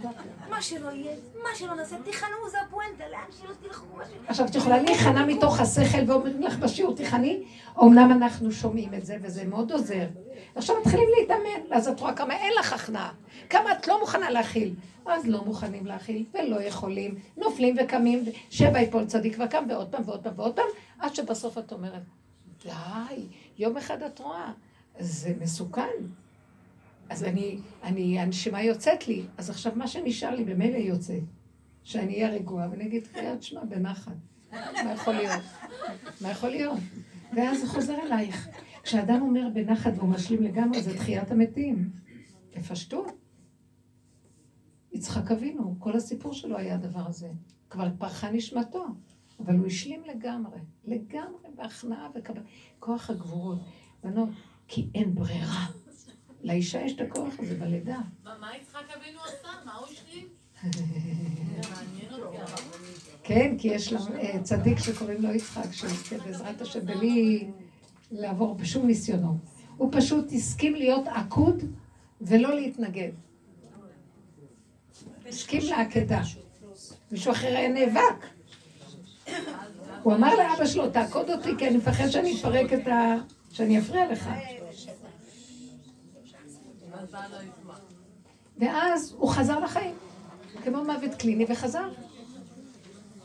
מה 0.49 0.61
שלא 0.61 0.89
יהיה, 0.89 1.15
מה 1.43 1.49
שלא 1.55 1.75
נעשה, 1.75 1.95
תיכנעו, 2.03 2.49
זה 2.51 2.57
הפואנטה, 2.61 3.03
לאן 3.11 3.31
שלא 3.39 3.53
תלכו. 3.61 3.85
עכשיו, 4.27 4.45
את 4.45 4.55
יכולה 4.55 4.81
להיכנע 4.81 5.25
מתוך 5.25 5.59
השכל 5.59 6.11
ואומרים 6.11 6.41
לך 6.41 6.57
בשיעור 6.57 6.95
תיכני, 6.95 7.43
אמנם 7.81 8.11
אנחנו 8.11 8.51
שומעים 8.51 8.93
את 8.93 9.05
זה 9.05 9.17
וזה 9.21 9.45
מאוד 9.45 9.71
עוזר. 9.71 10.07
עכשיו 10.55 10.75
מתחילים 10.81 11.07
להתאמן, 11.19 11.75
אז 11.75 11.87
את 11.87 11.99
רואה 11.99 12.13
כמה 12.13 12.33
אין 12.33 12.53
לך 12.59 12.73
הכנעה, 12.73 13.11
כמה 13.49 13.71
את 13.71 13.87
לא 13.87 13.99
מוכנה 13.99 14.29
להכיל. 14.29 14.73
אז 15.05 15.27
לא 15.27 15.45
מוכנים 15.45 15.85
להכיל 15.85 16.25
ולא 16.33 16.61
יכולים, 16.61 17.15
נופלים 17.37 17.75
וקמים, 17.79 18.23
שבע 18.49 18.81
יפול 18.81 19.05
צדיק 19.05 19.37
וקם 19.45 19.63
ועוד 19.69 19.87
פעם 19.91 20.01
ועוד 20.05 20.23
פעם 20.23 20.33
ועוד 20.35 20.55
פעם, 20.55 20.65
עד 20.99 21.15
שבסוף 21.15 21.57
את 21.57 21.71
אומרת, 21.71 22.01
די, 22.63 23.25
יום 23.57 23.77
אחד 23.77 24.03
את 24.03 24.19
רואה, 24.19 24.51
זה 24.99 25.33
מסוכן. 25.41 25.87
אז 27.09 27.23
אני, 27.23 27.59
אני, 27.83 28.19
הנשימה 28.19 28.63
יוצאת 28.63 29.07
לי, 29.07 29.23
אז 29.37 29.49
עכשיו 29.49 29.71
מה 29.75 29.87
שנשאר 29.87 30.35
לי 30.35 30.43
במילא 30.43 30.77
יוצא. 30.77 31.19
שאני 31.83 32.13
אהיה 32.13 32.29
רגועה 32.29 32.69
ואני 32.71 32.85
אגיד, 32.85 33.07
קריאת 33.07 33.43
שמע 33.43 33.63
בנחת. 33.63 34.15
מה 34.51 34.93
יכול 34.93 35.13
להיות? 35.13 35.41
מה 36.21 36.29
יכול 36.29 36.49
להיות? 36.49 36.79
ואז 37.35 37.59
זה 37.59 37.67
חוזר 37.67 37.99
אלייך. 38.03 38.47
כשאדם 38.83 39.21
אומר 39.21 39.47
בנחת 39.53 39.91
והוא 39.95 40.09
משלים 40.09 40.43
לגמרי, 40.43 40.81
זה 40.81 40.97
תחיית 40.97 41.31
המתים. 41.31 41.89
בפשטות. 42.57 43.11
יצחק 44.91 45.31
אבינו, 45.31 45.75
כל 45.79 45.95
הסיפור 45.95 46.33
שלו 46.33 46.57
היה 46.57 46.75
הדבר 46.75 47.07
הזה. 47.07 47.29
כבר 47.69 47.87
פרחה 47.97 48.31
נשמתו, 48.31 48.85
אבל 49.39 49.55
הוא 49.55 49.67
השלים 49.67 50.01
לגמרי. 50.05 50.59
לגמרי 50.85 51.49
בהכנעה 51.55 52.09
וקבל... 52.15 52.41
כוח 52.79 53.09
הגבורות. 53.09 53.59
בנות, 54.03 54.29
כי 54.67 54.89
אין 54.95 55.15
ברירה. 55.15 55.65
לאישה 56.43 56.81
יש 56.81 56.93
את 56.93 57.01
הכוח 57.01 57.33
הזה 57.39 57.55
בלידה. 57.55 57.97
מה 58.23 58.51
יצחק 58.61 58.85
אבינו 58.97 59.19
עשה? 59.23 59.47
מה 59.65 59.75
הוא 59.75 59.87
השלים? 59.87 60.27
כן, 63.23 63.55
כי 63.57 63.67
יש 63.67 63.93
לה 63.93 63.99
אה, 64.19 64.39
צדיק 64.43 64.79
שקוראים 64.79 65.21
לו 65.21 65.33
יצחק, 65.33 65.71
שיזכה 65.71 66.17
בעזרת 66.17 66.61
השם, 66.61 66.85
בלי 66.85 67.47
לעבור 68.11 68.55
בשום 68.55 68.87
ניסיונו. 68.87 69.37
הוא 69.77 69.89
פשוט 69.91 70.31
הסכים 70.31 70.75
להיות 70.75 71.07
עקוד 71.07 71.63
ולא 72.21 72.55
להתנגד. 72.55 73.11
הסכים 75.27 75.61
לעקדה. 75.63 76.21
מישהו 77.11 77.31
אחר 77.31 77.47
היה 77.47 77.69
נאבק. 77.69 78.25
הוא 80.03 80.13
אמר 80.13 80.35
לאבא 80.35 80.65
שלו, 80.65 80.89
תעקוד 80.89 81.29
אותי, 81.29 81.49
כי 81.57 81.67
אני 81.67 81.77
מפחד 81.77 82.07
שאני 82.09 82.35
אפרק 82.35 82.73
את 82.73 82.87
ה... 82.87 83.15
שאני 83.51 83.79
אפריע 83.79 84.11
לך. 84.11 84.29
ואז 88.57 89.15
הוא 89.17 89.29
חזר 89.29 89.59
לחיים, 89.59 89.93
כמו 90.63 90.83
מוות 90.83 91.15
קליני, 91.15 91.45
וחזר. 91.49 91.89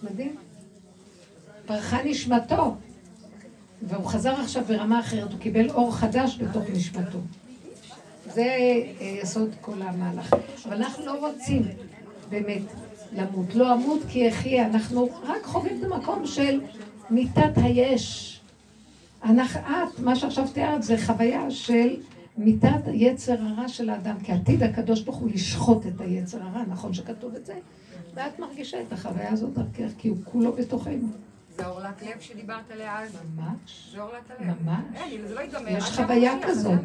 מדהים. 0.03 0.37
פרחה 1.67 2.03
נשמתו, 2.05 2.75
והוא 3.83 4.07
חזר 4.07 4.33
עכשיו 4.41 4.65
ברמה 4.65 5.01
אחרת, 5.01 5.33
הוא 5.33 5.41
קיבל 5.41 5.71
אור 5.71 5.95
חדש 5.95 6.39
בתוך 6.39 6.63
נשמתו. 6.73 7.19
זה 8.27 8.43
אה, 8.43 9.19
יסוד 9.23 9.51
כל 9.61 9.83
המהלך. 9.83 10.35
אבל 10.67 10.77
אנחנו 10.77 11.07
לא 11.07 11.29
רוצים 11.29 11.63
באמת 12.29 12.63
למות. 13.13 13.55
לא 13.55 13.75
אמות 13.75 14.01
כי 14.09 14.29
אחיה, 14.29 14.67
אנחנו 14.67 15.09
רק 15.23 15.45
חווים 15.45 15.79
את 15.79 15.85
המקום 15.85 16.27
של 16.27 16.61
מיתת 17.11 17.53
היש. 17.57 18.41
אנחנו, 19.25 19.61
את, 19.61 19.99
מה 19.99 20.17
שעכשיו 20.17 20.49
תיארת 20.53 20.83
זה 20.83 20.97
חוויה 21.07 21.51
של 21.51 21.97
מיתת 22.37 22.87
היצר 22.87 23.43
הרע 23.43 23.69
של 23.69 23.91
האדם, 23.91 24.17
כי 24.21 24.33
עתיד 24.33 24.63
הקדוש 24.63 25.03
ברוך 25.03 25.17
הוא 25.17 25.31
לשחוט 25.31 25.87
את 25.87 26.01
היצר 26.01 26.43
הרע, 26.43 26.63
נכון 26.69 26.95
שכתוב 26.95 27.35
את 27.35 27.47
זה? 27.47 27.55
ואת 28.15 28.39
מרגישה 28.39 28.83
את 28.83 28.93
החוויה 28.93 29.33
הזאת 29.33 29.55
דרכך, 29.55 29.91
כי 29.99 30.09
הוא 30.09 30.17
כולו 30.25 30.53
בתוכנו. 30.53 31.09
זה 31.57 31.67
עורלת 31.67 32.03
לב 32.03 32.21
שדיברת 32.21 32.71
עליה 32.71 33.01
אז? 33.01 33.19
ממש, 33.37 33.91
זה 33.93 34.01
עורלת 34.01 34.31
הלב. 34.31 34.63
ממש. 34.63 34.85
אין, 34.95 35.27
זה 35.27 35.35
לא 35.35 35.41
ייגמר. 35.41 35.69
יש 35.69 35.85
חוויה 35.85 36.33
כזאת. 36.43 36.81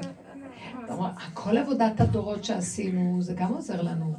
כל 1.34 1.58
עבודת 1.58 2.02
הדורות 2.02 2.44
שעשינו, 2.44 3.22
זה 3.22 3.34
גם 3.34 3.54
עוזר 3.54 3.82
לנו. 3.82 4.14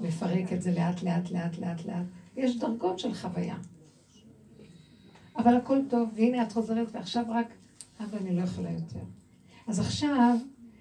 לפרק 0.00 0.52
את 0.52 0.62
זה 0.62 0.72
לאט 0.72 1.02
לאט 1.02 1.30
לאט 1.30 1.58
לאט 1.58 1.84
לאט. 1.84 2.04
יש 2.36 2.58
דרגות 2.58 2.98
של 2.98 3.14
חוויה. 3.14 3.56
אבל 5.36 5.56
הכל 5.56 5.78
טוב, 5.90 6.10
והנה 6.14 6.42
את 6.42 6.52
חוזרת, 6.52 6.86
ועכשיו 6.92 7.24
רק, 7.28 7.46
אבל 8.00 8.18
אני 8.18 8.36
לא 8.36 8.42
יכולה 8.42 8.70
יותר. 8.70 9.04
אז 9.66 9.80
עכשיו, 9.80 10.36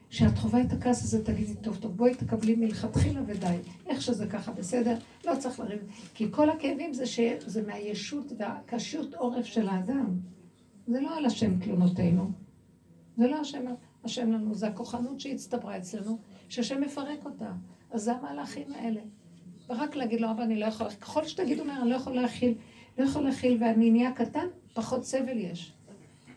כשאת 0.10 0.38
חווה 0.38 0.62
את 0.62 0.74
הכעס 0.74 1.04
הזה, 1.04 1.26
תגידי, 1.26 1.56
טוב, 1.56 1.78
טוב, 1.78 1.98
בואי 1.98 2.16
תקבלי 2.16 2.56
מלכתחילה 2.56 3.22
ודי. 3.28 3.58
איך 3.88 4.02
שזה 4.02 4.28
ככה, 4.28 4.52
בסדר? 4.52 4.98
לא 5.26 5.36
צריך 5.40 5.60
לריב. 5.60 5.80
כי 6.14 6.28
כל 6.32 6.50
הכאבים 6.50 6.94
זה 6.94 7.06
שזה 7.06 7.68
מהישות 7.68 8.32
והקשות 8.38 9.14
עורף 9.14 9.46
של 9.46 9.68
האדם. 9.68 10.20
זה 10.88 11.02
לא 11.02 11.18
על 11.18 11.26
השם 11.26 11.60
תלונותינו. 11.60 12.32
זה 13.18 13.28
לא 13.28 13.36
השם, 13.36 13.66
השם 14.04 14.32
לנו, 14.32 14.56
זה 14.56 14.68
הכוחנות 14.68 15.20
שהצטברה 15.20 15.78
אצלנו, 15.78 16.18
שהשם 16.50 16.82
מפרק 16.82 17.26
אותה. 17.26 17.52
אז 17.92 18.04
זה 18.04 18.14
המהלכים 18.14 18.68
האלה. 18.76 19.02
ורק 19.70 19.96
להגיד 19.96 20.22
לו, 20.22 20.32
אבא, 20.32 20.44
אני 20.44 20.60
לא 20.60 20.66
יכול, 20.66 20.90
ככל 20.90 21.28
שתגידו 21.28 21.62
אומר, 21.62 21.82
אני 21.82 21.90
לא 21.90 21.96
יכול 21.96 22.14
להכיל, 22.14 22.54
לא 22.98 23.04
יכול 23.04 23.22
להכיל, 23.22 23.58
ואני 23.62 23.92
נהיה 23.92 24.12
קטן, 24.12 24.48
פחות 24.74 25.06
סבל 25.06 25.38
יש. 25.38 25.74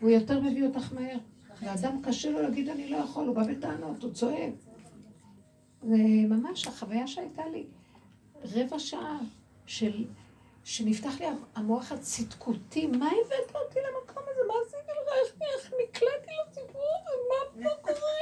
הוא 0.01 0.09
יותר 0.09 0.41
מביא 0.41 0.65
אותך 0.65 0.93
מהר. 0.93 1.17
ואדם 1.61 2.01
קשה 2.03 2.29
לו 2.29 2.41
להגיד 2.41 2.69
אני 2.69 2.89
לא 2.89 2.97
יכול, 2.97 3.27
הוא 3.27 3.35
בא 3.35 3.43
בטענות, 3.43 4.03
הוא 4.03 4.13
צועק. 4.13 4.53
זה 5.81 5.97
ממש 6.29 6.67
החוויה 6.67 7.07
שהייתה 7.07 7.47
לי. 7.47 7.65
רבע 8.43 8.79
שעה 8.79 9.19
של, 9.65 10.05
שנפתח 10.63 11.19
לי 11.19 11.25
המוח 11.55 11.91
הצדקותי, 11.91 12.87
מה 12.87 13.07
הבאת 13.07 13.55
אותי 13.55 13.79
למקום 13.79 14.23
הזה? 14.23 14.41
מה 14.47 14.53
עשיתי 14.65 14.91
לך? 14.91 15.41
איך, 15.41 15.73
נקלעתי 15.83 16.31
לסיפור 16.49 16.81
הזה? 17.01 17.15
מה 17.29 17.69
פה 17.69 17.93
קורה? 17.93 18.19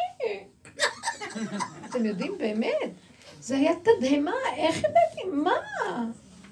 אתם 1.90 2.06
יודעים, 2.06 2.38
באמת, 2.38 2.92
זה 3.40 3.58
היה 3.58 3.72
תדהמה, 3.76 4.36
איך 4.56 4.78
הבאתי? 4.78 5.28
מה? 5.34 5.52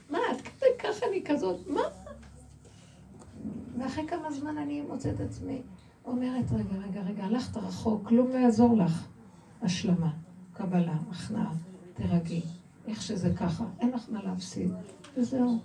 מה, 0.09 0.19
עד 0.29 0.41
כדי 0.41 0.69
ככה 0.79 1.05
אני 1.05 1.23
כזאת? 1.25 1.67
מה? 1.67 1.81
ואחרי 3.79 4.07
כמה 4.07 4.31
זמן 4.31 4.57
אני 4.57 4.81
מוצאת 4.81 5.19
עצמי 5.19 5.61
אומרת, 6.05 6.51
רגע, 6.51 6.75
רגע, 6.87 7.01
רגע, 7.01 7.23
הלכת 7.23 7.57
רחוק, 7.57 8.11
לא 8.11 8.37
יעזור 8.37 8.77
לך. 8.77 9.07
השלמה, 9.61 10.13
קבלה, 10.53 10.97
הכנעה, 11.11 11.53
תרגי, 11.93 12.41
איך 12.87 13.01
שזה 13.01 13.33
ככה, 13.37 13.65
אין 13.79 13.91
לך 13.91 14.05
מה 14.09 14.23
להפסיד, 14.23 14.71
וזהו. 15.17 15.59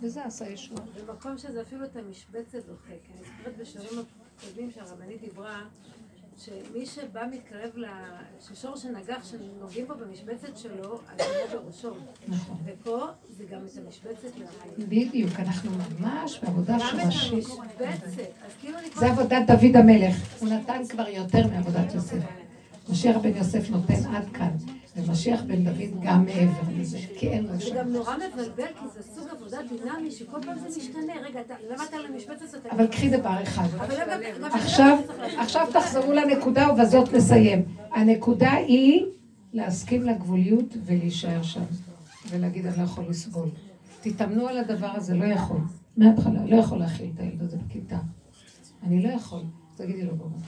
וזה 0.00 0.24
עשה 0.24 0.48
ישועה. 0.48 0.82
במקום 1.06 1.38
שזה 1.38 1.62
אפילו 1.62 1.84
את 1.84 1.96
המשבצת 1.96 2.66
דוחק. 2.66 2.90
אני 3.14 3.24
זוכרת 3.24 3.56
בשיעורים 3.58 3.98
הקודמים 4.38 4.70
שהרבנית 4.70 5.20
דיברה, 5.20 5.64
שמי 6.44 6.86
שבא 6.86 7.24
מתקרב. 7.30 7.70
ששור 8.48 8.76
שנגח, 8.76 9.24
שנוגעים 9.24 9.86
בו 9.86 9.94
במשבצת 9.94 10.56
שלו, 10.56 11.00
אז 11.08 11.16
זה 11.18 11.54
לא 11.54 11.60
בראשו. 11.60 11.90
נכון. 12.28 12.56
ופה 12.64 13.06
זה 13.30 13.44
גם 13.44 13.60
את 13.66 13.78
המשבצת 13.86 14.38
מהחיים. 14.38 14.88
בדיוק, 14.88 15.40
אנחנו 15.40 15.70
ממש 16.00 16.40
בעבודה 16.42 16.78
שורשית. 16.78 17.46
כאילו 18.60 18.78
זה 18.96 19.06
עבודת 19.06 19.42
דוד 19.46 19.76
המלך. 19.76 20.16
הוא 20.40 20.48
נתן 20.48 20.82
כבר 20.88 21.08
יותר 21.08 21.46
מעבודת 21.46 21.94
יוסף. 21.94 22.18
משיח 22.88 23.16
בן 23.16 23.36
יוסף 23.36 23.70
נותן 23.70 24.14
עד 24.14 24.28
כאן, 24.34 24.56
ומשיח 24.96 25.42
בן 25.42 25.64
דוד 25.64 26.02
גם 26.02 26.24
מעבר 26.24 26.62
לזה, 26.78 26.98
כי 27.18 27.28
אין 27.28 27.44
לו 27.44 27.58
זה. 27.58 27.70
גם 27.76 27.92
נורא 27.92 28.14
מבלבל, 28.16 28.66
כי 28.66 28.84
זה 28.94 29.02
סוג 29.14 29.28
עבודה 29.30 29.58
דינמי, 29.68 30.10
שכל 30.10 30.38
פעם 30.42 30.58
זה 30.58 30.68
משתנה. 30.78 31.12
רגע, 31.22 31.40
למדת 31.70 31.94
על 31.94 32.06
המשבצת, 32.06 32.54
אתה... 32.54 32.70
אבל 32.70 32.86
קחי 32.86 33.10
דבר 33.10 33.42
אחד. 33.42 33.66
עכשיו, 35.38 35.66
תחזרו 35.72 36.12
לנקודה 36.12 36.72
ובזאת 36.72 37.12
נסיים. 37.12 37.64
הנקודה 37.90 38.52
היא 38.52 39.04
להסכים 39.52 40.02
לגבוליות 40.02 40.76
ולהישאר 40.84 41.42
שם. 41.42 41.64
ולהגיד, 42.30 42.66
אני 42.66 42.78
לא 42.78 42.82
יכול 42.82 43.04
לסבול. 43.08 43.48
תתאמנו 44.00 44.48
על 44.48 44.58
הדבר 44.58 44.90
הזה, 44.94 45.14
לא 45.14 45.24
יכול. 45.24 45.60
מההתחלה, 45.96 46.46
לא 46.46 46.56
יכול 46.56 46.78
להכיל 46.78 47.10
את 47.14 47.20
הילד 47.20 47.42
הזה 47.42 47.56
בכיתה. 47.56 47.98
אני 48.82 49.02
לא 49.02 49.08
יכול. 49.08 49.42
תגידי 49.76 50.02
לו 50.02 50.12
במקום. 50.12 50.40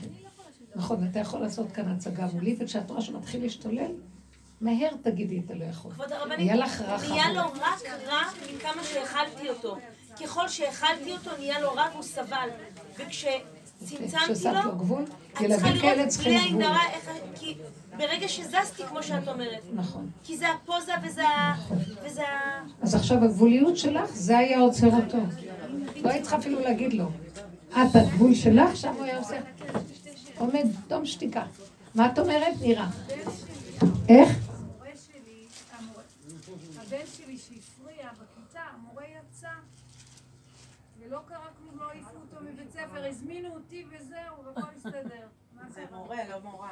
נכון, 0.75 1.07
אתה 1.11 1.19
יכול 1.19 1.39
לעשות 1.39 1.71
כאן 1.71 1.87
הצגה 1.87 2.27
מולי, 2.33 2.55
וכשאת 2.59 2.89
רואה 2.89 3.01
שמתחיל 3.01 3.41
להשתולל, 3.41 3.91
מהר 4.61 4.89
תגידי 5.01 5.41
את 5.45 5.51
הלא 5.51 5.63
יכול. 5.63 5.91
כבוד 5.91 6.11
הרבנית, 6.11 6.39
נהיה 6.39 6.55
לך 6.55 6.81
רע 6.81 6.97
נהיה 7.09 7.33
לו. 7.33 7.41
רק 7.41 7.81
רע 8.07 8.21
מכמה 8.55 8.83
שהאכלתי 8.83 9.49
אותו. 9.49 9.77
ככל 10.23 10.49
שהאכלתי 10.49 11.11
אותו, 11.11 11.31
נהיה 11.37 11.59
לו 11.59 11.73
רע 11.73 11.87
והוא 11.91 12.03
סבל. 12.03 12.49
וכשצמצמתי 12.97 14.43
לו, 14.43 14.61
לו 14.89 14.99
את 15.45 15.49
צריכה 15.49 15.69
לראות 15.69 16.13
בלי 16.23 16.37
עין. 16.37 16.61
הרע, 16.61 16.79
איך... 16.93 17.09
כי 17.35 17.57
ברגע 17.97 18.27
שזזתי, 18.27 18.83
כמו 18.89 19.03
שאת 19.03 19.27
אומרת, 19.27 19.61
נכון. 19.73 20.09
כי 20.23 20.37
זה 20.37 20.49
הפוזה 20.49 20.91
וזה 21.03 21.27
ה... 21.27 21.55
וזה. 22.03 22.23
אז 22.81 22.95
עכשיו 22.95 23.23
הגבוליות 23.23 23.77
שלך, 23.77 24.09
זה 24.13 24.37
היה 24.37 24.59
עוצר 24.59 24.87
אותו. 24.87 25.17
לא 26.03 26.09
היית 26.09 26.21
צריכה 26.21 26.37
אפילו 26.37 26.59
להגיד 26.59 26.93
לו. 26.93 27.05
את 27.71 27.95
הגבול 27.95 28.35
שלך, 28.35 28.75
שם 28.75 28.93
הוא 28.93 29.03
היה 29.03 29.17
עושה. 29.17 29.39
עומד, 30.37 30.65
דום 30.87 31.05
שתיקה. 31.05 31.43
מה 31.95 32.11
את 32.11 32.19
אומרת, 32.19 32.53
נירה? 32.61 32.87
איך? 34.09 34.29
המורה 34.49 34.87
שלי, 35.05 35.45
המורה, 35.77 36.03
הבן 36.81 37.05
שלי 37.17 37.37
שהפריע 37.37 38.09
בכיתה, 38.11 38.59
המורה 38.73 39.03
יצא 39.03 39.47
ולא 40.99 41.19
קרה 41.27 41.47
כלום, 41.57 41.79
לא 41.79 41.91
העיפו 41.91 42.15
אותו 42.15 42.45
ספר, 42.95 43.07
הזמינו 43.07 43.49
אותי 43.53 43.83
וזהו, 43.89 44.45
והכל 44.45 44.69
הסתדר. 44.77 45.27
מה 45.55 45.61
זה? 45.69 45.81
מורה, 45.91 46.17
לא 46.29 46.35
מורה. 46.43 46.69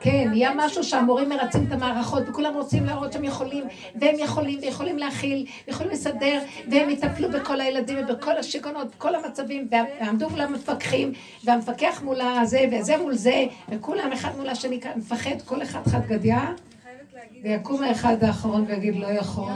כן, 0.00 0.28
נהיה 0.30 0.52
משהו 0.56 0.84
שהמורים 0.84 1.28
מרצים 1.28 1.66
את 1.66 1.72
המערכות, 1.72 2.22
וכולם 2.28 2.54
רוצים 2.54 2.84
להראות 2.84 3.12
שהם 3.12 3.24
יכולים, 3.24 3.64
והם 4.00 4.14
יכולים, 4.18 4.58
ויכולים 4.62 4.98
להכיל, 4.98 5.46
ויכולים 5.68 5.92
לסדר, 5.92 6.42
והם 6.70 6.90
יטפלו 6.90 7.30
בכל 7.30 7.60
הילדים 7.60 7.98
ובכל 8.04 8.36
השיגעונות, 8.36 8.94
כל 8.98 9.14
המצבים, 9.14 9.68
ועמדו 9.70 10.30
מול 10.30 10.40
המפקחים, 10.40 11.12
והמפקח 11.44 12.02
מול 12.02 12.20
הזה, 12.20 12.60
וזה 12.72 12.96
מול 12.96 13.14
זה, 13.14 13.46
וכולם 13.68 14.12
אחד 14.12 14.36
מול 14.36 14.48
השני, 14.48 14.80
מפחד, 14.96 15.42
כל 15.44 15.62
אחד 15.62 15.86
חד 15.86 16.06
גדיא, 16.06 16.36
ויקום 17.42 17.82
האחד 17.82 18.16
האחרון 18.22 18.64
ויגיד, 18.68 18.96
לא 18.96 19.06
יכול. 19.06 19.52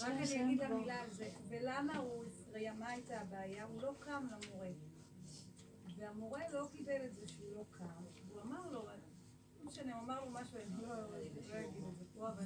רק 0.00 0.08
אני 0.08 0.42
אגיד 0.42 0.62
המילה 0.62 0.94
על 0.94 1.10
זה, 1.10 1.26
ולמה 1.50 1.96
הוא 1.96 2.22
רימה 2.52 2.96
את 2.96 3.10
הבעיה? 3.10 3.64
הוא 3.64 3.82
לא 3.82 3.92
קם 3.98 4.26
למורה. 4.26 4.68
והמורה 5.96 6.40
לא 6.52 6.66
קיבל 6.72 7.04
את 7.04 7.14
זה 7.14 7.28
שהוא 7.28 7.56
לא 7.56 7.64
קם, 7.70 8.04
הוא 8.28 8.42
אמר 8.42 8.70
לו, 8.70 8.82
לא 8.82 9.66
משנה, 9.66 9.94
הוא 9.94 10.04
אמר 10.04 10.24
לו 10.24 10.30
משהו, 10.30 10.58
אני 10.58 10.82
לא 10.82 10.88
לא 10.88 11.18
אגיד 11.18 11.32
את 11.38 11.44
זה 11.98 12.04
פה, 12.14 12.28
אבל... 12.28 12.44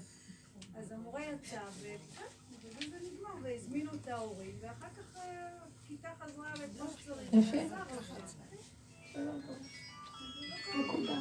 אז 0.74 0.92
המורה 0.92 1.25
יצא, 1.42 1.56
ובזה 1.82 2.90
זה 2.90 2.96
נגמר, 2.96 3.30
והזמינו 3.42 3.90
את 4.02 4.08
ההורים, 4.08 4.52
ואחר 4.60 4.86
כך 4.96 5.16
אה, 5.16 5.48
הכיתה 5.84 6.08
חזרה 6.20 6.48
שצריך. 6.56 7.32
יפה. 7.32 7.56
לו. 9.16 9.32
נקודה. 10.84 11.18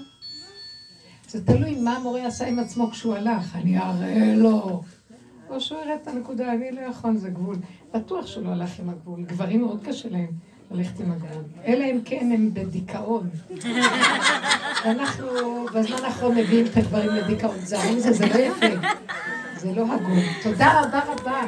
זה 1.27 1.45
תלוי 1.45 1.79
מה 1.79 1.95
המורה 1.95 2.27
עשה 2.27 2.47
עם 2.47 2.59
עצמו 2.59 2.91
כשהוא 2.91 3.15
הלך, 3.15 3.55
אני 3.55 3.79
אראה 3.79 4.35
לו. 4.35 4.83
או 5.49 5.61
שהוא 5.61 5.81
יראה 5.81 5.95
את 5.95 6.07
הנקודה, 6.07 6.53
אני 6.53 6.71
לא 6.71 6.81
יכול, 6.81 7.17
זה 7.17 7.29
גבול. 7.29 7.55
בטוח 7.93 8.27
שהוא 8.27 8.43
לא 8.43 8.49
הלך 8.49 8.79
עם 8.79 8.89
הגבול. 8.89 9.23
גברים 9.23 9.61
מאוד 9.61 9.85
קשה 9.85 10.09
להם 10.09 10.31
ללכת 10.71 10.99
עם 10.99 11.11
הגבול. 11.11 11.43
אלא 11.65 11.83
אם 11.85 11.99
כן 12.05 12.31
הם 12.31 12.53
בדיכאון. 12.53 13.29
ואנחנו 14.85 15.27
בזמן 15.73 16.03
האחרון 16.03 16.37
מביאים 16.37 16.65
את 16.65 16.77
הגברים 16.77 17.09
לדיכאון. 17.09 17.59
זה, 17.59 18.13
זה 18.13 18.25
לא 18.25 18.35
יפה. 18.35 18.87
זה 19.65 19.71
לא 19.75 19.81
הגון. 19.93 20.19
תודה 20.43 20.81
רבה 20.81 20.99
רבה. 21.07 21.41